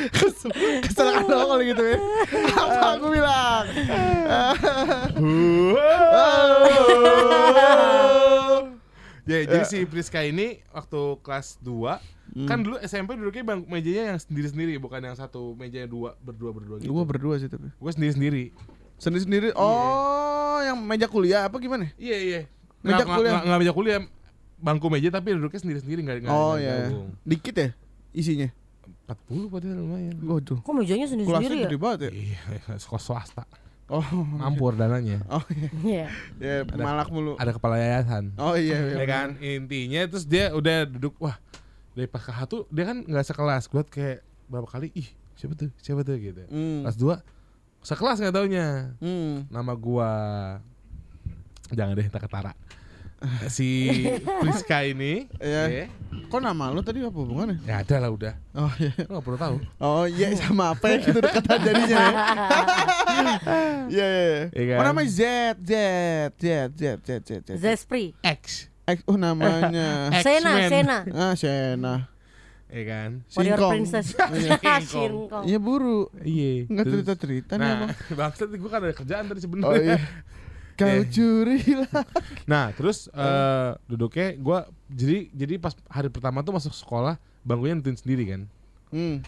Kesel 0.08 0.48
kesel 0.80 1.06
kan 1.10 1.22
lo 1.26 1.36
kalau 1.48 1.60
gitu 1.60 1.82
ya 1.82 1.98
Apa 2.54 2.86
aku 2.94 3.06
bilang 3.10 3.64
Ya, 9.26 9.44
jadi 9.44 9.64
si 9.66 9.78
Priska 9.84 10.22
ini 10.22 10.62
waktu 10.70 11.18
kelas 11.20 11.58
2 11.60 11.98
kan 12.44 12.60
dulu 12.60 12.76
SMP 12.78 13.14
duduknya 13.14 13.42
bang 13.42 13.60
mejanya 13.64 14.04
yang 14.08 14.18
sendiri-sendiri 14.18 14.76
bukan 14.76 15.00
yang 15.00 15.14
satu 15.14 15.54
mejanya 15.54 15.86
dua 15.86 16.14
berdua 16.16 16.50
berdua 16.50 16.76
gitu. 16.76 16.88
Gue 16.88 17.04
berdua 17.04 17.34
sih 17.36 17.46
tapi 17.46 17.72
Gue 17.72 17.90
sendiri-sendiri. 17.90 18.52
Sendiri-sendiri 18.94 19.54
Oh 19.54 20.60
yang 20.60 20.76
meja 20.76 21.06
kuliah 21.06 21.44
apa 21.44 21.56
gimana? 21.56 21.88
Iya 21.94 22.16
iya. 22.18 22.40
Meja 22.78 23.00
Nggak- 23.00 23.08
kuliah. 23.08 23.32
nggak- 23.32 23.44
nggak 23.44 23.58
meja 23.58 23.72
kuliah, 23.72 24.00
bangku 24.56 24.86
meja 24.88 25.08
tapi 25.08 25.28
duduknya 25.32 25.58
sendiri-sendiri 25.58 26.00
nggak 26.00 26.16
nggak- 26.20 26.34
Oh 26.36 26.52
nggak 26.52 26.62
ya 26.62 26.74
gabung. 26.84 27.08
Dikit 27.22 27.54
ya 27.56 27.68
isinya 28.10 28.48
40 29.06 29.48
padahal 29.48 29.76
lumayan. 29.78 30.14
Waduh 30.20 30.58
Kok 30.58 30.74
mejanya 30.74 31.06
sendiri-sendiri 31.06 31.54
ya? 31.56 31.64
gede 31.64 31.76
banget 31.76 32.00
ya 32.00 32.10
Iya, 32.12 32.38
sekolah 32.82 33.00
swasta. 33.00 33.42
Oh 33.88 34.04
Mampur 34.12 34.74
dananya. 34.74 35.24
Oh 35.26 35.40
iya 35.48 35.68
Iya. 35.80 36.06
Ya 36.36 36.76
malak 36.76 37.08
mulu 37.08 37.34
Ada 37.34 37.50
kepala 37.50 37.78
yayasan. 37.78 38.36
Oh 38.36 38.52
iya 38.52 38.76
Ya 38.94 39.06
kan 39.06 39.40
intinya 39.40 40.04
terus 40.04 40.22
dia 40.22 40.52
udah 40.52 40.84
duduk 40.84 41.16
wah 41.16 41.40
dari 41.92 42.06
pas 42.06 42.18
ke 42.18 42.30
satu 42.30 42.66
dia 42.68 42.84
kan 42.84 43.00
nggak 43.00 43.24
sekelas 43.24 43.64
gue 43.66 43.82
kayak 43.84 44.18
berapa 44.46 44.66
kali 44.66 44.88
ih 44.92 45.08
siapa 45.34 45.54
tuh 45.54 45.70
siapa 45.76 46.00
tuh 46.00 46.16
gitu 46.16 46.42
Hmm. 46.46 46.82
kelas 46.82 46.96
dua 46.96 47.16
sekelas 47.80 48.18
nggak 48.18 48.34
taunya 48.34 48.92
Hmm. 48.98 49.46
nama 49.48 49.72
gua 49.72 50.10
jangan 51.68 51.94
deh 51.94 52.06
tak 52.06 52.24
ketara 52.24 52.52
si 53.50 53.98
Priska 54.38 54.86
ini 54.86 55.26
Iya. 55.36 55.62
ya, 55.66 55.86
Kok 56.30 56.38
nama 56.38 56.70
lu 56.70 56.78
tadi 56.80 57.02
apa 57.02 57.10
hubungannya? 57.12 57.58
ya 57.60 57.82
ada 57.82 57.98
lah 57.98 58.10
udah 58.10 58.34
Oh 58.54 58.70
iya 58.78 58.94
lo 59.00 59.18
nggak 59.18 59.24
perlu 59.24 59.38
tahu 59.38 59.56
Oh 59.76 60.04
iya 60.06 60.30
sama 60.38 60.70
apa 60.70 60.86
ya 60.88 60.96
gitu 61.02 61.18
dekatan 61.18 61.58
jadinya 61.60 61.96
ya. 61.98 62.10
Iya 63.88 64.06
iya 64.06 64.22
iya. 64.22 64.42
Iya 64.48 64.64
kan? 64.64 64.76
Oh 64.76 64.84
namanya 64.86 65.08
Z 65.08 65.20
Z 65.58 65.72
Z 66.36 66.44
Z 66.70 66.82
Z 67.02 67.08
Z 67.26 67.30
Z. 67.42 67.48
Zespri. 67.58 68.14
X 68.22 68.70
X 68.88 69.04
oh 69.04 69.14
namanya. 69.14 70.08
Sena. 70.24 70.52
Sena. 70.66 70.98
ah 71.10 71.34
Sena. 71.34 71.94
ya 72.68 72.82
kan 72.84 73.10
Warrior 73.32 73.56
Singkong. 73.56 73.72
Princess. 73.72 74.06
Singkong. 74.12 74.82
Singkong. 74.92 75.44
Iya 75.44 75.58
buru. 75.58 76.08
iya 76.20 76.64
Enggak 76.64 76.84
Terus- 76.84 76.96
cerita 76.98 77.14
cerita 77.16 77.52
nih 77.54 77.60
nah 77.60 77.72
emang. 77.74 77.88
bangsat 78.12 78.48
gue 78.50 78.70
kan 78.70 78.80
ada 78.82 78.94
kerjaan 78.94 79.24
tadi 79.24 79.38
Oh 79.38 79.44
sebenarnya 79.44 79.96
iya. 79.96 79.98
Kau 80.74 80.86
Eh. 80.86 81.10
curi 81.10 81.58
lah. 81.74 81.90
Nah 82.44 82.70
terus 82.70 83.10
eh 83.10 83.70
duduknya 83.84 84.36
gue 84.36 84.58
jadi 84.88 85.16
jadi 85.32 85.54
pas 85.58 85.74
hari 85.86 86.06
pertama 86.06 86.40
tuh 86.40 86.54
masuk 86.54 86.70
sekolah 86.70 87.18
bangkunya 87.42 87.74
nentuin 87.74 87.96
sendiri 87.96 88.24
kan. 88.26 88.42
Hmm. 88.88 89.20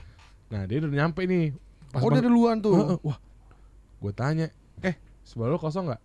Nah 0.46 0.62
dia 0.64 0.78
udah 0.78 0.92
nyampe 0.94 1.24
nih. 1.24 1.50
Oh 1.90 2.06
dia 2.06 2.22
duluan 2.22 2.62
tuh. 2.62 2.70
Heeh, 2.70 2.98
wah, 3.02 3.18
gue 3.98 4.12
tanya, 4.12 4.46
eh 4.78 4.94
sebelah 5.20 5.50
lo 5.50 5.58
kosong 5.58 5.90
nggak? 5.90 6.02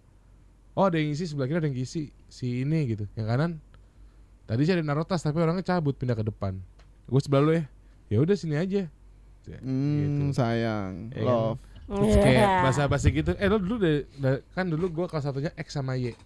Oh 0.74 0.89
ada 0.89 0.98
yang 0.98 1.13
isi 1.13 1.24
sebelah 1.24 1.46
kiri 1.46 1.62
ada 1.62 1.70
yang 1.70 1.78
isi 1.78 2.10
si 2.36 2.62
ini 2.62 2.84
gitu. 2.89 3.08
Yang 3.15 3.28
kanan 3.30 3.52
tadi 4.43 4.62
sih 4.62 4.76
ada 4.76 4.84
naruh 4.84 5.08
tas 5.08 5.24
tapi 5.24 5.39
orangnya 5.39 5.63
cabut 5.63 5.95
pindah 5.95 6.13
ke 6.13 6.26
depan. 6.26 6.60
Gue 7.06 7.19
sebelah 7.19 7.41
lo 7.41 7.52
ya. 7.54 7.63
Ya 8.06 8.17
udah 8.19 8.36
sini 8.36 8.56
aja. 8.56 8.91
Ya, 9.45 9.58
Hmm, 9.62 9.95
gitu. 10.28 10.36
sayang. 10.36 10.93
Iya 11.10 11.21
kan? 11.21 11.26
Love. 11.26 11.60
Terus 11.86 12.15
kayak 12.17 12.34
Iya. 12.36 12.50
bahasa 12.60 12.82
basi 12.86 13.08
gitu. 13.10 13.32
Eh 13.36 13.46
lo 13.46 13.56
dulu 13.56 13.75
deh, 13.77 14.10
kan 14.52 14.65
dulu 14.65 14.86
gue 14.92 15.06
kelas 15.06 15.23
satunya 15.23 15.54
X 15.56 15.67
sama 15.71 15.94
Y. 15.94 16.17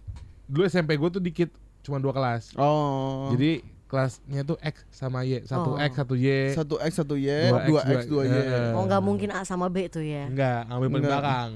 Dulu 0.46 0.64
SMP 0.64 0.96
gue 0.96 1.10
tuh 1.10 1.20
dikit, 1.20 1.52
cuma 1.80 1.96
dua 1.96 2.10
kelas. 2.10 2.56
Oh. 2.56 3.28
Jadi 3.30 3.60
kelasnya 3.84 4.40
tuh 4.42 4.56
X 4.56 4.88
sama 4.88 5.20
Y, 5.20 5.44
satu 5.44 5.74
Oh. 5.74 5.76
X 5.78 5.90
satu 5.94 6.14
Y. 6.16 6.28
satu 6.50 6.74
X 6.80 6.92
satu 6.96 7.14
Y, 7.14 7.28
Dua 7.68 7.80
X, 7.84 8.08
dua 8.08 8.22
Y. 8.24 8.40
Oh 8.72 8.88
nggak 8.88 9.02
mungkin 9.02 9.28
A 9.30 9.44
sama 9.44 9.68
B 9.68 9.84
tuh 9.86 10.00
ya. 10.00 10.26
Enggak, 10.26 10.64
ngambil 10.66 10.88
paling 10.90 11.04
belakang. 11.06 11.50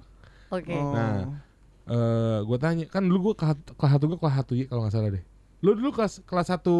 Oke. 0.56 0.74
Oh. 0.74 0.92
Nah. 0.92 1.45
Eh 1.86 2.38
gue 2.42 2.58
tanya 2.58 2.84
kan 2.86 3.02
dulu 3.02 3.30
gue 3.30 3.34
kelas 3.38 3.56
satu 3.78 4.04
gue 4.06 4.18
kelas 4.18 4.34
satu 4.36 4.52
Y 4.52 4.66
kalau 4.66 4.82
nggak 4.82 4.92
salah 4.92 5.10
deh. 5.10 5.24
Lu 5.62 5.72
dulu 5.72 5.90
kelas 5.90 6.20
kelas 6.22 6.46
satu 6.48 6.76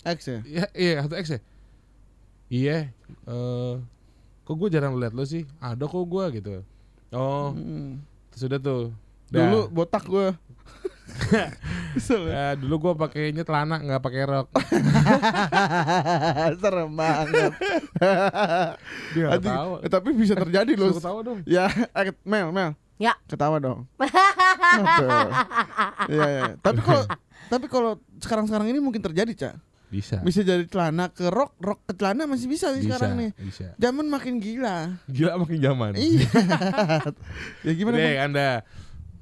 X 0.00 0.18
ya. 0.28 0.38
ya 0.44 0.64
iya 0.72 1.00
satu 1.00 1.16
X 1.16 1.26
ya. 1.32 1.40
Iya. 2.46 2.78
eh 3.24 3.74
kok 4.44 4.54
gue 4.54 4.68
jarang 4.68 4.94
liat 4.94 5.12
lo 5.12 5.24
sih? 5.24 5.48
Ada 5.58 5.84
kok 5.84 6.04
gue 6.04 6.24
gitu. 6.36 6.50
Oh, 7.10 7.54
Hmm. 7.54 8.04
terus 8.28 8.44
udah 8.44 8.60
tuh. 8.60 8.84
Dulu 9.30 9.58
Dah. 9.64 9.72
botak 9.72 10.04
gue. 10.04 10.28
Ya? 11.30 11.46
Ya, 12.10 12.46
dulu 12.58 12.74
gua 12.80 12.94
pakainya 12.98 13.46
celana 13.46 13.78
nggak 13.78 14.02
pakai 14.02 14.26
rok. 14.26 14.50
Serem 16.60 16.90
banget. 16.90 17.52
Dia 19.14 19.38
tahu. 19.38 19.72
eh, 19.78 19.90
tapi 19.90 20.10
bisa 20.10 20.34
terjadi 20.34 20.74
loh. 20.74 20.90
Ketawa 20.90 21.20
dong. 21.22 21.38
Ya, 21.46 21.70
eh, 21.70 22.10
Mel, 22.26 22.50
Mel. 22.50 22.74
Ya. 22.98 23.18
Ketawa 23.26 23.58
dong. 23.58 23.86
Iya, 26.10 26.26
iya. 26.26 26.44
Tapi 26.58 26.82
kalau 26.82 27.06
tapi 27.46 27.66
kalau 27.70 27.92
sekarang-sekarang 28.18 28.66
ini 28.74 28.82
mungkin 28.82 28.98
terjadi, 28.98 29.30
Cak. 29.34 29.54
Bisa. 29.94 30.18
Bisa 30.26 30.42
jadi 30.42 30.66
celana 30.66 31.06
ke 31.06 31.30
rok, 31.30 31.54
rok 31.62 31.86
ke 31.86 31.94
celana 31.94 32.26
masih 32.26 32.50
bisa 32.50 32.74
nih 32.74 32.82
Bisa. 32.82 32.88
sekarang 32.90 33.12
nih. 33.14 33.30
Bisa. 33.38 33.66
Zaman 33.78 34.06
makin 34.10 34.42
gila. 34.42 34.98
Gila 35.06 35.38
makin 35.38 35.58
zaman. 35.62 35.92
iya. 35.94 36.26
ya 37.66 37.72
gimana, 37.78 37.96
Bang? 38.02 38.18
Anda. 38.32 38.48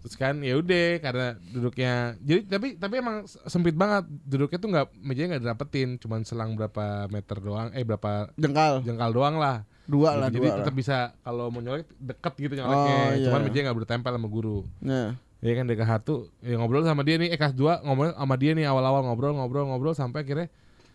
Terus 0.02 0.14
kan 0.14 0.34
ya 0.38 0.54
udah 0.54 0.98
karena 0.98 1.26
duduknya 1.46 1.92
jadi 2.18 2.40
tapi 2.44 2.74
tapi 2.74 2.94
emang 2.96 3.16
sempit 3.46 3.72
banget 3.72 4.02
duduknya 4.24 4.58
tuh 4.58 4.68
nggak 4.68 4.86
mejanya 4.98 5.28
nggak 5.32 5.44
dapetin 5.48 5.94
cuman 5.96 6.20
selang 6.22 6.52
berapa 6.52 6.84
meter 7.06 7.38
doang 7.38 7.70
eh 7.70 7.80
berapa 7.80 8.34
Jengkal. 8.34 8.82
jengkal 8.82 9.10
doang 9.10 9.36
lah 9.36 9.62
Dua 9.82 10.14
lah, 10.16 10.26
jadi 10.26 10.38
dua 10.40 10.50
lah. 10.52 10.58
tetap 10.60 10.74
bisa 10.74 10.96
kalau 11.20 11.48
mau 11.48 11.58
nyolek 11.58 11.86
deket 11.92 12.34
gitu 12.36 12.54
nyoleknya 12.56 12.96
Oh, 12.96 13.10
iya. 13.12 13.24
cuman 13.24 13.40
mejanya 13.42 13.64
nggak 13.64 13.78
bertempel 13.78 14.10
sama 14.12 14.28
guru 14.28 14.58
Nah. 14.80 15.14
ya 15.38 15.52
kan 15.52 15.64
dari 15.64 15.74
kelas 15.74 15.90
satu 15.92 16.14
ya 16.38 16.54
ngobrol 16.54 16.82
sama 16.82 17.02
dia 17.02 17.14
nih 17.16 17.28
eh 17.28 17.36
kelas 17.36 17.50
dua 17.52 17.78
ngobrol 17.80 18.10
sama 18.12 18.34
dia 18.34 18.52
nih 18.52 18.62
awal-awal 18.64 19.02
ngobrol 19.02 19.32
ngobrol 19.32 19.64
ngobrol 19.64 19.90
sampai 19.92 20.22
akhirnya 20.22 20.46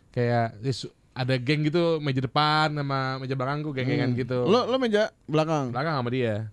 kayak 0.10 0.56
ya 0.58 0.74
ada 1.14 1.34
geng 1.36 1.64
gitu 1.64 1.98
meja 1.98 2.20
depan 2.20 2.72
sama 2.72 3.18
meja 3.18 3.34
belakangku 3.34 3.72
geng-gengan 3.72 4.12
Hmm. 4.12 4.20
gitu 4.20 4.40
Lo 4.44 4.66
lo 4.66 4.78
meja 4.78 5.12
belakang. 5.26 5.72
belakang 5.72 5.94
sama 5.96 6.10
dia 6.10 6.48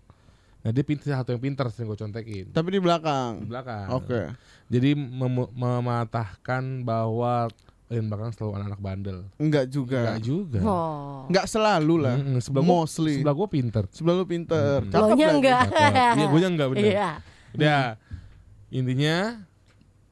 nah 0.64 0.70
dia 0.70 0.80
pintar 0.80 1.06
satu 1.14 1.30
yang 1.30 1.42
pintar 1.42 1.68
sering 1.68 1.86
gue 1.86 1.98
contekin 1.98 2.48
Tapi 2.48 2.68
di 2.68 2.72
di 2.72 2.80
belakang. 2.80 3.44
belakang 3.44 3.84
Oke. 3.92 4.32
jadi 4.66 4.96
mem- 4.96 5.52
mematahkan 5.52 6.62
bahwa 6.80 7.52
yang 7.86 8.08
belakang 8.08 8.32
selalu 8.32 8.52
anak-anak 8.56 8.80
bandel 8.80 9.18
Enggak 9.36 9.68
juga. 9.68 10.00
enggak 10.02 10.20
juga 10.20 10.60
Oh. 10.60 11.28
Enggak 11.28 11.46
selalu 11.46 11.94
lah. 12.00 12.16
Mm-mm, 12.16 12.40
sebelah 12.40 12.64
gua, 12.64 12.74
Mostly. 12.80 13.20
sebelah 13.20 13.34
gua 13.34 13.44
pinter 13.46 13.84
Sebelah 13.88 14.14
lu 14.14 14.24
pinter. 14.24 14.78
Hmm. 14.80 14.90
Cakep 14.90 15.04
Lonya 15.06 15.26
enggak. 15.30 15.64
iya 16.16 16.26
gue 16.26 16.40
enggak 16.42 16.68
bener 16.72 16.84
Iya. 16.90 17.10
Udah 17.52 17.82
intinya 18.68 19.16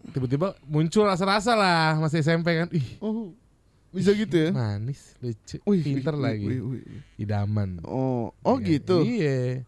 tiba-tiba 0.04 0.52
muncul 0.62 1.04
rasa-rasa 1.04 1.54
lah 1.54 1.96
masih 1.96 2.20
SMP 2.20 2.52
kan 2.52 2.68
ih 2.70 2.86
Oh. 2.98 3.32
Bisa 3.88 4.12
gitu 4.12 4.36
ya? 4.38 4.50
manis 4.52 5.16
lucu 5.18 5.56
Wih, 5.64 5.80
pinter 5.82 6.12
wih, 6.12 6.22
lagi 6.22 6.44
wih, 6.46 6.60
wih. 6.62 6.84
idaman 7.18 7.80
Oh, 7.82 8.32
oh 8.38 8.56
Iya. 8.56 8.68
gitu. 8.70 8.96
iya 9.02 9.64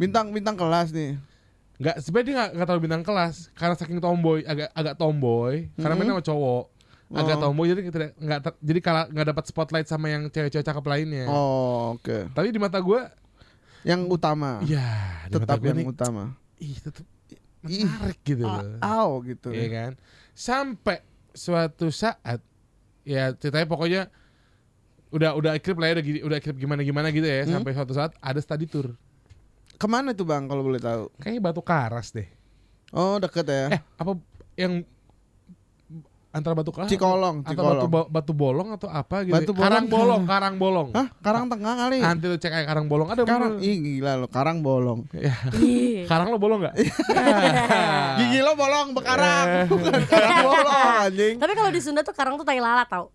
Bintang 0.00 0.32
bintang 0.32 0.56
kelas 0.56 0.90
nih. 0.90 1.20
nggak 1.76 1.96
sebenarnya 1.98 2.26
dia 2.26 2.36
nggak 2.50 2.66
terlalu 2.66 2.82
bintang 2.82 3.00
kelas 3.02 3.48
karena 3.54 3.72
saking 3.72 3.98
tomboy 3.98 4.44
agak 4.44 4.68
agak 4.70 4.94
tomboy 4.94 5.64
karena 5.74 5.88
Mhm. 5.90 5.98
mainnya 5.98 6.14
sama 6.14 6.24
cowok 6.26 6.64
agak 7.10 7.36
Oh. 7.36 7.40
tomboy 7.42 7.66
jadi 7.66 7.80
tidak 7.86 8.10
nggak 8.18 8.40
ter- 8.42 8.60
jadi 8.60 8.80
kalah 8.80 9.04
nggak 9.08 9.26
dapat 9.26 9.44
spotlight 9.46 9.86
sama 9.86 10.06
yang 10.06 10.22
cewek-cewek 10.26 10.60
cakep 10.62 10.84
lainnya 10.86 11.24
Oh, 11.26 11.96
oke. 11.96 12.28
tapi 12.30 12.48
di 12.48 12.56
mata 12.56 12.76
gue 12.78 13.00
Yang 13.82 14.00
utama. 14.10 14.60
iya 14.62 14.84
mata 15.24 15.40
Tetap 15.40 15.56
yang 15.58 15.72
nih 15.74 15.86
utama. 15.86 16.24
ih 16.58 16.76
tetap 16.78 17.06
Ih, 17.62 17.80
menarik 17.82 18.20
gitu 18.20 18.44
A- 18.44 18.52
loh 18.52 18.64
Au 18.78 19.10
gitu. 19.22 19.48
Iya 19.48 19.66
kan 19.70 19.92
sampai 20.30 21.00
suatu 21.32 21.88
saat 21.88 22.44
ya 23.02 23.32
ceritanya 23.32 23.64
pokoknya 23.66 24.02
udah 25.10 25.32
udah 25.32 25.52
ikrip 25.54 25.74
lah 25.74 25.88
ya 25.88 25.96
udah, 25.96 26.04
udah 26.24 26.36
ikrip 26.38 26.56
gimana 26.56 26.80
gimana 26.82 27.08
gitu 27.08 27.24
ya 27.24 27.42
Hmm? 27.42 27.56
sampai 27.56 27.72
suatu 27.72 27.92
saat 27.92 28.12
ada 28.16 28.36
study 28.36 28.64
tour 28.64 29.00
Ke 29.80 29.86
mana 29.86 30.12
tuh 30.12 30.22
bang 30.22 30.44
kalau 30.44 30.60
boleh 30.60 30.76
tahu? 30.78 31.08
kayaknya 31.16 31.40
batu 31.42 31.60
karas 31.60 32.12
deh 32.12 32.28
Oh 32.90 33.16
deket 33.16 33.46
ya. 33.46 33.64
eh 33.70 33.80
apa 33.94 34.12
yang 34.54 34.84
antara 36.30 36.52
batu 36.52 36.70
karas 36.70 36.86
Cikolong, 36.86 37.42
atau 37.42 37.50
batu, 37.50 37.58
Cikolong. 37.80 37.88
bo- 37.88 38.06
batu 38.08 38.32
bolong 38.32 38.68
atau 38.70 38.86
apa 38.86 39.24
gitu 39.24 39.32
Batu 39.32 39.50
ya. 39.50 39.58
karang 39.58 39.86
bolong. 39.86 39.98
bolong 40.20 40.22
karang 40.24 40.54
bolong 40.56 40.88
Hah? 40.92 41.06
Karang 41.18 41.44
tengah 41.48 41.74
kali. 41.76 41.98
nanti 41.98 42.24
lu 42.24 42.36
cek 42.36 42.52
aja 42.52 42.66
karang 42.66 42.86
bolong 42.86 43.08
ada 43.08 43.22
Karang, 43.24 43.58
ih 43.58 43.76
gila 43.80 44.12
lo, 44.16 44.26
karang 44.26 44.58
bolong. 44.60 45.10
Ya, 45.10 45.34
karang 46.06 46.28
lo 46.28 46.36
bolong 46.36 46.60
nggak 46.60 46.74
Gigi 48.20 48.40
lo 48.40 48.52
bolong 48.54 48.92
bekarang, 48.92 49.46
Eh. 49.48 49.64
bukan 49.66 50.02
karang 50.12 50.36
bolong 50.40 50.78
anjing. 51.00 51.34
Tapi 51.36 51.52
kalau 51.52 51.70
di 51.70 51.80
Sunda 51.80 52.02
tuh 52.02 52.12
karang 52.12 52.34
tuh 52.34 52.44
tai 52.44 52.58
lalat 52.58 52.86
tau. 52.86 53.10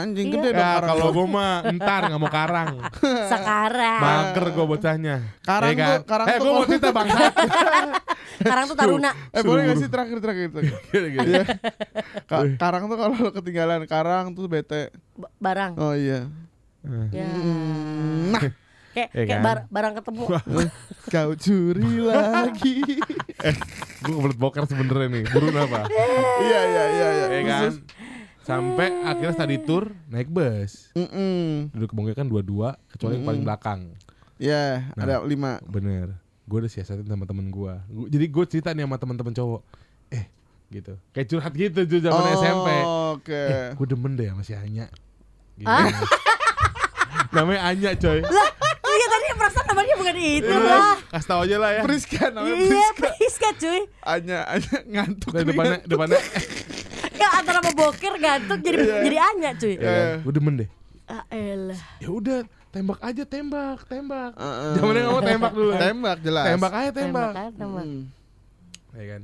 Anjing 0.00 0.26
Iya. 0.26 0.34
gede 0.34 0.48
dong 0.48 0.60
ya 0.60 0.68
karang. 0.72 0.88
kalau 0.90 1.06
gue 1.10 1.26
mah 1.28 1.52
entar 1.64 2.00
nggak 2.04 2.20
mau 2.20 2.30
karang 2.30 2.68
Sekarang. 3.32 4.00
mager 4.00 4.44
gue 4.48 4.64
bocahnya 4.66 5.16
Karang 5.40 5.70
Ya 5.72 5.86
tuh- 5.92 6.04
karang 6.04 6.26
eh 6.26 6.32
tuh 6.32 6.42
gue 6.42 6.52
mau 6.52 6.64
cerita 6.64 6.88
bangsa 6.90 7.20
Karang 8.40 8.64
tuh 8.64 8.76
taruna. 8.76 9.10
Eh 9.30 9.42
boleh 9.42 9.62
gak 9.64 9.70
Suruh 9.72 9.82
sih 9.82 9.90
terakhir 9.90 10.18
terakhir 10.18 10.48
terakhir. 10.48 10.74
Gitu-gitu. 10.92 11.26
Iya. 11.28 11.42
Ka- 12.24 12.54
karang 12.56 12.86
tuh 12.86 12.94
kalau 12.96 13.14
lo 13.16 13.30
ketinggalan 13.32 13.82
karang 13.84 14.30
tuh 14.30 14.46
bete. 14.46 14.94
Ba- 15.12 15.34
Barang. 15.36 15.74
Oh 15.74 15.90
iya. 15.90 16.30
Ya. 17.10 17.26
Hmm, 17.26 18.30
Nah, 18.30 18.40
Kayak 18.88 19.10
Ya 19.10 19.20
kayak 19.20 19.28
kan? 19.28 19.42
bar- 19.44 19.66
barang 19.68 19.94
ketemu. 19.96 20.22
kau 21.08 21.30
curi 21.34 21.92
lagi. 22.00 22.76
gue 23.98 24.12
kebelet 24.12 24.36
boker 24.36 24.64
sebenernya 24.64 25.06
nih 25.08 25.22
burung 25.28 25.54
apa 25.54 25.86
Iya 26.40 26.60
iya 26.64 26.84
iya 26.88 27.08
iya. 27.10 27.26
ya 27.28 27.42
kan 27.44 27.70
sampai 28.48 28.88
akhirnya 29.04 29.34
study 29.34 29.60
tour 29.60 29.92
naik 30.06 30.26
bus 30.26 30.88
Mm-mm. 30.94 31.68
duduk 31.70 31.92
kebongnya 31.92 32.14
kan 32.14 32.26
dua-dua 32.26 32.80
kecuali 32.88 33.14
yang 33.14 33.26
paling 33.26 33.44
belakang 33.44 33.80
Ya, 34.38 34.86
Nah. 34.94 35.02
ada 35.02 35.14
lima. 35.20 35.58
bener 35.62 36.14
gue 36.42 36.58
udah 36.58 36.70
siasatin 36.70 37.04
sama 37.04 37.22
temen 37.22 37.46
gue 37.46 37.74
jadi 38.08 38.24
gue 38.24 38.44
cerita 38.46 38.70
nih 38.70 38.82
sama 38.82 38.96
teman-teman 38.96 39.30
cowok 39.30 39.60
eh 40.08 40.24
gitu 40.70 40.96
kayak 41.10 41.26
curhat 41.26 41.52
gitu 41.52 41.84
tuh 41.84 42.00
zaman 42.00 42.22
Oh, 42.22 42.32
SMP 42.34 42.68
Oke. 43.12 43.34
eh 43.36 43.68
gue 43.74 43.86
demen 43.86 44.14
deh 44.14 44.26
sama 44.26 44.40
si 44.40 44.54
Anya 44.54 44.88
gitu. 45.54 45.68
Ah. 45.68 45.90
namanya 47.34 47.60
Anya 47.66 47.90
coy 47.94 48.18
lah, 48.18 48.48
iya 48.88 49.06
tadi 49.06 49.24
perasaan 49.34 49.66
namanya 49.68 49.94
bukan 49.96 50.16
itu 50.16 50.48
Iya, 50.48 50.58
lah. 50.58 50.96
kasih 51.10 51.28
tau 51.28 51.40
aja 51.42 51.56
lah 51.56 51.70
ya 51.70 51.82
Priska 51.82 52.22
namanya 52.30 52.48
Iya, 52.48 52.64
Priska. 52.64 53.08
Priska 53.10 53.48
cuy. 53.58 53.80
Anya 54.02 54.38
Anya 54.46 54.76
ngantuk. 54.86 55.30
nih. 55.30 55.44
depannya 55.44 55.78
depannya 55.84 56.20
Ya 57.18 57.28
antara 57.34 57.58
mau 57.60 57.74
boker 57.76 58.14
gantung 58.16 58.58
jadi 58.58 58.76
jadi 58.78 59.18
Anya 59.18 59.50
cuy. 59.52 59.74
ya 59.74 59.82
kan? 59.82 60.16
gue 60.20 60.32
demen 60.32 60.54
deh 60.56 60.68
Ah 61.04 61.24
elah. 61.28 61.80
ya 61.98 62.08
udah 62.08 62.38
tembak 62.68 63.00
aja 63.00 63.22
tembak 63.24 63.80
tembak 63.84 64.32
Heeh. 64.34 64.72
zamannya 64.74 65.00
nggak 65.00 65.14
mau 65.14 65.24
tembak 65.24 65.52
dulu? 65.52 65.72
Tembak 65.74 66.16
jelas. 66.20 66.44
tembak 66.46 66.72
aja 66.74 66.90
tembak, 66.90 67.32
aja, 67.32 67.50
tembak. 67.50 67.84
Hmm. 67.84 68.02
ya 68.90 69.04
kan 69.08 69.22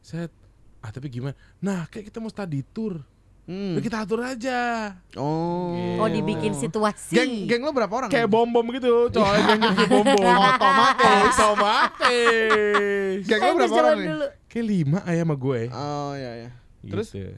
set 0.00 0.30
ah 0.78 0.90
tapi 0.90 1.06
gimana 1.08 1.32
nah 1.58 1.86
kayak 1.86 2.08
kita 2.08 2.18
mau 2.18 2.28
study 2.28 2.60
tour 2.66 3.00
Hmm. 3.44 3.76
Kita 3.76 4.00
atur 4.00 4.24
aja 4.24 4.96
Oh. 5.14 6.00
Oh 6.00 6.08
dibikin 6.08 6.56
situasi. 6.56 7.12
Geng 7.12 7.44
geng 7.44 7.60
lo 7.60 7.70
berapa 7.70 7.92
orang? 7.94 8.08
kayak 8.08 8.24
bom 8.24 8.48
bom 8.48 8.64
gitu 8.72 8.88
coy 9.10 9.36
geng 9.36 9.60
kayak 9.60 9.84
bom 9.86 10.00
bom 10.02 10.16
Otomatis. 10.16 11.36
otomatis 11.36 13.20
Geng 13.22 13.40
lo 13.42 13.52
berapa 13.54 13.76
orang 13.76 13.98
kayak 14.46 14.64
lima 14.64 14.98
ayah 15.04 15.22
sama 15.22 15.36
gue 15.36 15.60
Oh 15.68 16.12
iya 16.14 16.32
iya. 16.40 16.50
Terus? 16.90 17.08
gitu. 17.12 17.32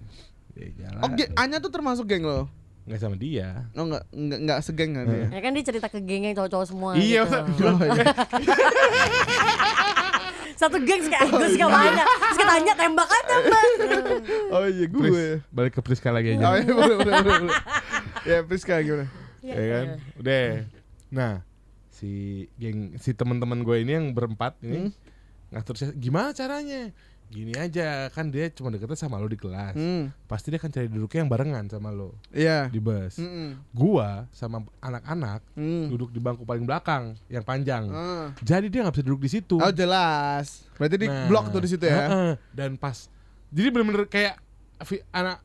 Ya, 0.57 0.67
jalan. 0.89 1.01
Oh, 1.05 1.11
Anya 1.37 1.59
tuh 1.61 1.69
termasuk 1.69 2.09
geng 2.09 2.25
lo? 2.25 2.49
nggak 2.87 3.03
sama 3.03 3.19
dia 3.19 3.67
Oh 3.75 3.83
enggak 3.83 4.07
enggak 4.15 4.39
enggak 4.47 4.59
segeng 4.63 4.95
kan 4.95 5.05
dia? 5.11 5.27
Ya 5.27 5.41
kan 5.43 5.51
dia 5.59 5.65
cerita 5.67 5.91
ke 5.91 5.99
geng 6.07 6.23
yang 6.23 6.39
cowok-cowok 6.39 6.67
semua 6.71 6.91
iya 6.95 7.27
gitu. 7.27 7.67
Oh, 7.67 7.83
iya. 7.83 8.05
Satu 10.61 10.79
geng 10.81 11.03
suka 11.03 11.19
gue 11.27 11.49
suka 11.53 11.67
banyak 11.67 12.07
Terus 12.07 12.39
katanya 12.39 12.73
tembak 12.79 13.09
aja 13.11 13.35
tembak 13.43 13.65
Oh 14.55 14.65
iya 14.71 14.87
gue. 14.87 15.03
Pris, 15.03 15.19
balik 15.51 15.73
ke 15.75 15.81
Priska 15.83 16.15
lagi 16.15 16.39
Oh 16.39 16.47
aja 16.47 16.63
iya 16.63 16.73
boleh 16.73 16.97
boleh 16.97 17.15
boleh. 17.27 17.39
boleh. 17.43 17.59
Ya 18.23 18.39
Priska 18.47 18.79
gimana? 18.79 19.11
Iya, 19.43 19.55
ya 19.55 19.67
kan 19.67 19.87
udah 20.23 20.45
nah 21.07 21.33
si 21.91 22.11
geng 22.55 22.95
si 22.99 23.15
teman-teman 23.15 23.63
gue 23.63 23.77
ini 23.83 23.95
yang 23.95 24.11
berempat 24.11 24.59
ini 24.63 24.91
ngatur 25.51 25.75
saya 25.75 25.91
gimana 25.95 26.35
caranya 26.35 26.91
gini 27.29 27.53
aja 27.53 28.07
kan 28.09 28.27
dia 28.27 28.47
cuma 28.49 28.69
deketnya 28.69 28.95
sama 28.97 29.17
lo 29.17 29.27
di 29.27 29.35
kelas 29.35 29.73
Hmm. 29.73 30.15
pasti 30.25 30.49
dia 30.49 30.57
akan 30.57 30.71
cari 30.71 30.87
duduknya 30.87 31.19
yang 31.21 31.29
barengan 31.29 31.65
sama 31.67 31.91
lo 31.91 32.15
Iya. 32.31 32.67
di 32.67 32.79
bus 32.79 33.17
Mm-mm. 33.17 33.59
gua 33.71 34.31
sama 34.31 34.63
anak-anak 34.79 35.43
Hmm. 35.53 35.89
duduk 35.89 36.09
di 36.09 36.19
bangku 36.19 36.43
paling 36.43 36.63
belakang 36.63 37.19
yang 37.27 37.43
panjang 37.43 37.89
Ah. 37.89 38.31
jadi 38.41 38.67
dia 38.67 38.81
nggak 38.81 38.95
bisa 38.95 39.05
duduk 39.05 39.21
di 39.21 39.31
situ 39.33 39.57
Oh 39.57 39.71
jelas. 39.71 40.65
Berarti 40.75 40.97
di 40.97 41.07
Nah, 41.07 41.27
blok 41.27 41.51
tuh 41.51 41.59
di 41.59 41.69
situ 41.69 41.83
ya. 41.83 41.99
heeh. 42.07 42.33
dan 42.53 42.75
pas 42.75 43.11
jadi 43.49 43.69
bener-bener 43.69 44.07
kayak 44.07 44.39
anak 45.11 45.43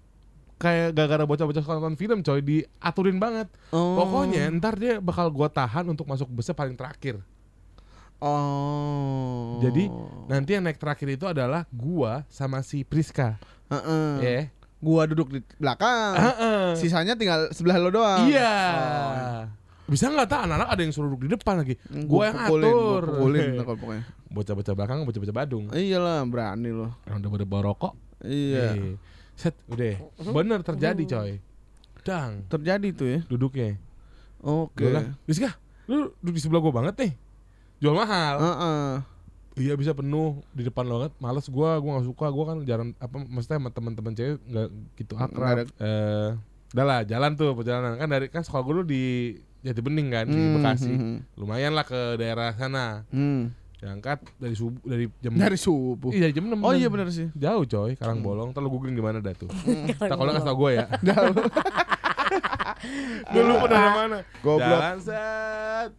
kayak 0.58 0.94
gara-gara 0.94 1.26
bocah-bocah 1.26 1.64
nonton 1.64 1.96
film 1.96 2.22
coy 2.22 2.40
diaturin 2.40 3.18
banget 3.18 3.50
Oh. 3.70 3.98
pokoknya 3.98 4.46
ntar 4.54 4.76
dia 4.76 5.00
bakal 5.00 5.28
gua 5.28 5.48
tahan 5.48 5.88
untuk 5.88 6.06
masuk 6.06 6.30
busnya 6.30 6.54
paling 6.54 6.76
terakhir 6.76 7.18
Oh. 8.22 9.58
jadi 9.60 9.90
nanti 10.26 10.54
yang 10.54 10.64
naik 10.64 10.78
terakhir 10.78 11.10
itu 11.10 11.26
adalah 11.26 11.66
gua 11.68 12.22
sama 12.28 12.62
si 12.62 12.82
Priska 12.82 13.42
Heeh. 13.68 14.12
ya 14.20 14.42
Gua 14.78 15.06
duduk 15.06 15.30
di 15.30 15.46
belakang. 15.56 16.18
Heeh. 16.18 16.74
Sisanya 16.74 17.14
tinggal 17.14 17.50
sebelah 17.50 17.78
lo 17.78 17.90
doang. 17.92 18.26
iya 18.26 19.46
bisa 19.86 20.08
nggak 20.08 20.26
tak 20.26 20.42
anak-anak 20.46 20.70
ada 20.70 20.82
yang 20.82 20.90
suruh 20.90 21.12
duduk 21.12 21.22
di 21.22 21.30
depan 21.32 21.60
lagi 21.60 21.76
gue 21.84 22.24
yang 22.24 22.38
pukulin, 22.40 22.64
atur 22.66 23.02
gua 23.04 23.12
pukulin 23.12 23.46
pokoknya. 23.68 24.04
bocah-bocah 24.28 24.74
belakang 24.74 24.98
bocah-bocah 25.04 25.36
Badung 25.36 25.66
Iyalah, 25.70 26.24
berani 26.24 26.72
loh. 26.72 26.96
yang 27.04 27.20
udah 27.20 27.44
bawa 27.44 27.62
rokok 27.68 27.94
Iya. 28.24 28.72
eh, 28.72 28.96
set 29.36 29.52
udah 29.68 30.00
bener 30.24 30.62
terjadi 30.62 31.04
coy 31.04 31.32
dang 32.02 32.48
Terjadi 32.48 32.88
tuh 32.92 33.08
ya. 33.08 33.20
duduknya 33.28 33.76
Oke. 34.40 34.82
bilang 34.82 35.14
Rizka 35.26 35.54
lu 35.86 36.10
duduk 36.18 36.34
di 36.34 36.42
sebelah 36.42 36.62
gue 36.62 36.72
banget 36.72 36.96
nih 36.98 37.12
jual 37.82 37.94
mahal. 37.94 38.36
Heeh. 38.38 38.90
iya 39.54 39.76
bisa 39.76 39.92
penuh 39.92 40.40
di 40.50 40.64
depan 40.64 40.86
lo 40.86 40.96
banget 40.98 41.14
males 41.18 41.44
gue 41.44 41.70
gue 41.76 41.92
nggak 41.92 42.08
suka. 42.08 42.26
Gue 42.28 42.46
kan 42.46 42.58
jarang 42.64 42.90
apa 42.96 43.16
maksudnya 43.20 43.58
sama 43.58 43.70
teman-teman 43.70 44.14
cewek 44.14 44.40
nggak 44.40 44.68
gitu 44.96 45.14
Nggak 45.14 45.28
akrab. 45.28 45.56
ada- 45.58 45.74
eh 45.78 46.30
udah 46.72 46.86
lah 46.86 47.00
jalan 47.04 47.32
tuh 47.34 47.52
perjalanan. 47.52 47.94
Kan 47.96 48.08
dari 48.08 48.26
kan 48.28 48.42
sekolah 48.42 48.62
gue 48.62 48.74
dulu 48.74 48.86
di 48.86 49.04
Jati 49.60 49.78
Bening 49.80 50.08
kan 50.10 50.26
di 50.26 50.34
Hmm, 50.34 50.56
Bekasi. 50.56 50.90
hmm, 50.90 51.18
lumayan 51.36 51.74
lah 51.74 51.84
ke 51.84 52.16
daerah 52.16 52.54
sana. 52.54 53.04
Hmm. 53.10 53.52
berangkat 53.78 54.22
dari 54.38 54.54
subuh 54.54 54.78
dari 54.84 55.10
jam 55.18 55.34
Dari 55.34 55.58
subuh. 55.58 56.10
iya 56.12 56.30
jam 56.30 56.46
6 56.46 56.54
Oh 56.56 56.70
iya 56.72 56.86
benar 56.86 57.10
sih. 57.10 57.34
jauh 57.34 57.66
coy. 57.66 57.94
Karang 57.96 58.22
Bolong. 58.22 58.50
Ntar 58.52 58.62
lu 58.62 58.70
googling 58.70 58.94
di 58.94 59.02
mana 59.02 59.18
dah 59.18 59.34
tuh. 59.34 59.50
Tak 60.00 60.14
kalau 60.14 60.30
nggak 60.30 60.46
tau 60.46 60.54
gue 60.56 60.72
ya. 60.72 60.86
Dulu 63.28 63.54
dari 63.72 63.90
mana. 63.92 64.18
Goblok. 64.40 64.70
jalan 64.72 64.98
set 65.02 65.92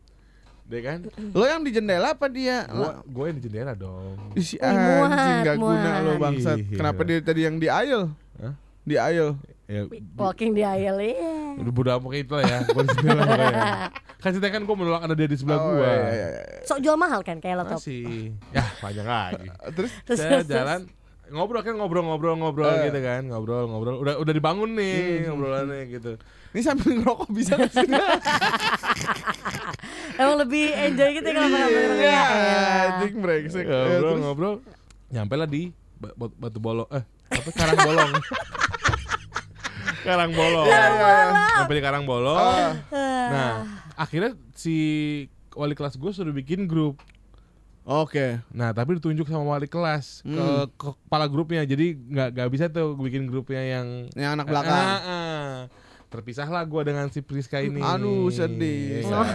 deh 0.65 0.81
kan 0.81 0.99
Lo 1.31 1.45
yang 1.45 1.61
di 1.61 1.71
jendela 1.71 2.11
apa 2.11 2.27
dia? 2.27 2.65
gua 2.67 3.03
gue 3.03 3.25
yang 3.25 3.37
di 3.37 3.45
jendela 3.45 3.73
dong 3.73 4.17
Si 4.35 4.57
anjing 4.57 5.43
gak 5.43 5.57
guna 5.57 5.77
muat. 5.93 6.01
lo 6.03 6.13
bangsat. 6.17 6.57
Ih, 6.59 6.67
Kenapa 6.73 7.01
iya. 7.01 7.09
dia 7.11 7.19
tadi 7.23 7.41
yang 7.43 7.57
di 7.57 7.67
aisle? 7.67 8.07
Hah? 8.37 8.55
Di 8.83 8.97
aisle. 8.97 9.37
ya 9.65 9.83
Walking 10.15 10.53
di 10.53 10.63
aisle 10.63 11.01
iya. 11.01 11.55
udah 11.55 11.71
bodo 11.71 11.91
amat 11.91 12.09
kayak 12.11 12.25
itu 12.25 12.35
lah 12.35 12.45
ya 12.45 12.59
gue 12.63 12.83
di 12.83 12.95
jendela 12.95 13.23
makanya 13.23 13.65
kan 14.23 14.31
ceritanya 14.31 14.53
kan 14.53 14.63
gue 14.63 14.77
menolak 14.77 15.03
ada 15.03 15.15
dia 15.15 15.27
di 15.27 15.37
sebelah 15.37 15.59
Oh, 15.59 15.69
gue 15.71 15.83
iya, 15.83 15.97
iya, 16.09 16.27
iya. 16.29 16.43
Sok 16.63 16.79
jual 16.79 16.95
mahal 16.95 17.21
kan 17.21 17.37
kayak 17.39 17.57
laptop. 17.59 17.79
masih 17.79 18.33
ya 18.51 18.65
panjang 18.79 19.05
lagi 19.05 19.49
Terus 19.77 19.91
Terus, 20.05 20.19
saya 20.19 20.41
jalan 20.43 20.81
ngobrol 21.29 21.61
kan 21.61 21.73
ngobrol-ngobrol-ngobrol 21.75 22.69
Eh. 22.71 22.85
gitu 22.87 23.01
kan 23.01 23.23
ngobrol 23.25 23.65
ngobrol 23.67 23.97
udah 23.99 24.15
udah 24.17 24.31
dibangun 24.31 24.73
nih 24.73 25.25
ngobrolannya 25.27 25.81
gitu 25.91 26.13
ini 26.53 26.61
sambil 26.61 26.93
ngerokok 26.95 27.29
bisa 27.31 27.57
gak 27.57 27.73
sih? 27.73 27.89
Emang 30.23 30.39
lebih 30.39 30.65
enjoy 30.69 31.11
gitu 31.13 31.27
ya 31.27 31.35
kalau 31.35 31.51
bareng 31.51 31.75
Iya, 31.95 32.07
ya. 32.07 32.23
anjing 32.93 33.15
brengsek. 33.19 33.65
Ya, 33.65 33.79
ngobrol 33.83 34.01
terus? 34.09 34.21
ngobrol 34.21 34.55
nyampe 35.09 35.35
lah 35.35 35.47
di 35.47 35.63
ba- 35.95 36.15
ba- 36.15 36.37
batu 36.39 36.59
bolong 36.59 36.89
eh 36.89 37.03
apa 37.29 37.51
karang 37.59 37.81
bolong 37.81 38.11
karang 40.03 40.33
bolong 40.33 40.67
nyampe 41.55 41.73
di 41.73 41.83
karang 41.83 42.05
bolong 42.05 42.39
Ah, 42.39 42.73
nah 43.29 43.51
akhirnya 43.95 44.35
si 44.53 44.75
wali 45.53 45.73
kelas 45.73 45.95
gue 45.95 46.11
suruh 46.11 46.33
bikin 46.33 46.65
grup 46.65 46.99
Oke. 47.83 48.39
nah 48.49 48.71
tapi 48.71 48.95
ditunjuk 48.97 49.27
sama 49.27 49.43
wali 49.49 49.67
kelas 49.67 50.23
ke, 50.23 50.31
Hmm. 50.33 50.71
ke 50.73 50.89
kepala 50.97 51.27
grupnya 51.27 51.63
jadi 51.63 51.93
nggak 51.95 52.29
nggak 52.33 52.49
bisa 52.49 52.65
tuh 52.69 52.95
bikin 52.95 53.27
grupnya 53.27 53.59
yang 53.61 53.87
Yang 54.13 54.31
anak 54.33 54.47
belakang. 54.47 54.87
Ah, 54.89 55.03
ah. 55.03 55.51
Terpisahlah 56.13 56.61
gue 56.63 56.83
dengan 56.85 57.09
si 57.09 57.19
Priska 57.19 57.59
ini 57.59 57.81
Aduh, 57.81 58.29
sedih. 58.29 59.01
Set. 59.01 59.27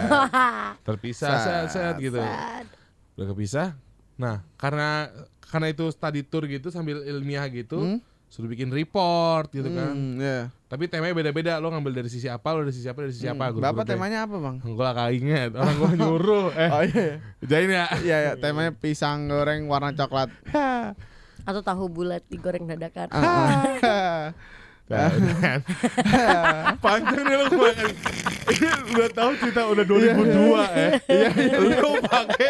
terpisah 0.86 1.34
set, 1.36 1.64
set 1.68 1.94
gitu 1.98 2.16
Sad. 2.16 2.64
udah 3.12 3.26
kepisah 3.28 3.68
nah 4.14 4.40
karena 4.54 5.10
karena 5.42 5.66
itu 5.68 5.84
study 5.88 6.22
tour 6.22 6.44
gitu 6.44 6.68
sambil 6.68 7.02
ilmiah 7.02 7.44
gitu 7.46 7.76
Hmm? 7.76 7.98
suruh 8.28 8.44
bikin 8.46 8.68
report 8.68 9.48
gitu 9.50 9.66
kan 9.68 9.90
Hmm, 9.90 10.16
ya. 10.16 10.52
tapi 10.64 10.84
temanya 10.84 11.10
beda-beda 11.12 11.56
lo 11.56 11.68
ngambil 11.68 11.96
dari 11.96 12.08
sisi 12.08 12.26
apa 12.26 12.52
lo 12.52 12.60
dari 12.60 12.72
sisi 12.72 12.84
apa 12.84 13.00
dari 13.00 13.10
sisi 13.10 13.24
apa 13.24 13.48
Hmm. 13.48 13.58
Bapak 13.58 13.88
temanya 13.88 14.22
apa, 14.22 14.36
Bang? 14.36 14.56
gue 14.60 14.76
gak 14.76 15.10
inget 15.12 15.50
orang 15.52 15.74
gue 15.74 15.90
nyuruh 15.96 16.46
eh 16.60 16.68
Oh 16.68 16.82
iya. 16.84 17.06
jain 17.40 17.68
ya 17.68 17.84
Iya, 17.98 18.16
ya, 18.20 18.32
temanya 18.36 18.70
pisang 18.70 19.26
goreng 19.26 19.64
warna 19.64 19.90
coklat. 19.90 20.28
Atau 21.42 21.64
tahu 21.64 21.88
bulat 21.88 22.20
digoreng 22.26 22.68
dadakan. 22.68 23.08
Nah, 24.88 25.12
kan. 25.44 25.60
Panjang 26.80 27.22
nih 27.22 27.36
lo 27.36 27.44
kemarin. 27.46 27.92
Ini 28.48 28.66
udah 28.88 29.08
tahu 29.12 29.30
cerita 29.36 29.60
udah 29.64 29.84
2002 29.84 30.24
ya. 30.72 30.88
Iya, 31.04 31.28
Lo 31.76 32.00
pakai 32.00 32.48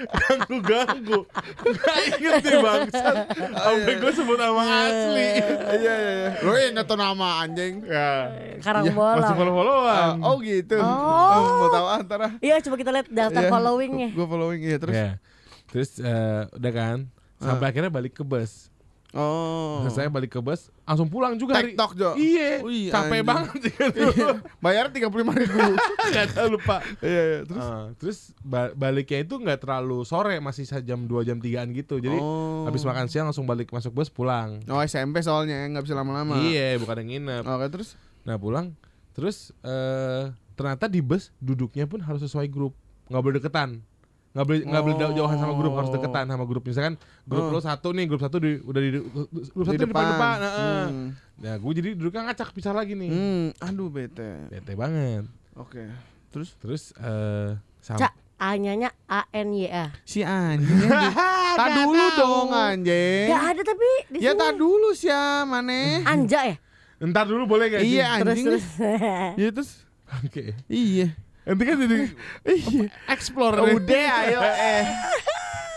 ganggu-ganggu. 0.00 1.20
Gak 1.66 1.96
inget 2.14 2.34
nih 2.40 2.58
bangsat. 2.60 3.16
Sampai 3.34 3.94
gue 3.98 4.12
sebut 4.14 4.38
nama 4.38 4.62
asli. 4.86 5.28
Iya, 5.42 5.50
iya, 5.74 5.94
iya. 5.98 6.30
Lo 6.40 6.54
inget 6.54 6.86
tuh 6.86 6.94
nama 6.94 7.42
anjing. 7.42 7.82
Ya. 7.82 8.10
Karang 8.62 8.86
Iya. 8.86 8.94
Masih 8.94 9.34
follow-followan. 9.34 10.14
Oh 10.22 10.38
gitu. 10.38 10.78
Oh. 10.78 11.66
mau 11.66 11.68
tahu 11.68 11.86
antara. 11.90 12.26
Iya 12.38 12.62
coba 12.62 12.76
kita 12.78 12.90
lihat 12.92 13.06
daftar 13.10 13.42
followingnya. 13.50 14.14
Gue 14.14 14.26
following 14.26 14.60
iya 14.62 14.78
terus. 14.78 14.94
Ya. 14.94 15.10
Terus 15.66 15.90
eh, 15.98 16.46
udah 16.48 16.72
kan. 16.72 16.98
Sampai 17.36 17.66
Ah. 17.66 17.70
akhirnya 17.74 17.90
balik 17.90 18.14
ke 18.14 18.22
bus. 18.22 18.69
Oh. 19.10 19.82
Saya 19.90 20.06
balik 20.06 20.30
ke 20.30 20.40
bus, 20.40 20.70
langsung 20.86 21.10
pulang 21.10 21.34
juga. 21.34 21.58
TikTok 21.58 21.98
Jo. 21.98 22.10
Iya, 22.14 22.62
capek 22.94 23.20
anjing. 23.20 23.26
banget 23.26 23.60
kan. 23.74 23.90
Iya. 24.00 24.28
Bayar 24.62 24.84
tiga 24.94 25.10
puluh 25.10 25.26
lima 25.26 25.34
ribu. 25.34 25.58
Gak 26.14 26.30
tau 26.34 26.46
lupa. 26.46 26.78
Iya 27.02 27.22
iya. 27.26 27.40
Terus. 27.42 27.64
Ah, 27.66 27.86
terus 27.98 28.18
ba- 28.40 28.70
baliknya 28.72 29.26
itu 29.26 29.34
nggak 29.34 29.66
terlalu 29.66 30.06
sore 30.06 30.38
masih 30.38 30.62
jam 30.80 31.04
2 31.04 31.26
jam 31.26 31.38
3an 31.38 31.68
gitu 31.74 31.98
jadi 31.98 32.16
oh. 32.16 32.64
habis 32.64 32.86
makan 32.86 33.10
siang 33.10 33.26
langsung 33.28 33.44
balik 33.44 33.68
masuk 33.70 33.90
bus 33.92 34.08
pulang 34.08 34.62
Oh 34.70 34.80
SMP 34.80 35.20
soalnya 35.20 35.66
nggak 35.68 35.84
bisa 35.84 35.94
lama-lama. 35.98 36.38
iya 36.40 36.78
bukan 36.78 37.02
yang 37.04 37.08
nginep 37.20 37.44
Oke 37.44 37.66
terus. 37.68 37.98
nah 38.22 38.38
pulang 38.38 38.72
terus 39.12 39.50
eh 39.60 40.30
ternyata 40.54 40.86
di 40.86 41.00
bus 41.00 41.34
duduknya 41.38 41.84
pun 41.84 42.00
harus 42.00 42.22
sesuai 42.22 42.46
grup 42.48 42.72
nggak 43.10 43.22
boleh 43.22 43.34
deketan 43.42 43.82
nggak 44.30 44.44
boleh 44.44 44.60
nggak 44.62 44.82
boleh 44.82 44.96
jauh- 44.96 45.16
jauhan 45.16 45.36
sama 45.36 45.52
grup 45.52 45.72
harus 45.74 45.90
deketan 45.90 46.24
sama 46.24 46.44
grup 46.44 46.62
misalkan 46.62 46.94
grup 47.24 47.44
Oh. 47.44 47.50
lo 47.50 47.58
satu 47.58 47.90
nih 47.90 48.06
grup 48.06 48.20
satu 48.20 48.36
di, 48.36 48.58
udah 48.60 48.80
di 48.80 48.90
grup 49.50 49.64
satu 49.64 49.74
di 49.74 49.82
depan 49.82 50.04
depan 50.08 50.36
nah, 50.38 50.86
nah 51.36 51.54
gue 51.56 51.72
jadi 51.74 51.88
duduknya 51.92 52.22
ngacak 52.24 52.48
pisah 52.50 52.70
lagi 52.70 52.94
nih 52.94 53.10
Hmm. 53.10 53.46
Aduh 53.60 53.88
bete. 53.88 54.46
bete 54.46 54.72
banget 54.72 55.26
Oke. 55.52 55.82
Terus 56.30 56.54
terus 56.56 56.82
eh 56.96 57.58
sam- 57.78 57.98
Cak, 57.98 58.14
A-nya 58.38 58.72
A 59.04 59.26
N 59.30 59.50
Y 59.52 59.66
A. 59.66 59.90
si 60.00 60.22
anjing. 60.22 60.88
tak 61.58 61.68
dulu 61.76 62.00
dong 62.14 62.48
anjing. 62.48 63.28
Gak 63.28 63.42
ada 63.50 63.62
tapi 63.62 63.88
di 64.08 64.18
Ya 64.20 64.32
tak 64.32 64.54
dulu 64.54 64.94
sih 64.94 65.06
ya 65.06 65.42
mana. 65.42 66.06
Anja 66.06 66.46
ya? 66.46 66.56
ntar 67.02 67.24
dulu 67.24 67.44
boleh 67.46 67.66
gak 67.68 67.80
Iya 67.80 68.16
Terus 68.16 68.30
anjing. 68.30 68.46
terus. 68.46 68.66
Iya 69.34 69.48
terus. 69.50 69.70
oke 70.22 70.44
Iya. 70.66 71.08
Nanti 71.50 71.62
kan 71.64 71.76
jadi 71.76 71.98
explore 73.06 73.54
nih. 73.58 73.74
Udah 73.74 74.08
ayo 74.22 74.40
eh. 74.70 74.84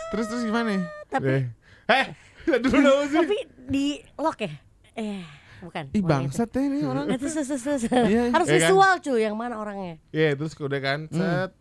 Terus 0.10 0.26
terus 0.30 0.44
gimana? 0.44 0.78
tapi 1.08 1.50
Eh, 1.84 2.06
eh, 2.48 2.60
dulu 2.60 2.78
dong 2.80 3.02
sih. 3.08 3.18
tapi 3.18 3.38
di 3.66 3.86
lock 4.16 4.40
ya? 4.40 4.54
Eh, 4.94 5.26
bukan. 5.60 5.90
Ih 5.90 6.00
bangsat 6.00 6.48
ya 6.48 6.62
nih 6.62 6.82
orang. 6.84 7.06
itu. 7.10 7.26
Terus, 7.26 7.34
terus, 7.44 7.62
terus. 7.62 7.82
Iya. 7.90 8.30
Harus 8.30 8.46
Iya 8.46 8.54
kan? 8.54 8.70
visual 8.70 8.94
cuy, 9.02 9.20
yang 9.20 9.34
mana 9.34 9.58
orangnya? 9.58 9.98
Iya, 10.10 10.34
terus 10.34 10.54
udah 10.54 10.80
kan, 10.80 11.00
set. 11.10 11.52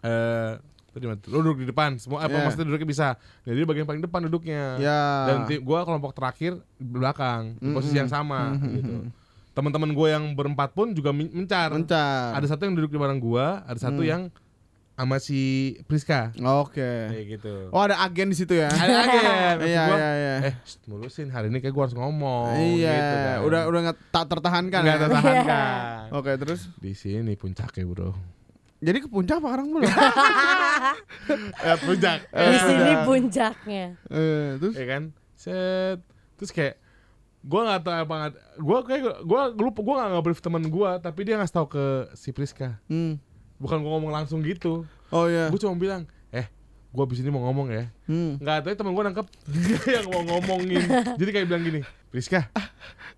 Eh, 0.00 0.52
tadi 0.88 1.04
mana? 1.04 1.18
Lu 1.26 1.42
duduk 1.42 1.58
di 1.58 1.66
depan, 1.66 1.98
semua 1.98 2.22
apa 2.22 2.32
Iya. 2.32 2.42
maksudnya 2.42 2.66
duduknya 2.66 2.88
bisa. 2.88 3.06
Jadi 3.42 3.60
bagian 3.62 3.84
paling 3.84 4.00
depan 4.00 4.20
duduknya. 4.24 4.78
Ya. 4.78 5.00
Dan 5.26 5.36
gua 5.60 5.82
kelompok 5.82 6.12
terakhir 6.12 6.58
di 6.74 6.88
belakang, 6.88 7.54
di 7.56 7.68
posisi 7.68 7.92
Mm-mm. 7.92 8.00
yang 8.00 8.08
sama 8.08 8.54
Mm-mm. 8.54 8.72
gitu. 8.74 8.96
Teman-teman 9.58 9.90
gue 9.90 10.08
yang 10.08 10.24
berempat 10.32 10.70
pun 10.70 10.94
juga 10.94 11.10
men- 11.10 11.34
mencar. 11.34 11.74
Mencar. 11.74 12.30
Ada 12.32 12.54
satu 12.54 12.62
yang 12.62 12.78
duduk 12.78 12.88
di 12.88 12.96
bareng 12.96 13.18
gua, 13.18 13.66
ada 13.66 13.74
satu 13.76 14.00
Hmm. 14.00 14.06
yang 14.06 14.22
sama 14.94 15.18
si 15.18 15.38
Priska. 15.84 16.30
Oke. 16.38 16.82
Kayak 17.10 17.26
gitu. 17.32 17.54
Oh 17.70 17.78
ada 17.78 17.98
agen 17.98 18.30
di 18.30 18.36
situ 18.36 18.50
ya? 18.52 18.66
Ada 18.66 18.94
agen. 19.00 19.56
Iya 19.68 19.82
gua, 19.84 19.96
iya 19.96 20.10
iya. 20.14 20.34
Eh, 20.44 20.54
shh, 20.62 20.78
mulusin 20.86 21.28
hari 21.28 21.50
ini 21.50 21.58
kayak 21.58 21.70
gua 21.70 21.86
harus 21.86 21.94
ngomong 21.94 22.54
iya. 22.54 22.94
gitu 22.94 23.16
kan. 23.16 23.36
Udah 23.42 23.60
udah 23.66 23.80
nggak 23.84 23.98
tak 24.10 24.24
tertahankan 24.26 24.80
nggak 24.80 24.94
ya? 24.94 25.02
tertahankan. 25.04 26.02
Oke 26.18 26.30
terus. 26.34 26.60
Di 26.76 26.94
sini 26.94 27.34
puncaknya, 27.34 27.82
Bro. 27.84 28.14
Jadi 28.78 28.98
ke 28.98 29.08
puncak 29.08 29.38
apa 29.38 29.46
sekarang 29.48 29.66
belum? 29.70 29.90
Eh, 31.60 31.78
puncak. 31.82 32.18
Di 32.30 32.58
sini 32.58 32.92
puncaknya. 33.02 33.84
eh, 34.08 34.48
terus 34.56 34.74
ya 34.74 34.86
kan 34.88 35.02
set 35.34 35.98
terus 36.34 36.50
kayak 36.50 36.74
gue 37.40 37.60
nggak 37.60 37.80
tahu 37.80 37.94
apa 37.96 38.14
gue 38.56 38.78
kayak 38.84 39.02
gue 39.20 39.38
lupa 39.58 39.80
gue 39.80 39.94
nggak 39.94 40.10
nge-brief 40.12 40.40
teman 40.40 40.62
gue 40.62 40.90
tapi 40.98 41.20
dia 41.22 41.36
ngasih 41.36 41.54
tahu 41.54 41.66
ke 41.68 41.84
si 42.12 42.28
Priska 42.28 42.76
hmm. 42.86 43.14
bukan 43.56 43.78
gue 43.78 43.90
ngomong 43.90 44.12
langsung 44.12 44.40
gitu 44.40 44.82
Oh 45.08 45.24
iya. 45.24 45.46
gue 45.46 45.56
cuma 45.56 45.72
bilang 45.72 46.02
eh 46.28 46.50
gue 46.88 47.02
abis 47.02 47.18
ini 47.18 47.28
mau 47.28 47.42
ngomong 47.42 47.68
ya 47.68 47.84
Hmm. 48.04 48.36
nggak 48.36 48.56
tahu 48.64 48.74
teman 48.76 48.92
gue 48.92 49.04
nangkep 49.04 49.26
dia 49.48 49.78
yang 49.96 50.06
mau 50.06 50.22
ngomongin 50.26 50.82
jadi 51.14 51.30
kayak 51.32 51.46
bilang 51.46 51.62
gini 51.62 51.80
Priska 52.08 52.50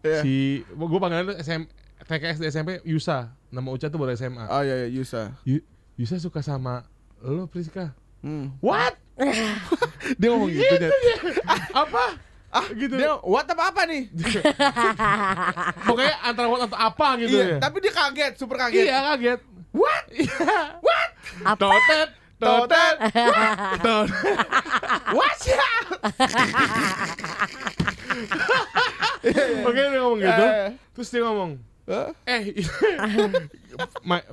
Iya. 0.00 0.20
si 0.20 0.32
gue 0.64 0.98
panggilan 0.98 1.36
SM 1.36 1.62
TKS 2.02 2.38
di 2.38 2.46
SMP 2.46 2.70
Yusa 2.82 3.30
nama 3.48 3.68
Uca 3.68 3.86
tuh 3.86 3.96
baru 3.96 4.12
SMA 4.12 4.46
Oh 4.46 4.60
iya, 4.60 4.82
iya 4.82 4.88
Yusa. 4.90 5.36
Yu- 5.42 5.64
Yusa 5.94 6.16
suka 6.16 6.40
sama 6.40 6.84
lo 7.20 7.44
Priska 7.46 7.92
Hmm. 8.20 8.52
what 8.60 9.00
Dia 10.20 10.28
ngomong 10.28 10.48
gitu 10.48 10.74
Nyet. 10.76 10.92
apa 11.72 12.20
ah 12.50 12.66
gitu 12.74 12.94
Dia 12.98 13.14
what 13.22 13.46
apa 13.46 13.70
apa 13.70 13.82
nih? 13.86 14.10
pokoknya 15.88 16.14
antara 16.26 16.46
what 16.50 16.66
atau 16.66 16.78
apa 16.78 17.08
gitu 17.22 17.38
iya, 17.38 17.56
ya 17.56 17.58
tapi 17.62 17.76
dia 17.78 17.92
kaget, 17.94 18.32
super 18.34 18.56
kaget. 18.58 18.90
Iya 18.90 18.98
kaget. 19.14 19.40
What? 19.70 20.04
What? 20.86 21.10
Totet, 21.62 22.10
totet, 22.42 22.94
totet. 23.78 24.08
What's 25.14 25.46
ya? 25.46 25.70
Oke 29.62 29.78
dia 29.78 30.00
ngomong 30.02 30.18
gitu. 30.18 30.42
Eh. 30.42 30.68
Terus 30.90 31.08
dia 31.14 31.22
ngomong, 31.22 31.50
eh 32.26 32.42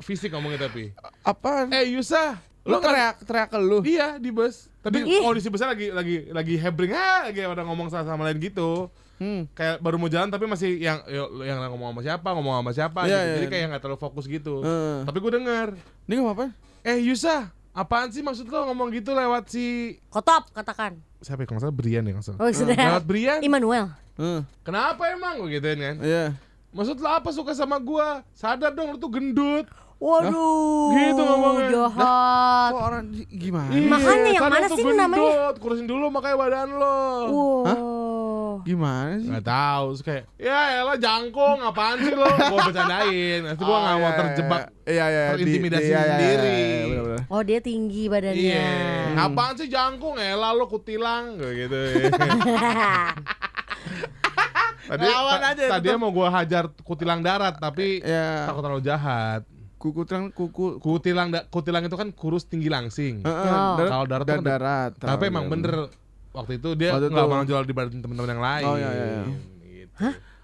fisik 0.06 0.34
ngomongnya 0.34 0.70
tapi. 0.70 0.90
Apaan? 1.22 1.70
Eh 1.70 1.94
Yusa, 1.94 2.42
Lu 2.68 2.74
lo 2.74 2.78
nggak 2.78 2.92
teriak 2.92 3.16
teriak 3.24 3.48
ke 3.48 3.58
lu. 3.58 3.80
Iya 3.82 4.08
di 4.18 4.30
bus. 4.30 4.68
Tapi 4.84 5.02
Ih. 5.02 5.24
kondisi 5.24 5.48
busnya 5.48 5.72
lagi 5.72 5.88
lagi 5.90 6.28
lagi 6.30 6.56
hebring 6.56 6.92
ah, 6.92 7.28
lagi 7.28 7.40
pada 7.42 7.64
ngomong 7.64 7.88
sama, 7.88 8.04
sama 8.06 8.24
lain 8.24 8.38
gitu. 8.38 8.92
Hmm. 9.18 9.50
Kayak 9.52 9.80
baru 9.80 9.98
mau 9.98 10.06
jalan 10.06 10.30
tapi 10.30 10.46
masih 10.46 10.78
yang 10.78 11.02
yang 11.42 11.58
ngomong 11.66 11.90
sama 11.90 12.02
siapa, 12.04 12.28
ngomong 12.32 12.54
sama 12.60 12.72
siapa 12.72 13.00
Iya, 13.04 13.10
gitu. 13.10 13.18
iya, 13.18 13.34
Jadi 13.34 13.42
iya. 13.42 13.50
kayak 13.50 13.66
nggak 13.68 13.82
terlalu 13.82 14.00
fokus 14.00 14.26
gitu. 14.28 14.62
Heeh. 14.62 14.98
Tapi 15.04 15.18
gue 15.18 15.32
denger, 15.34 15.68
Ini 16.06 16.14
ngomong 16.16 16.34
apa? 16.36 16.46
eh 16.84 17.02
Yusa, 17.02 17.50
apaan 17.74 18.12
sih 18.12 18.22
maksud 18.22 18.46
lo 18.46 18.70
ngomong 18.70 18.94
gitu 18.94 19.12
lewat 19.12 19.50
si 19.50 19.98
Kotop 20.08 20.52
katakan. 20.52 21.02
siapa 21.18 21.42
ya 21.42 21.50
kalau 21.50 21.58
nggak 21.58 21.66
salah 21.66 21.76
Brian 21.76 22.04
ya 22.04 22.14
kalau 22.14 22.22
nggak 22.22 22.28
salah. 22.30 22.40
Oh 22.40 22.50
sudah. 22.54 22.78
Lewat 22.78 23.06
Brian. 23.10 23.40
Immanuel. 23.42 23.86
Heeh. 24.16 24.42
Kenapa 24.62 25.04
emang 25.10 25.42
gue 25.42 25.50
gituin 25.52 25.80
kan? 25.82 25.96
Iya. 25.98 26.26
Maksud 26.70 27.00
lo 27.00 27.10
apa 27.10 27.34
suka 27.34 27.58
sama 27.58 27.82
gua? 27.82 28.22
Sadar 28.32 28.70
dong 28.70 28.94
lu 28.94 29.02
tuh 29.02 29.10
gendut. 29.10 29.66
Waduh. 29.98 30.94
Gitu 30.94 31.22
ngomongnya. 31.22 31.70
Jahat. 31.74 32.70
Kok 32.70 32.82
orang 32.86 33.06
gimana? 33.28 33.70
Makanya 33.74 34.30
yang 34.30 34.44
mana 34.46 34.68
sih 34.70 34.84
namanya? 34.86 35.58
Kurusin 35.58 35.88
dulu 35.90 36.06
makanya 36.08 36.38
badan 36.38 36.70
lo. 36.78 37.02
Wow. 37.28 38.62
Gimana 38.62 39.18
sih? 39.18 39.30
Nggak 39.32 39.46
tahu, 39.48 39.86
terus 39.90 40.04
kayak 40.04 40.24
ya 40.36 40.60
elah 40.82 40.98
jangkung, 40.98 41.58
apaan 41.62 41.98
sih 41.98 42.12
lo? 42.12 42.28
Gua 42.52 42.60
bercandain, 42.68 43.40
nanti 43.42 43.62
gua 43.64 43.74
Oh, 43.74 43.80
nggak 43.80 43.96
mau 43.96 44.04
iya, 44.04 44.18
terjebak 44.18 44.62
Iya 44.84 45.06
iya. 45.08 45.24
di- 45.24 45.30
terintimidasi 45.34 45.82
di- 45.82 45.88
iya, 45.88 45.98
iya, 45.98 46.12
sendiri. 46.12 46.46
iya, 46.52 46.68
iya, 46.68 46.86
bener-bener. 46.86 47.22
Oh 47.28 47.42
dia 47.42 47.60
tinggi 47.60 48.04
badannya. 48.06 48.38
Iya, 48.44 48.70
apaan 49.18 49.54
sih 49.56 49.68
jangkung? 49.68 50.16
Elah 50.18 50.52
lo 50.52 50.66
kutilang, 50.68 51.38
gitu. 51.40 51.78
tadi 54.88 55.04
ta- 55.04 55.52
aja, 55.52 55.64
tadinya 55.68 55.98
mau 56.00 56.12
gua 56.12 56.30
hajar 56.32 56.70
kutilang 56.82 57.20
darat, 57.20 57.58
tapi 57.58 58.00
Iya. 58.00 58.48
takut 58.48 58.62
terlalu 58.62 58.84
jahat. 58.84 59.42
Kuku 59.78 60.02
terang 60.04 60.30
kuku. 60.30 60.78
Kutilang 60.78 61.30
da- 61.30 61.46
kutilang 61.46 61.82
itu 61.82 61.94
kan 61.94 62.10
kurus 62.12 62.44
tinggi 62.44 62.66
langsing. 62.68 63.22
Heeh, 63.22 63.34
Oh. 63.46 63.78
darat- 63.78 63.92
Kalau 63.92 64.06
darat 64.06 64.20
tuh 64.20 64.28
dan 64.28 64.38
kan- 64.38 64.48
darat. 64.52 64.92
Tapi 64.98 65.24
emang 65.26 65.44
Iya, 65.44 65.52
bener 65.52 65.74
waktu 66.32 66.52
itu 66.56 66.70
dia 66.74 66.90
Waktu 66.92 67.08
nggak 67.10 67.28
mau 67.28 67.44
jual 67.44 67.64
dibanding 67.64 68.00
teman-teman 68.00 68.30
yang 68.32 68.44
lain. 68.44 68.66
Oh, 68.66 68.76
iya, 68.76 68.90
iya, 68.90 69.06
iya. 69.08 69.24
Gitu. 69.64 69.94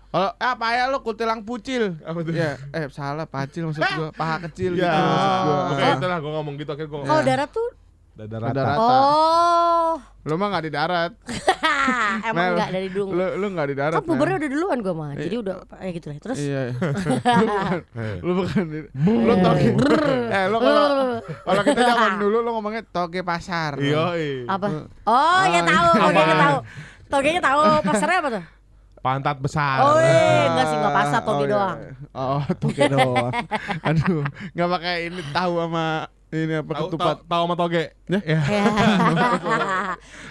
Kalau 0.08 0.30
eh, 0.32 0.46
apa 0.48 0.68
ya 0.72 0.84
lu 0.88 1.02
kutilang 1.02 1.42
pucil? 1.42 1.98
Apa 2.00 2.22
tuh? 2.22 2.30
Ya, 2.32 2.62
eh 2.70 2.86
salah 2.88 3.26
pacil 3.26 3.66
maksud 3.66 3.82
gua, 3.82 4.10
paha 4.22 4.38
kecil 4.46 4.74
Ya, 4.74 4.86
gitu 4.86 5.00
maksud 5.04 5.30
gua. 5.42 5.58
oke 5.68 5.84
itu 5.92 6.06
lah 6.06 6.18
gue 6.20 6.32
ngomong 6.32 6.54
gitu 6.56 6.70
akhirnya 6.70 6.90
gue 6.92 7.00
Kalau 7.04 7.18
Iya. 7.20 7.28
darat 7.28 7.50
tuh 7.52 7.70
dada 8.14 8.38
Dada 8.38 8.49
rata. 8.55 8.61
rata. 8.64 8.82
Oh 8.86 9.93
Lu 10.24 10.34
mah 10.34 10.47
enggak 10.47 10.64
di 10.64 10.72
darat. 10.72 11.11
Emang 12.24 12.36
Mel. 12.38 12.53
enggak 12.55 12.70
dari 12.72 12.88
dulu 12.88 13.09
Lu 13.11 13.26
lu 13.36 13.45
enggak 13.49 13.68
di 13.68 13.76
darat. 13.76 13.93
Kan 13.93 14.03
pubernya 14.03 14.36
udah 14.38 14.49
duluan 14.49 14.78
gue 14.80 14.93
mah 14.93 15.11
Jadi 15.16 15.36
udah 15.36 15.55
ya 15.76 15.89
gitu 15.91 16.05
lah 16.07 16.18
Terus 16.18 16.38
Iya. 16.39 16.61
iya. 16.64 16.74
Eh. 17.99 18.16
lu 18.22 18.32
bukan 18.36 18.64
di- 18.66 18.88
lu 18.95 19.34
toge. 19.36 19.70
eh 20.30 20.45
lu 20.47 20.57
kalau 20.57 20.84
kalau 21.47 21.61
kita 21.61 21.82
zaman 21.84 22.11
dulu 22.18 22.38
lu 22.39 22.49
ngomongnya 22.51 22.84
toge 22.86 23.20
pasar. 23.22 23.76
Iya, 23.76 24.03
iya. 24.16 24.45
Apa? 24.47 24.66
Oh 25.03 25.43
ya 25.43 25.59
Ah, 25.59 25.66
tahu 25.66 25.88
apaan? 25.99 26.38
tahu 26.38 26.57
Togenya 27.05 27.41
tahu 27.41 27.59
Pasarnya 27.84 28.18
apa 28.20 28.30
tuh? 28.32 28.43
Pantat 28.99 29.38
besar. 29.38 29.78
Oh 29.82 29.99
iya 29.99 30.47
Enggak 30.47 30.66
sih 30.66 30.78
enggak 30.78 30.95
pasar 30.95 31.20
Toge 31.22 31.43
iya. 31.43 31.51
doang 31.51 31.78
Oh, 32.14 32.41
toge 32.55 32.84
doang. 32.88 33.34
Aduh, 33.82 34.22
enggak 34.53 34.70
pakai 34.72 34.95
ini 35.09 35.22
tahu 35.28 35.53
sama 35.59 36.07
ini 36.34 36.54
apa 36.56 36.72
Tahu 36.74 36.88
ketupat. 36.90 37.18
tahu 37.24 37.44
sama 37.46 37.56
toge. 37.56 37.84
Ya? 38.04 38.20
Ya. 38.20 38.40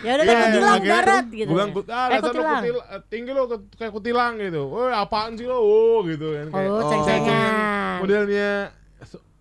Ya 0.03 0.11
udah 0.13 0.25
deh 0.25 0.35
Iya, 0.35 0.43
kutilang 0.45 0.83
darat 0.83 1.27
gitu 1.31 1.49
bilang, 1.49 1.71
"Kut- 1.71 1.87
ah, 1.89 2.07
Eh 2.09 2.19
kutilang 2.21 2.59
kutil, 2.61 2.77
eh, 2.77 3.01
tinggi 3.07 3.31
ke- 3.47 3.67
kayak 3.77 3.93
kutilang 3.93 4.33
gitu. 4.37 4.63
Woi, 4.67 4.91
apaan 4.91 5.39
sih 5.39 5.47
lo? 5.47 5.57
Oh, 5.57 6.03
gitu 6.03 6.35
kan. 6.35 6.47
Kayak 6.51 6.69
Oh 6.69 6.77
Oh. 6.77 6.89
ceng-cengan 6.91 7.53
modelnya 7.99 8.51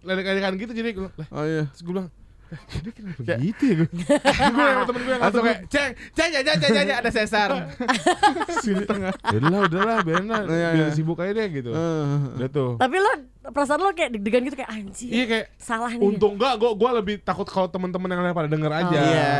ledek-ledekan 0.01 0.53
gitu 0.55 0.71
jadi 0.71 0.89
gue 0.91 1.09
lah, 1.11 1.27
Oh 1.29 1.43
iya. 1.43 1.63
terus 1.67 1.81
gue 1.81 1.91
bilang, 1.91 2.09
dia 2.51 2.91
kenapa 2.91 3.21
gitu 3.37 3.63
ya 3.63 3.73
gue? 3.77 3.87
gue 3.87 4.65
yang 4.65 4.83
temen 4.83 5.01
gue 5.01 5.11
yang 5.11 5.21
Langsung 5.21 5.43
kayak 5.43 5.59
ceng, 5.65 5.89
ceng, 6.11 6.29
ceng, 6.31 6.43
ceng, 6.43 6.57
ceng, 6.61 6.73
ceng, 6.83 6.97
ada 6.97 7.09
sesar. 7.09 7.49
sini 8.63 8.83
tengah. 8.83 9.13
Udahlah, 9.25 9.61
udahlah, 9.65 9.97
biarin 10.01 10.27
lah, 10.27 10.41
Iya, 10.43 10.69
biar 10.69 10.83
iya. 10.83 10.87
sibuk 10.91 11.17
aja 11.17 11.31
deh 11.31 11.47
gitu. 11.49 11.71
Udah 11.71 12.49
tuh. 12.49 12.71
Tapi 12.75 12.97
lo 12.97 13.11
Perasaan 13.41 13.79
lo 13.79 13.89
kayak 13.89 14.13
deg-degan 14.13 14.45
gitu 14.45 14.53
Kayak 14.53 14.69
anjir 14.69 15.09
Iya 15.09 15.25
kayak 15.25 15.45
Salah 15.57 15.89
nih 15.89 15.97
untung 15.99 16.37
enggak, 16.37 16.53
gue 16.55 16.71
gua 16.71 16.91
lebih 16.93 17.17
takut 17.19 17.43
kalau 17.43 17.65
teman-teman 17.65 18.05
yang 18.07 18.21
lain 18.21 18.35
pada 18.35 18.45
denger 18.47 18.71
aja. 18.71 18.93
Oh. 18.93 19.07
Iya. 19.07 19.33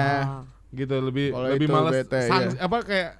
Gitu 0.73 0.95
lebih 0.97 1.25
lebih 1.29 1.67
itu 1.67 1.71
males 1.71 1.93
bete, 1.93 2.21
sang- 2.25 2.49
iya. 2.49 2.63
apa 2.63 2.77
kayak 2.81 3.11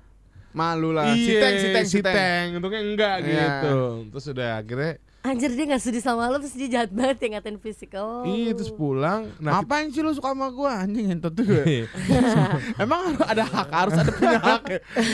Malu 0.51 0.91
lah. 0.91 1.07
iya, 1.07 1.15
Si 1.15 1.31
teng, 1.33 1.55
si 1.55 1.67
teng, 1.69 1.85
si 1.85 1.91
si 1.93 1.99
teng. 2.01 2.11
teng. 2.11 2.45
Untungnya 2.57 2.81
enggak 2.81 3.15
Iya. 3.21 3.29
gitu. 3.61 3.77
Terus 4.09 4.25
udah 4.29 4.49
akhirnya 4.57 4.91
Anjir 5.21 5.53
dia 5.53 5.69
gak 5.69 5.85
sedih 5.85 6.01
sama 6.01 6.25
lo 6.33 6.41
Terus 6.41 6.57
dia 6.57 6.69
jahat 6.81 6.89
banget 6.89 7.21
yang 7.21 7.37
ngatain 7.37 7.61
fisik 7.61 7.93
Oh 7.93 8.25
Iya 8.25 8.57
terus 8.57 8.73
pulang. 8.73 9.29
Nah, 9.37 9.61
Ngapain 9.61 9.93
sih 9.93 10.01
lu 10.01 10.09
suka 10.17 10.33
sama 10.33 10.49
gua 10.49 10.81
anjing 10.81 11.13
entot 11.13 11.29
tuh 11.29 11.45
gue. 11.45 11.85
Emang 12.81 13.13
ada 13.21 13.43
hak, 13.45 13.69
harus 13.69 13.93
ada 13.97 14.09
punya 14.09 14.39
hak. 14.41 14.63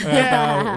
ya? 0.07 0.27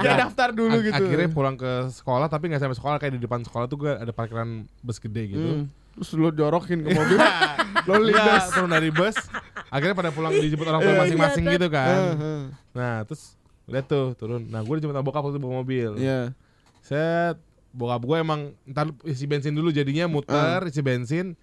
Ya 0.03 0.13
daftar 0.27 0.51
dulu 0.51 0.83
gitu. 0.83 0.99
Akhirnya 0.99 1.29
pulang 1.31 1.55
ke 1.55 1.91
sekolah 1.95 2.27
tapi 2.27 2.51
nggak 2.51 2.63
sampai 2.63 2.79
sekolah 2.79 2.97
kayak 2.99 3.19
di 3.19 3.23
depan 3.23 3.47
sekolah 3.47 3.71
tuh 3.71 3.79
gue 3.87 3.93
ada 3.95 4.11
parkiran 4.11 4.67
bus 4.83 4.99
gede 4.99 5.23
gitu. 5.31 5.51
Hmm. 5.63 5.65
Terus 6.01 6.11
lu 6.19 6.29
jorokin 6.35 6.83
ke 6.83 6.91
mobil. 6.91 7.19
Lo 7.89 7.95
lihat 8.03 8.51
turun 8.51 8.71
dari 8.71 8.91
bus. 8.91 9.15
Akhirnya 9.71 9.95
pada 9.95 10.11
pulang 10.11 10.35
dijemput 10.35 10.67
orang 10.67 10.83
tua 10.83 10.93
Iya, 10.95 11.01
masing-masing 11.07 11.45
iya, 11.47 11.55
gitu 11.55 11.67
kan. 11.71 11.97
Heeh. 12.19 12.41
Nah 12.75 12.95
terus 13.07 13.39
lihat 13.71 13.87
tuh 13.87 14.19
turun. 14.19 14.43
Nah 14.51 14.61
gue 14.67 14.75
dijemput 14.81 14.95
sama 14.99 15.07
bokap 15.07 15.23
waktu 15.23 15.39
itu 15.39 15.43
bawa 15.43 15.55
mobil. 15.63 15.91
Iya. 15.99 16.35
Set 16.83 17.39
bokap 17.71 18.03
gue 18.03 18.17
emang 18.19 18.41
ntar 18.67 18.91
isi 19.03 19.25
bensin 19.25 19.53
dulu 19.53 19.71
jadinya 19.71 20.07
muter 20.07 20.67
isi 20.67 20.81
bensin 20.81 21.39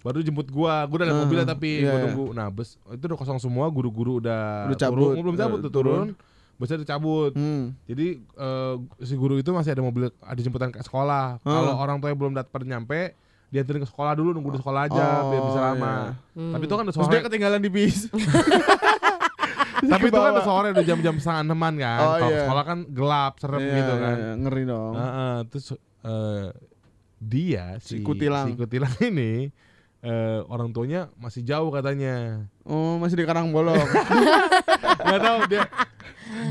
baru 0.00 0.20
jemput 0.20 0.46
gua 0.46 0.84
gua 0.84 0.96
udah 0.96 1.06
ada 1.06 1.14
Ah, 1.14 1.20
mobilnya 1.20 1.46
tapi 1.48 1.80
iya, 1.80 1.88
gua 1.88 1.96
iya. 1.96 2.04
nunggu 2.06 2.26
nah 2.30 2.46
bus 2.46 2.76
itu 2.86 3.02
udah 3.02 3.16
kosong 3.16 3.38
semua 3.38 3.66
guru-guru 3.68 4.20
udah, 4.20 4.68
Udah 4.68 4.78
cabut. 4.78 5.00
turun, 5.10 5.14
belum 5.18 5.34
cabut 5.34 5.58
tuh 5.60 5.72
turun 5.72 6.06
busnya 6.54 6.76
udah 6.76 6.88
cabut 6.88 7.32
Hmm. 7.32 7.72
jadi 7.82 8.06
eh, 8.20 8.74
si 9.00 9.14
guru 9.14 9.34
itu 9.34 9.48
masih 9.48 9.72
ada 9.72 9.80
mobil 9.80 10.12
ada 10.14 10.38
jemputan 10.38 10.68
ke 10.68 10.78
sekolah 10.78 11.38
Ah. 11.38 11.48
kalau 11.48 11.72
orang 11.74 11.98
tuanya 11.98 12.14
belum 12.14 12.32
dapat 12.32 12.60
nyampe 12.62 13.16
dianterin 13.48 13.80
ke 13.80 13.88
sekolah 13.88 14.12
dulu 14.12 14.30
nunggu 14.30 14.50
di 14.52 14.60
sekolah 14.60 14.80
aja 14.84 15.04
biar 15.24 15.40
bisa 15.42 15.58
Oh, 15.58 15.64
lama 15.64 15.94
iya. 16.36 16.52
tapi 16.52 16.62
itu 16.62 16.74
kan 16.74 16.84
udah 16.84 16.92
Terus 16.92 17.06
sore 17.06 17.14
dia 17.14 17.22
ketinggalan 17.24 17.58
di 17.58 17.70
bis. 17.72 17.96
tapi 19.82 20.06
itu 20.06 20.16
kan 20.16 20.34
sore 20.40 20.68
udah 20.70 20.84
jam-jam 20.84 21.14
setengah 21.16 21.40
enaman 21.44 21.74
kan 21.76 21.98
Oh, 21.98 22.12
kalau 22.14 22.30
iya. 22.30 22.40
sekolah 22.42 22.64
kan 22.64 22.78
gelap 22.88 23.32
serem 23.38 23.60
Iya, 23.60 23.74
gitu 23.74 23.94
kan 23.96 24.16
iya, 24.16 24.30
ngeri 24.36 24.62
dong. 24.64 24.92
Heeh, 24.94 25.34
terus 25.48 25.66
eh, 26.02 26.46
dia 27.18 27.64
si, 27.78 27.88
Si 27.88 27.96
Kutilang. 28.00 28.46
si 28.46 28.52
Kutilang 28.54 28.94
ini 29.02 29.48
eh, 30.00 30.38
orang 30.46 30.70
tuanya 30.70 31.08
masih 31.16 31.40
jauh 31.40 31.68
katanya. 31.68 32.44
Oh, 32.62 32.96
masih 32.96 33.16
di 33.16 33.24
Karang 33.24 33.50
Bolong. 33.50 33.76
Gak 35.00 35.20
tahu 35.20 35.38
dia 35.48 35.64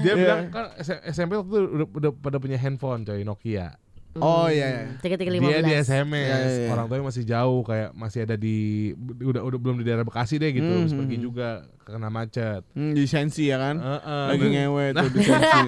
dia 0.02 0.14
Iya. 0.14 0.18
bilang 0.18 0.42
kan 0.50 0.66
SMP 1.06 1.34
waktu 1.34 1.50
itu 1.50 1.60
udah, 1.74 1.88
udah 1.90 2.12
pada 2.14 2.38
punya 2.38 2.58
handphone 2.58 3.04
coy 3.04 3.22
Nokia. 3.22 3.78
Oh 4.22 4.46
iya 4.52 4.68
iya. 4.70 4.84
Tiga 5.02 5.16
tiga 5.18 5.32
lima 5.34 5.50
Dia 5.50 5.62
di. 5.66 5.74
SMS, 5.74 6.14
iya, 6.14 6.38
iya. 6.66 6.70
orang 6.70 6.86
tuanya 6.86 7.06
masih 7.10 7.24
jauh 7.26 7.62
kayak 7.66 7.90
masih 7.98 8.20
ada 8.30 8.36
di 8.38 8.92
udah 9.22 9.42
udah 9.42 9.60
belum 9.60 9.82
di 9.82 9.86
daerah 9.90 10.06
Bekasi 10.06 10.38
deh 10.38 10.54
gitu, 10.54 10.70
Hmm, 10.70 10.86
terus 10.86 10.94
hmm, 10.94 11.02
pergi 11.02 11.18
hmm. 11.18 11.26
juga 11.26 11.48
kena 11.82 12.10
macet. 12.14 12.62
Hmm, 12.78 12.94
di 12.94 13.04
sensi 13.10 13.50
ya 13.50 13.58
kan? 13.58 13.76
Heeh, 13.82 14.26
Lagi 14.30 14.46
nah, 14.46 14.52
ngewe 14.54 14.86
tuh 14.94 15.08
di 15.10 15.20
sensi. 15.30 15.62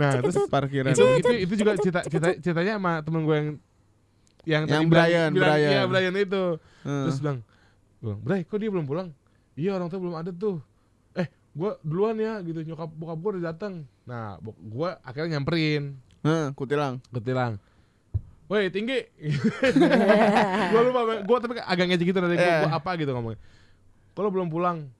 Nah, 0.00 0.12
terus 0.20 0.36
Parkiran. 0.48 0.92
itu, 0.96 1.04
itu 1.20 1.30
itu 1.44 1.54
juga 1.60 1.72
cerita, 1.76 2.00
cerita 2.08 2.28
ceritanya 2.40 2.80
sama 2.80 2.92
temen 3.04 3.22
gue 3.28 3.36
yang 3.36 3.48
yang, 4.48 4.64
Yang 4.64 4.84
Brian, 4.88 5.30
bilang, 5.36 5.52
Brian. 5.52 5.70
Iya, 5.70 5.82
Brian 5.84 6.14
itu. 6.16 6.44
Heeh. 6.88 7.04
Terus 7.04 7.18
bilang, 7.20 7.38
bilang, 8.00 8.18
Bray, 8.24 8.40
kok 8.48 8.56
dia 8.56 8.70
belum 8.72 8.86
pulang? 8.88 9.08
Iya 9.52 9.76
orang 9.76 9.92
tua 9.92 10.00
belum 10.00 10.16
ada 10.16 10.32
tuh. 10.32 10.64
Eh, 11.12 11.28
gue 11.28 11.70
duluan 11.84 12.16
ya 12.16 12.40
gitu. 12.40 12.64
Nyokap 12.64 12.88
bokap 12.96 13.18
gue 13.20 13.30
udah 13.36 13.44
datang. 13.52 13.84
Nah, 14.08 14.40
gue 14.40 14.88
akhirnya 15.04 15.36
nyamperin 15.36 16.00
Heeh, 16.20 16.46
kutilang. 16.52 17.00
ke 17.06 17.20
tilang. 17.20 17.56
Woi 18.46 18.66
tinggi, 18.66 19.06
gue 20.74 20.80
lupa, 20.82 21.00
gue 21.16 21.36
tapi 21.38 21.54
agak 21.56 21.84
ngejek 21.86 22.02
gitu 22.04 22.18
gue, 22.18 22.34
Iya. 22.34 22.66
Gua 22.66 22.72
apa 22.76 22.90
gitu 22.96 23.10
ngomongnya. 23.10 23.38
Kalau 24.10 24.28
belum 24.28 24.50
pulang, 24.50 24.90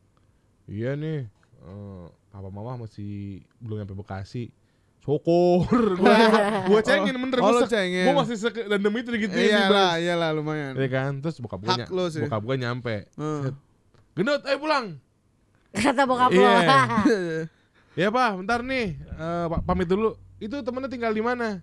iya 0.65 0.95
nih, 0.95 1.27
eh, 1.59 2.05
papa 2.31 2.47
mama 2.49 2.79
masih 2.81 3.43
belum 3.59 3.83
nyampe 3.83 3.95
Bekasi. 3.97 4.55
Syukur, 5.01 5.67
gue 5.97 6.15
gue 6.69 6.81
cengin 6.85 7.17
bener, 7.17 7.39
Oh, 7.41 7.51
gue 7.51 7.53
lu 7.57 7.67
cengin. 7.67 8.07
gue 8.07 8.15
masih 8.15 8.37
seke 8.39 8.63
dan 8.65 8.79
demi 8.79 9.01
itu 9.01 9.11
gitu 9.19 9.35
Iyalah, 9.35 9.99
iyalah 9.99 10.31
lumayan. 10.31 10.77
Iya 10.77 10.87
kan, 10.89 11.13
terus 11.19 11.41
bokap 11.41 11.59
gue 11.59 11.75
Hak 11.75 11.91
lu 11.91 12.07
sih. 12.07 12.23
bokap 12.23 12.43
gue 12.45 12.55
nyampe, 12.55 12.95
Heeh. 13.11 13.51
gendut, 14.15 14.47
ayo 14.47 14.57
pulang. 14.57 14.95
Kata 15.73 16.07
bokap 16.07 16.31
lo. 16.31 16.39
Iya. 16.39 16.79
Ya 17.99 18.07
pak, 18.07 18.39
bentar 18.39 18.63
nih, 18.63 18.95
eh, 18.95 19.47
pa- 19.51 19.65
pamit 19.67 19.85
dulu. 19.85 20.15
Itu 20.41 20.65
temennya 20.65 20.89
tinggal 20.89 21.13
di 21.13 21.21
mana? 21.21 21.61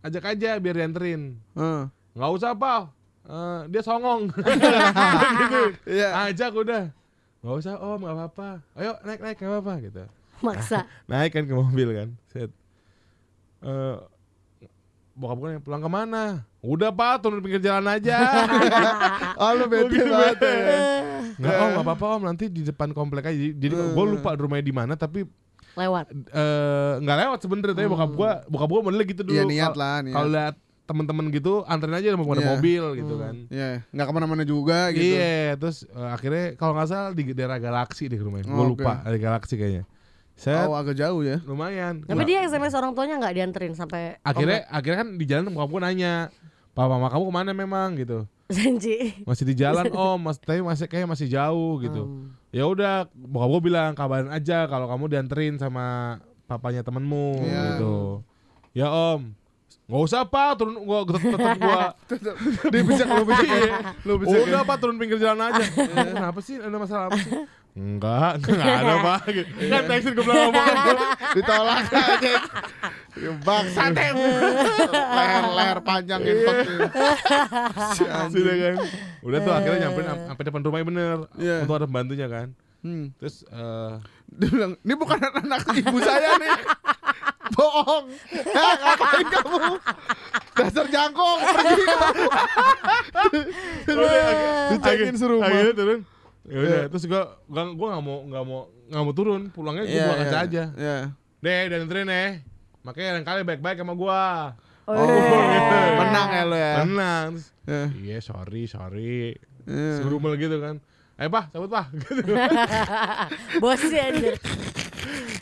Ajak 0.00 0.32
aja 0.32 0.56
biar 0.62 0.74
dianterin. 0.78 1.36
Heeh. 1.58 1.82
Nggak 2.16 2.30
usah 2.38 2.54
pak, 2.54 2.94
eh, 3.26 3.60
dia 3.68 3.82
songong. 3.82 4.30
gitu. 5.42 5.60
Iya. 5.90 6.30
Ajak 6.30 6.54
udah. 6.54 6.84
Gak 7.46 7.56
usah 7.62 7.78
om, 7.78 8.02
gak 8.02 8.16
apa-apa. 8.16 8.48
Ayo 8.74 8.98
naik 9.06 9.20
naik 9.22 9.38
gak 9.38 9.46
apa-apa 9.46 9.74
gitu. 9.78 10.02
Maksa. 10.42 10.82
Naik 11.10 11.30
kan 11.30 11.44
ke 11.46 11.54
mobil 11.54 11.88
kan. 11.94 12.08
Set. 12.26 12.50
Eh 13.62 13.96
bokap 15.16 15.38
gue 15.40 15.50
pulang 15.62 15.80
ke 15.80 15.88
mana? 15.88 16.42
Udah 16.60 16.90
pak, 16.90 17.22
turun 17.22 17.40
pinggir 17.40 17.62
jalan 17.62 17.86
aja. 17.86 18.18
Oh 19.38 19.54
lu 19.54 19.70
bete 19.70 20.02
banget 20.04 20.42
ya. 20.42 20.56
Nggak 21.38 21.54
om, 21.54 21.68
gak 21.78 21.84
apa-apa 21.86 22.06
om. 22.18 22.22
Nanti 22.26 22.50
di 22.50 22.66
depan 22.66 22.90
komplek 22.90 23.30
aja. 23.30 23.38
Jadi 23.38 23.74
gue 23.78 24.04
lupa 24.10 24.34
rumahnya 24.34 24.66
di 24.66 24.74
mana, 24.74 24.98
tapi 24.98 25.22
Lewat. 25.76 26.06
eh 26.08 26.92
nggak 26.98 27.16
lewat 27.18 27.38
sebenernya. 27.38 27.74
Tapi 27.74 27.86
bokap 27.86 28.10
gue, 28.10 28.30
bokap 28.48 28.68
gue 28.68 28.80
modelnya 28.82 29.06
gitu 29.06 29.22
dulu. 29.22 29.34
Iya 29.34 29.44
niat 29.44 29.68
Kal- 29.68 29.78
lah 29.78 29.96
niat. 30.00 30.14
Kalau 30.14 30.28
lihat 30.28 30.56
temen-temen 30.86 31.26
gitu, 31.28 31.52
anterin 31.64 31.94
aja 31.94 32.14
mau 32.14 32.24
pada 32.24 32.40
Iya. 32.40 32.48
mobil 32.48 32.84
gitu 32.96 33.14
kan. 33.16 33.34
Iya, 33.48 33.68
nggak 33.90 34.06
ke 34.06 34.12
mana-mana 34.12 34.42
juga 34.42 34.88
gitu. 34.90 35.02
Iya, 35.12 35.54
terus 35.56 35.82
eh, 35.84 36.08
akhirnya 36.08 36.54
kalau 36.54 36.72
nggak 36.72 36.86
salah 36.86 37.10
di 37.10 37.22
daerah 37.28 37.58
Galaksi 37.58 38.06
deh 38.06 38.16
rumahnya. 38.16 38.46
Gue 38.46 38.54
Oh, 38.56 38.68
lupa, 38.68 38.92
oke. 38.96 39.04
ada 39.04 39.16
Galaksi 39.16 39.54
kayaknya. 39.54 39.84
Saya 40.32 40.64
Oh 40.64 40.76
agak 40.76 40.94
jauh 40.94 41.20
ya. 41.20 41.40
lumayan. 41.42 42.00
Tapi 42.02 42.22
dia 42.24 42.44
SMS 42.44 42.70
orang 42.72 42.92
tuanya 42.92 43.16
nggak 43.18 43.34
dianterin 43.34 43.72
sampai 43.72 44.20
akhirnya 44.20 44.68
akhirnya 44.68 44.98
kan 45.00 45.08
di 45.12 45.24
jalan 45.24 45.48
bokap 45.50 45.68
gue 45.70 45.80
nanya, 45.82 46.12
"Papa 46.70 46.92
mama 46.92 47.08
kamu 47.08 47.24
ke 47.24 47.34
mana 47.34 47.50
memang?" 47.50 47.96
gitu. 47.96 48.28
Janji. 48.46 49.26
Masih 49.26 49.44
di 49.44 49.54
jalan 49.54 49.90
om, 49.90 50.18
mas 50.22 50.38
tapi 50.38 50.62
masih 50.62 50.86
kayak 50.86 51.06
masih 51.06 51.26
jauh 51.26 51.82
gitu. 51.82 52.02
Hmm. 52.06 52.30
Ya 52.54 52.64
udah, 52.64 53.10
bokap 53.12 53.48
gue 53.52 53.62
bilang 53.66 53.90
kabarin 53.92 54.30
aja 54.30 54.64
kalau 54.64 54.86
kamu 54.86 55.10
dianterin 55.10 55.58
sama 55.58 56.16
papanya 56.46 56.80
temenmu 56.80 57.42
Iya. 57.42 57.62
gitu. 57.74 58.22
Ya 58.70 58.86
om, 58.86 59.34
nggak 59.86 60.02
usah 60.02 60.22
pak, 60.24 60.58
turun 60.58 60.78
gua 60.82 61.02
tetep, 61.02 61.26
tetep 61.26 61.58
gua. 61.58 61.82
Dia 62.72 62.82
bisa 62.82 63.02
lu 63.04 63.24
bisa 63.24 63.46
lu 64.04 64.14
bisa. 64.20 64.36
Udah 64.40 64.62
pak 64.62 64.76
turun 64.78 64.96
pinggir 64.96 65.18
jalan 65.18 65.42
aja. 65.42 65.64
Eh, 65.66 66.06
Kenapa 66.14 66.38
sih? 66.38 66.56
Ada 66.56 66.76
masalah 66.78 67.04
apa 67.10 67.18
sih? 67.18 67.32
Enggak, 67.76 68.40
enggak 68.40 68.72
ada 68.80 68.94
pak. 69.06 69.20
Kan 69.68 69.82
tekstin 69.84 70.12
gue 70.16 70.24
bilang 70.24 70.48
ngomong. 70.48 70.96
ditolak 71.36 71.76
aja. 71.92 72.32
Ya. 73.20 73.32
Leher-leher 75.12 75.78
panjang 75.84 76.20
entot. 76.24 76.56
Si 77.92 78.04
anjing. 78.08 78.32
Sudah 78.32 78.54
kan. 78.56 78.74
Udah 79.20 79.38
tuh 79.44 79.52
akhirnya 79.52 79.78
nyamperin 79.84 80.08
am- 80.08 80.24
sampai 80.26 80.44
depan 80.48 80.60
rumahnya 80.64 80.86
bener. 80.88 81.18
Iya. 81.36 81.56
Untuk 81.68 81.76
ada 81.76 81.84
pembantunya 81.84 82.26
kan. 82.26 82.48
Hmm. 82.80 83.12
Terus 83.20 83.44
eh 83.44 83.92
Dia 84.26 84.48
bilang, 84.50 84.72
ini 84.80 84.94
bukan 84.96 85.18
anak 85.20 85.64
ibu 85.70 85.98
saya 86.00 86.34
nih. 86.36 86.56
Bohong. 87.54 88.04
Hah, 88.52 88.74
ngapain 88.74 89.26
kamu? 89.30 89.58
Dasar 90.56 90.86
jangkung. 90.90 91.38
Pergi. 93.86 94.22
Dicekin 94.72 95.14
serumah. 95.14 95.46
Akhirnya 95.46 95.74
turun. 95.76 96.00
Ya 96.46 96.56
udah, 96.56 96.70
Iya. 96.70 96.88
terus 96.88 97.04
gua 97.06 97.22
gua 97.46 97.62
gua 97.74 97.86
enggak 97.90 98.04
mau 98.04 98.16
enggak 98.22 98.44
mau 98.46 98.60
enggak 98.86 99.02
mau 99.02 99.14
turun, 99.14 99.42
pulangnya 99.50 99.82
gua 99.84 99.94
buang 99.98 100.14
iya, 100.14 100.24
kaca 100.24 100.38
aja. 100.46 100.64
Iya. 100.78 100.96
Deh, 101.42 101.62
dan 101.66 101.78
anterin 101.84 102.06
ya. 102.08 102.24
Makanya 102.80 103.08
lain 103.18 103.26
kali 103.26 103.40
baik-baik 103.42 103.78
sama 103.82 103.94
gua. 103.94 104.54
Oh, 104.86 104.94
gitu. 104.94 105.36
menang 105.98 106.28
ya 106.30 106.42
lo 106.46 106.54
ya. 106.56 106.74
Tenang. 106.86 107.28
Terus, 107.34 107.46
Iya. 107.66 107.84
Iya, 107.98 108.18
sorry, 108.22 108.62
sorry. 108.70 109.34
Iya. 109.66 109.92
Serumel 109.98 110.38
gitu 110.38 110.62
kan. 110.62 110.78
Ayo, 111.16 111.32
Pak, 111.32 111.50
cabut, 111.50 111.66
Pak. 111.66 111.86
Gitu. 111.98 112.22
Bosnya 113.62 114.02
anjir. 114.06 114.34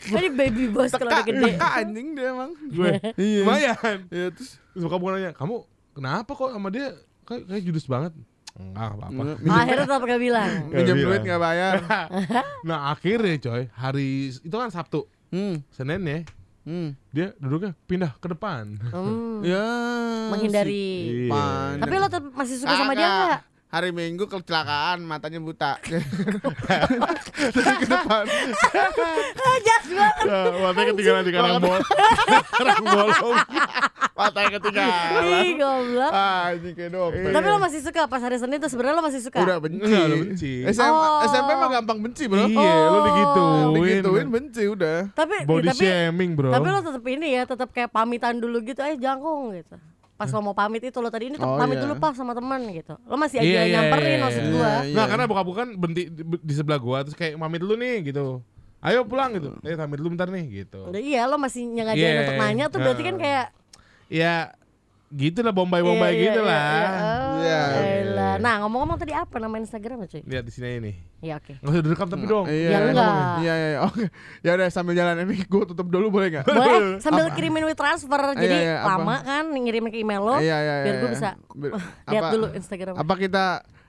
Ini 0.05 0.27
baby 0.31 0.69
boss 0.69 0.93
kalau 0.93 1.09
udah 1.09 1.25
gede. 1.25 1.41
teka 1.53 1.67
anjing 1.81 2.07
dia 2.13 2.33
emang. 2.33 2.51
Gue. 2.69 2.97
Iya. 3.17 3.41
Lumayan. 3.45 3.97
Iya 4.09 4.27
terus. 4.33 4.57
Terus 4.73 4.81
bokap 4.85 4.99
gue 5.01 5.11
nanya, 5.13 5.31
"Kamu 5.33 5.55
kenapa 5.93 6.31
kok 6.31 6.49
sama 6.49 6.69
dia 6.69 6.93
kayak, 7.25 7.43
kayak 7.45 7.63
judes 7.65 7.85
banget?" 7.85 8.13
Enggak, 8.55 8.89
nggak 8.95 9.09
apa-apa. 9.11 9.51
Akhirnya 9.53 9.83
tetap 9.83 10.01
gak 10.01 10.21
bilang. 10.21 10.51
Minjem 10.71 10.95
bilang. 10.95 11.05
duit 11.05 11.21
nggak 11.21 11.41
bayar. 11.41 11.73
nah, 12.67 12.79
akhirnya 12.89 13.35
coy, 13.37 13.63
hari 13.69 14.07
itu 14.31 14.55
kan 14.55 14.69
Sabtu. 14.69 15.03
Hmm. 15.27 15.59
Senin 15.69 16.01
ya, 16.01 16.19
Hmm. 16.63 16.97
dia 17.11 17.29
duduknya 17.37 17.75
pindah 17.83 18.15
ke 18.15 18.27
depan. 18.27 18.79
Hmm. 18.89 19.43
Ya. 19.43 19.67
Menghindari. 20.31 20.87
Iya. 21.27 21.29
Pan- 21.29 21.77
Tapi 21.77 21.93
lo 21.93 22.07
tetap 22.07 22.31
masih 22.31 22.55
suka 22.57 22.73
sama 22.73 22.93
dia 22.93 23.05
enggak? 23.05 23.39
Hari 23.75 23.91
Minggu 23.91 24.23
kecelakaan 24.23 25.03
matanya 25.03 25.35
buta. 25.37 25.75
Jadi 27.51 27.75
ke 27.75 27.87
depan. 27.91 28.23
Jas 29.59 29.85
banget. 29.85 30.23
Nah, 30.23 30.45
matanya 30.63 30.87
ketinggalan 30.95 31.23
di 31.27 31.33
karang 31.35 31.59
bol. 31.59 31.79
karang 32.55 32.83
bolong. 32.87 33.37
Matanya 34.15 34.49
ketinggalan. 34.55 35.23
Ih, 35.43 35.51
goblok. 35.59 36.07
Ah, 36.07 36.55
ini 36.55 36.71
kayak 36.71 36.87
dompet. 36.89 37.35
Tapi 37.35 37.47
lo 37.51 37.57
masih 37.59 37.79
suka 37.83 38.01
pas 38.07 38.23
hari 38.23 38.39
Senin 38.39 38.63
tuh 38.63 38.71
sebenarnya 38.71 38.95
lo 38.95 39.03
masih 39.03 39.19
suka. 39.19 39.43
udah 39.43 39.57
benci. 39.59 39.83
Enggak, 39.83 40.03
udah 40.07 40.19
benci. 40.23 40.51
SMA, 40.71 40.87
Oh. 40.95 41.27
SMP 41.27 41.49
mah 41.51 41.69
gampang 41.69 41.99
benci, 41.99 42.23
Bro. 42.25 42.47
Iya, 42.47 42.75
lu 42.87 42.99
digituin. 43.03 43.67
Digituin 43.75 44.27
benci 44.31 44.63
udah. 44.71 44.97
Tapi 45.11 45.35
Body 45.43 45.67
tapi 45.67 45.83
shaming, 45.83 46.31
bro. 46.31 46.47
tapi 46.49 46.67
lo 46.69 46.79
tetap 46.79 47.03
ini 47.03 47.27
ya, 47.35 47.43
tetap 47.43 47.69
kayak 47.69 47.91
pamitan 47.91 48.39
dulu 48.39 48.63
gitu, 48.63 48.79
eh 48.79 48.95
jangkung 48.95 49.51
gitu. 49.51 49.75
Pas 50.15 50.31
lo 50.31 50.39
mau 50.39 50.55
pamit 50.55 50.79
itu 50.79 50.95
lo 50.95 51.11
tadi 51.11 51.27
ini 51.27 51.35
Oh, 51.37 51.59
pamit 51.59 51.75
iya. 51.75 51.83
dulu 51.83 51.99
pas 51.99 52.15
sama 52.15 52.31
teman 52.31 52.63
gitu. 52.71 52.95
Lo 53.03 53.15
masih 53.15 53.43
aja 53.43 53.47
Iya, 53.47 53.61
iya, 53.61 53.73
nyamperin 53.75 54.07
iya, 54.07 54.19
maksud 54.23 54.43
iya. 54.43 54.51
gua. 54.51 54.71
Iya. 54.81 54.95
Nah, 54.95 55.05
karena 55.11 55.23
bokap 55.27 55.45
gue 55.45 55.55
kan 55.57 55.69
berhenti 55.75 56.03
di, 56.39 56.53
sebelah 56.55 56.79
gua 56.79 56.97
terus 57.03 57.13
kayak 57.13 57.35
pamit 57.35 57.59
dulu 57.59 57.75
nih 57.75 57.95
gitu. 58.07 58.39
Ayo 58.79 59.03
pulang 59.03 59.35
gitu. 59.35 59.49
Eh, 59.61 59.75
pamit 59.75 59.97
dulu 59.99 60.15
bentar 60.15 60.31
nih 60.31 60.45
gitu. 60.63 60.87
Udah 60.87 61.01
iya 61.01 61.27
lo 61.27 61.35
masih 61.35 61.67
nyengajain 61.67 61.99
Iya. 62.07 62.21
untuk 62.23 62.37
nanya 62.39 62.65
tuh 62.69 62.79
berarti 62.79 63.03
kan 63.03 63.15
Nah. 63.15 63.21
kayak 63.21 63.45
Ya 64.05 64.53
gitu 65.07 65.39
lah 65.39 65.51
bombay-bombay 65.51 66.11
Iya, 66.11 66.23
gitu 66.23 66.41
iya, 66.41 66.47
lah. 66.47 66.65
iya, 66.65 66.81
iya. 66.81 66.95
Oh, 66.97 67.33
Iya. 67.37 67.61
elah. 68.01 68.33
Nah, 68.35 68.53
ngomong-ngomong 68.59 68.97
tadi 68.97 69.13
apa 69.13 69.37
nama 69.37 69.55
Instagram 69.55 70.03
cuy? 70.03 70.21
Lihat 70.21 70.43
di 70.43 70.51
sini 70.51 70.69
ini. 70.77 70.91
Ya 71.19 71.37
oke. 71.37 71.55
Nggak 71.55 71.71
usah 71.71 71.83
direkam 71.83 72.07
tapi 72.07 72.25
dong. 72.25 72.45
Iya, 72.45 72.67
Ya 72.67 72.77
enggak. 72.83 73.13
Iya, 73.39 73.53
iya, 73.53 73.67
iya. 73.67 73.79
Oke. 73.81 74.05
Ya 74.41 74.51
udah 74.53 74.67
sambil 74.67 74.93
jalan 74.93 75.15
ini 75.21 75.41
gue 75.41 75.63
tutup 75.65 75.87
dulu 75.87 76.09
boleh 76.11 76.27
enggak? 76.29 76.45
Boleh 76.45 76.97
sambil 76.97 77.29
kirimin 77.31 77.63
WeTransfer 77.65 78.21
jadi 78.35 78.45
Iya, 78.45 78.61
iya, 78.61 78.75
apa? 78.79 78.89
lama 78.97 79.15
kan 79.21 79.45
ngirimin 79.47 79.89
ke 79.89 79.99
email 79.99 80.21
lo. 80.21 80.35
Iya, 80.37 80.57
iya, 80.57 80.73
biar 80.81 80.85
iya, 80.87 80.93
gue 80.95 81.07
iya. 81.07 81.15
bisa 81.15 81.29
lihat 82.05 82.21
apa- 82.21 82.33
dulu 82.33 82.45
Instagram. 82.51 82.93
Apa 82.95 83.13
kita 83.15 83.45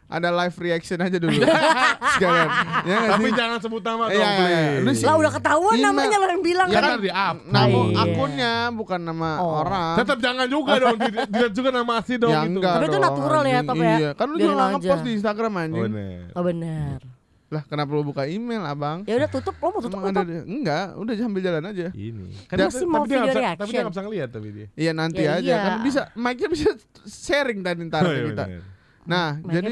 ada 0.08 0.28
live 0.32 0.56
reaction 0.56 0.98
aja 0.98 1.16
dulu? 1.16 1.34
Sekalian. 2.14 2.48
Ya 2.84 2.96
Tapi 3.10 3.24
sih? 3.24 3.34
jangan 3.34 3.58
sebut 3.58 3.82
nama 3.82 4.06
Iya, 4.06 4.14
dong, 4.14 4.22
iya, 4.22 4.38
iya. 4.38 4.60
please. 4.72 4.80
Lu 4.80 4.90
sih- 4.94 5.04
Lah 5.04 5.14
udah 5.16 5.32
ketahuan 5.32 5.74
Email. 5.74 5.86
namanya 5.88 6.16
lo 6.16 6.26
yang 6.28 6.42
bilang 6.42 6.68
Ya 6.68 6.74
kan. 6.76 6.88
kan 6.88 7.00
di 7.00 7.10
up. 7.10 7.36
Nama 7.44 7.66
Iya. 7.68 8.00
akunnya 8.00 8.52
bukan 8.72 9.00
nama 9.02 9.30
Oh. 9.38 9.50
orang. 9.60 9.94
Tetap 9.96 10.18
jangan 10.18 10.46
juga 10.46 10.72
dong. 10.82 10.96
Dilihat 10.96 11.52
juga 11.52 11.70
nama 11.70 11.92
asli 11.96 12.14
dong 12.16 12.30
ya 12.30 12.42
gitu. 12.44 12.60
Tapi 12.62 12.84
itu 12.84 12.98
natural 13.00 13.42
ya. 13.44 13.60
Top 13.62 13.76
ya? 13.76 13.96
Iya, 13.96 14.10
kan 14.12 14.26
lu 14.28 14.36
juga 14.36 14.64
ngepost 14.72 15.02
di 15.02 15.12
Instagram 15.12 15.52
Oh, 15.52 15.60
anjing. 15.60 15.82
bener. 15.84 16.18
Oh 16.32 16.42
benar. 16.42 16.98
lah 17.46 17.62
kenapa 17.62 17.90
lu 17.92 18.02
buka 18.02 18.26
email, 18.26 18.58
Abang? 18.60 19.06
Ya 19.06 19.14
udah 19.16 19.30
tutup 19.30 19.54
lo 19.56 19.68
mau 19.68 19.78
tutup 19.78 20.02
Emang 20.02 20.10
ada 20.12 20.26
enggak, 20.42 20.86
udah 20.94 21.12
sambil 21.14 21.40
jalan 21.40 21.62
aja. 21.64 21.86
Ini. 21.88 22.26
Kan 22.44 22.56
masih 22.60 22.82
mau 22.84 22.98
tapi 23.00 23.06
dia 23.06 23.16
nggak 23.16 23.22
video 23.22 23.22
bisa- 23.22 23.38
Tapi 23.38 23.38
reaction. 23.38 23.70
dia 23.70 23.78
nggak 23.78 23.94
bisa 23.94 24.02
ngeliat 24.02 24.28
tapi 24.28 24.48
dia. 24.50 24.66
Iya 24.74 24.92
nanti 24.92 25.22
Ya, 25.22 25.30
aja 25.32 25.46
iya. 25.46 25.58
kan 25.62 25.74
bisa 25.80 26.00
mic-nya 26.12 26.48
bisa 26.48 26.68
sharing 27.04 27.60
tadi 27.60 27.80
ntar 27.84 28.02
Oh, 28.02 28.10
iya, 28.10 28.24
kita. 28.26 28.44
bener. 28.50 28.62
Nah, 29.06 29.38
Mereka 29.38 29.54
jadi 29.54 29.70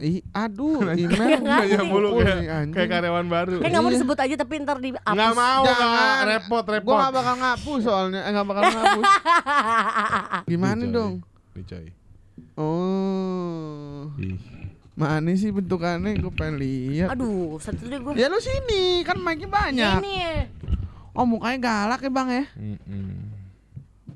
ih 0.00 0.18
aduh, 0.30 0.78
email 0.94 1.42
Nanya 1.42 1.82
mulu 1.82 2.16
kayak, 2.16 2.70
kayak 2.70 2.88
karyawan 2.88 3.26
baru. 3.26 3.56
Kayak 3.58 3.66
nggak 3.68 3.82
mau 3.82 3.90
Iya. 3.90 3.96
disebut 3.98 4.18
aja 4.20 4.34
tapi 4.36 4.52
ntar 4.58 4.78
di 4.78 4.90
hapus. 4.92 5.10
Nggak 5.10 5.32
mau, 5.34 5.62
Jangan. 5.64 5.90
nggak 5.90 6.26
repot, 6.30 6.62
Gua 6.62 6.74
repot. 6.76 6.96
gak 6.96 7.12
bakal 7.12 7.34
ngapus 7.36 7.80
soalnya, 7.82 8.20
eh 8.22 8.30
gak 8.30 8.46
bakal 8.46 8.62
ngapus. 8.64 9.04
Gimana 10.50 10.74
Nih, 10.76 10.86
coy. 10.86 10.94
dong? 10.94 11.12
Nih, 11.52 11.64
coy. 11.64 11.86
Oh, 12.54 14.06
Ih. 14.16 14.38
mana 14.94 15.30
sih 15.32 15.50
bentukannya? 15.50 16.14
Gue 16.16 16.30
pengen 16.30 16.56
lihat. 16.56 17.08
Aduh, 17.10 17.58
satu 17.58 17.84
deh 17.84 17.98
gue. 17.98 18.12
Ya 18.14 18.26
lu 18.26 18.38
sini, 18.38 19.02
kan 19.02 19.16
mic-nya 19.16 19.48
banyak. 19.48 19.98
Ini 19.98 20.12
ya. 20.14 20.34
Oh 21.10 21.24
mukanya 21.24 21.58
galak 21.58 22.00
ya 22.00 22.08
bang 22.08 22.28
ya? 22.30 22.44
Mm-mm. 22.54 23.34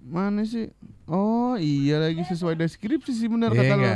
Mana 0.04 0.44
sih? 0.44 0.70
Oh 1.04 1.52
iya 1.54 1.98
lagi 1.98 2.22
sesuai 2.22 2.54
deskripsi 2.54 3.10
sih 3.10 3.26
bener 3.26 3.50
Iya 3.50 3.60
kata 3.60 3.74
lu. 3.74 3.90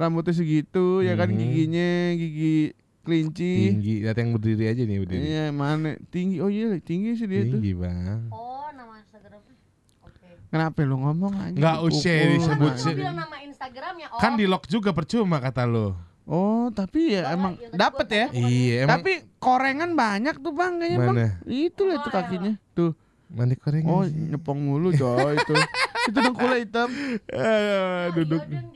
Rambutnya 0.00 0.32
segitu, 0.32 1.04
ya 1.04 1.12
kan 1.12 1.28
Hmm. 1.28 1.36
giginya 1.36 1.88
gigi 2.14 2.72
kelinci. 3.02 3.52
Tinggi, 3.68 3.94
lihat 4.00 4.16
yang 4.16 4.32
berdiri 4.32 4.64
aja 4.66 4.82
nih 4.82 4.98
berdiri. 4.98 5.20
Iya 5.22 5.44
mana 5.50 6.00
tinggi? 6.08 6.40
Oh 6.40 6.48
iya 6.48 6.72
tinggi 6.78 7.12
sih 7.14 7.26
dia 7.26 7.44
tuh. 7.44 7.60
Tinggi 7.60 7.72
bang. 7.74 8.28
Oh, 8.30 8.64
nama 8.70 8.96
Instagramnya. 8.96 9.54
Oke. 10.00 10.28
Kenapa 10.48 10.78
lu 10.80 10.96
ngomong 10.98 11.34
aja? 11.38 11.52
Nggak 11.52 11.76
usah 11.84 12.16
disebut 12.30 12.72
Kan 12.72 12.80
sih. 12.80 12.88
lu 12.88 12.98
bilang 12.98 13.18
nama 13.18 13.36
Instagramnya. 13.38 14.06
Oh. 14.08 14.18
Kan 14.18 14.32
di 14.34 14.44
lock 14.44 14.64
juga 14.66 14.90
percuma 14.90 15.36
kata 15.38 15.64
lo. 15.64 15.92
Oh 16.24 16.70
tapi 16.70 17.12
ya 17.12 17.26
Enggak, 17.26 17.34
emang 17.34 17.52
ya. 17.52 17.68
tanya 17.68 17.88
bukan 17.90 18.28
Iya 18.32 18.76
emang. 18.80 18.90
Tapi 18.94 19.12
korengan 19.36 19.90
banyak 19.92 20.34
tuh 20.38 20.52
bang 20.54 20.72
kayaknya 20.78 20.98
bang. 21.02 21.16
Itu 21.44 21.82
lah 21.84 21.94
itu 21.96 22.06
Oh, 22.06 22.12
kakinya. 22.14 22.52
Tuh. 22.72 22.92
Mana 23.28 23.52
koreng? 23.54 23.84
Oh 23.84 24.02
nyepong 24.02 24.58
mulu 24.58 24.90
coy 24.90 25.34
itu. 25.34 25.54
itu 26.08 26.16
dengkulnya 26.16 26.58
hitam. 26.58 26.88
Eh, 27.26 28.04
duduk. 28.14 28.42
Iya, 28.42 28.58
Deng, 28.58 28.68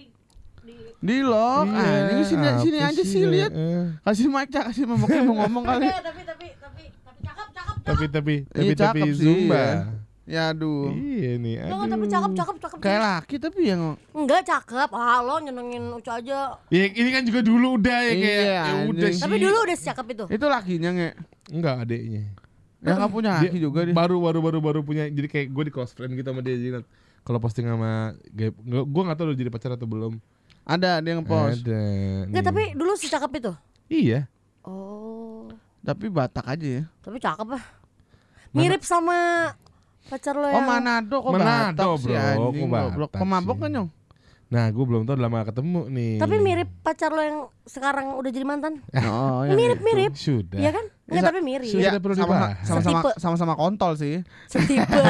di- 1.05 1.13
di- 1.13 1.15
Di 1.15 1.19
lock. 1.23 1.67
ah, 1.69 2.09
ini 2.11 2.23
sini 2.25 2.49
sini 2.59 2.79
aja 2.81 3.03
sih 3.03 3.23
lihat. 3.23 3.53
eh. 3.53 3.93
Kasih 4.01 4.27
mic 4.27 4.49
Cak, 4.49 4.73
kasih 4.73 4.85
momoknya 4.85 5.21
mau 5.23 5.37
ngomong 5.39 5.63
kali. 5.63 5.85
Tapi 5.85 6.01
tapi 6.01 6.23
tapi 6.25 6.47
tapi 6.57 6.83
cakep 7.21 7.49
cakep. 7.51 7.77
Tapi 7.79 8.05
tapi 8.09 8.35
tapi 8.47 8.65
Iya, 8.65 8.75
tapi 8.75 9.01
cakep 9.01 9.07
sih, 9.11 9.21
Zumba. 9.21 9.61
ya. 9.61 9.77
Ya 10.25 10.43
aduh. 10.51 10.89
Iya 10.89 11.37
nih. 11.37 11.55
Jangan 11.61 11.77
aduh. 11.79 11.93
tapi 11.93 12.05
cakep 12.09 12.31
cakep 12.33 12.57
cakep. 12.59 12.79
Kayak 12.81 13.01
laki 13.03 13.37
tapi 13.37 13.61
yang 13.63 13.83
Enggak 14.11 14.41
cakep. 14.43 14.91
Ah 14.91 15.21
lo 15.21 15.37
nyenengin 15.39 15.85
Uca 15.93 16.17
aja. 16.17 16.57
Ya, 16.69 16.85
ini 16.89 17.11
kan 17.11 17.23
juga 17.23 17.41
dulu 17.41 17.77
udah 17.77 17.99
ya 18.01 18.13
kayak 18.15 18.25
Iya, 18.41 18.63
ya 18.65 18.75
udah 18.89 19.09
sih. 19.13 19.21
Tapi 19.21 19.37
dulu 19.39 19.57
udah 19.61 19.77
secakep 19.77 20.07
itu. 20.11 20.25
itu 20.31 20.47
lakinya 20.47 20.91
nge. 20.91 21.11
enggak 21.51 21.75
adeknya. 21.79 22.23
Ya 22.81 22.93
nggak 22.95 23.11
punya 23.11 23.31
Dia 23.39 23.49
laki 23.49 23.59
juga 23.59 23.81
dia. 23.85 23.93
Baru 23.93 24.17
baru 24.19 24.41
baru 24.41 24.59
baru 24.61 24.81
punya 24.81 25.05
jadi 25.07 25.25
kayak 25.25 25.47
gue 25.51 25.65
di 25.65 25.73
close 25.73 25.93
friend 25.93 26.13
gitu 26.13 26.25
sama 26.27 26.41
dia 26.41 26.53
jadi 26.55 26.81
kalau 27.21 27.37
posting 27.39 27.65
sama 27.65 28.13
gue 28.65 29.03
nggak 29.05 29.17
tahu 29.19 29.27
udah 29.27 29.39
jadi 29.39 29.49
pacar 29.49 29.77
atau 29.77 29.85
belum. 29.85 30.17
Ada 30.65 30.99
dia 30.99 31.13
ngepost. 31.15 31.61
Ada. 31.61 31.81
Enggak 32.25 32.45
tapi 32.45 32.63
dulu 32.73 32.93
secakep 32.95 33.33
itu. 33.37 33.53
iya. 33.87 34.21
Oh. 34.61 35.45
Tapi 35.81 36.09
Batak 36.09 36.49
aja 36.49 36.69
ya. 36.81 36.83
Tapi 36.99 37.17
cakep 37.19 37.49
ah. 37.51 37.65
Mirip 38.51 38.81
sama 38.81 39.51
pacar 40.05 40.33
lo 40.33 40.45
Oh 40.45 40.53
yang 40.53 40.65
Manado 40.65 41.17
kok 41.19 41.33
Manado, 41.33 41.75
Batak 41.91 42.01
sih 42.01 42.09
bro. 42.09 42.17
anjing 42.17 42.65
Kok 42.65 42.81
goblok. 42.89 43.11
Batak 43.11 43.21
Pemabok 43.21 43.55
sih? 43.55 43.61
kan 43.61 43.71
nyong? 43.71 43.91
Nah, 44.45 44.71
gue 44.71 44.85
belum 44.87 45.03
tahu 45.03 45.15
udah 45.17 45.25
lama 45.25 45.43
ketemu 45.43 45.81
nih. 45.91 46.13
Tapi 46.17 46.35
mirip 46.39 46.69
pacar 46.81 47.11
lo 47.11 47.21
yang 47.21 47.39
sekarang 47.65 48.15
udah 48.15 48.31
jadi 48.31 48.47
mantan. 48.47 48.79
Oh, 49.05 49.43
Mirip-mirip. 49.45 50.15
Sudah. 50.15 50.57
Iya 50.57 50.71
kan? 50.71 50.85
Enggak 51.05 51.13
Bisa- 51.19 51.29
tapi 51.29 51.41
mirip. 51.43 51.69
Sudah 51.69 51.91
Ya, 51.91 51.99
perlu 51.99 52.15
sama 52.15 52.27
dibahas. 52.31 52.57
sama 52.63 52.81
sama 52.81 53.01
sama 53.19 53.37
sama 53.37 53.55
kontol 53.55 53.93
sih. 53.95 54.23
Setipe. 54.47 54.85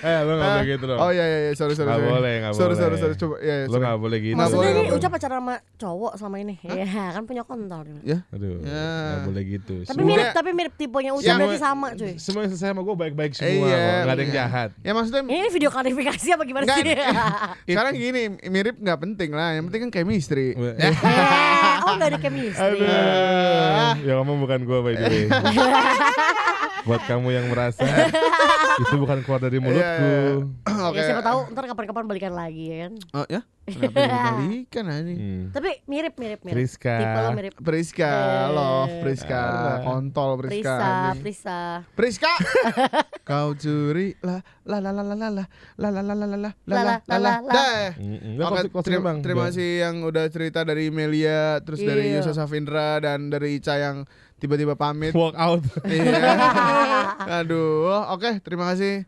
Eh, 0.00 0.18
lo 0.20 0.32
gak 0.32 0.48
boleh 0.50 0.66
gitu 0.66 0.84
dong. 0.86 0.98
Oh 0.98 1.10
iya 1.10 1.22
iya 1.22 1.38
iya 1.42 1.52
sorry 1.52 1.74
sorry. 1.74 1.86
Nggak 1.86 2.00
sorry. 2.00 2.10
boleh, 2.10 2.34
nggak 2.34 2.52
sorry, 2.52 2.64
boleh. 2.66 2.80
Sorry 2.80 2.96
sorry 2.96 3.14
coba 3.16 3.34
ya. 3.36 3.44
ya, 3.44 3.54
Lo 3.60 3.70
sorry. 3.70 3.84
gak 3.84 3.98
boleh 3.98 4.18
gitu. 4.20 4.34
Maksudnya 4.34 4.58
boleh, 4.62 4.72
ini 4.72 4.80
nggak 4.82 4.96
Uca 4.96 5.08
pacaran 5.08 5.38
sama 5.38 5.54
cowok 5.76 6.12
selama 6.14 6.36
ini. 6.38 6.54
Iya, 6.62 6.86
kan 7.10 7.22
punya 7.24 7.42
kontol. 7.42 7.84
Ya. 8.00 8.18
Aduh, 8.30 8.58
Ya. 8.60 8.88
gak 9.10 9.20
boleh 9.26 9.42
gitu. 9.46 9.74
Tapi 9.82 9.92
Semua- 9.92 10.08
mirip, 10.08 10.26
tapi 10.32 10.50
mirip 10.50 10.74
tipenya 10.74 11.12
Uca 11.12 11.22
Yang- 11.22 11.38
berarti 11.38 11.58
sama, 11.58 11.86
cuy. 11.92 12.12
Semua 12.16 12.40
yang 12.40 12.50
selesai 12.50 12.68
sama 12.70 12.80
gue 12.80 12.96
baik-baik 12.96 13.32
semua 13.32 13.48
Iya, 13.50 13.76
kok, 13.76 13.92
Gak 14.00 14.10
ada 14.10 14.20
yang 14.20 14.30
iya. 14.30 14.38
jahat 14.40 14.70
Ya 14.80 14.92
maksudnya 14.92 15.20
Ini 15.22 15.48
video 15.50 15.70
klarifikasi 15.70 16.28
apa 16.30 16.42
gimana 16.42 16.64
sih? 16.70 16.84
sekarang 17.70 17.92
gini 17.94 18.22
mirip 18.46 18.76
nggak 18.76 18.98
penting 18.98 19.30
lah. 19.30 19.52
Yang 19.52 19.64
penting 19.66 19.80
kan 19.82 19.90
chemistry. 19.92 20.48
Eh, 20.52 20.92
oh 21.82 21.92
enggak 21.92 22.08
ada 22.08 22.18
chemistry. 22.18 22.80
Ah. 22.82 23.92
Yang 23.98 24.16
ngomong 24.18 24.38
bukan 24.40 24.60
gue 24.62 24.78
by 24.80 24.94
the 24.94 25.04
way 25.04 25.24
Buat 26.82 27.02
kamu 27.04 27.28
yang 27.30 27.46
merasa 27.48 27.84
Itu 28.80 28.96
bukan 28.96 29.20
keluar 29.20 29.40
dari 29.40 29.58
mulutku 29.58 30.48
Oke. 30.64 30.96
Ya 30.96 31.02
siapa 31.06 31.22
tahu 31.22 31.38
ntar 31.50 31.64
kapan-kapan 31.66 32.04
balikan 32.04 32.32
lagi 32.32 32.64
ya 32.66 32.76
kan. 32.82 32.92
Oh 33.12 33.26
ya? 33.26 33.40
Kenapa 33.70 34.02
dibalikan 34.02 34.84
anjing? 34.88 35.18
hmm. 35.20 35.44
Tapi 35.52 35.70
mirip 35.84 36.14
mirip 36.16 36.40
mirip. 36.42 36.56
Friska. 36.56 36.96
Tipe 36.96 37.18
lo 37.20 37.30
mirip. 37.30 37.52
Priska, 37.54 38.10
Eh. 38.10 38.46
love 38.50 38.92
Priska, 38.98 39.42
kontol 39.84 40.30
Priska. 40.40 40.50
Prisa, 40.50 40.74
anjing. 40.80 41.22
Prisa. 41.22 41.58
Priska. 41.92 42.32
Kau 43.22 43.52
curi 43.54 44.16
la 44.20 44.40
la 44.64 44.78
la 44.80 44.90
la 44.90 45.04
la 45.04 45.14
la 45.14 45.28
la 45.30 45.44
la 45.76 45.90
la 45.92 46.02
la 46.02 46.02
la 46.02 46.14
la 46.16 46.26
la 46.26 46.38
la 46.40 46.50
La, 46.66 46.74
la, 46.74 46.94
la 46.98 47.16
la 47.16 47.18
la, 47.18 47.32
la. 47.44 47.64
Mm, 47.94 48.40
Oke, 48.40 48.82
terima, 48.82 49.12
kasih 49.44 49.84
yang 49.84 50.02
udah 50.02 50.26
cerita 50.26 50.64
dari 50.64 50.88
Melia, 50.88 51.60
terus 51.60 51.78
dari 51.78 52.10
Iya. 52.10 52.24
Yusuf 52.24 52.34
Safindra 52.34 52.98
dan 52.98 53.28
dari 53.28 53.60
Ica 53.60 53.76
yang 53.76 54.08
tiba-tiba 54.40 54.74
pamit. 54.74 55.12
Walk 55.12 55.36
out 55.36 55.62
Iya. 55.84 56.16
Aduh, 57.44 57.86
oke, 58.16 58.40
terima 58.40 58.72
kasih 58.72 59.04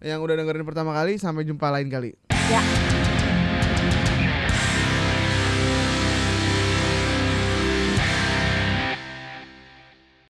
yang 0.00 0.22
udah 0.22 0.38
dengerin 0.38 0.64
pertama 0.64 0.94
kali. 0.94 1.18
Sampai 1.18 1.42
jumpa 1.42 1.68
lain 1.74 1.90
kali. 1.90 2.14
Ya. 2.30 2.95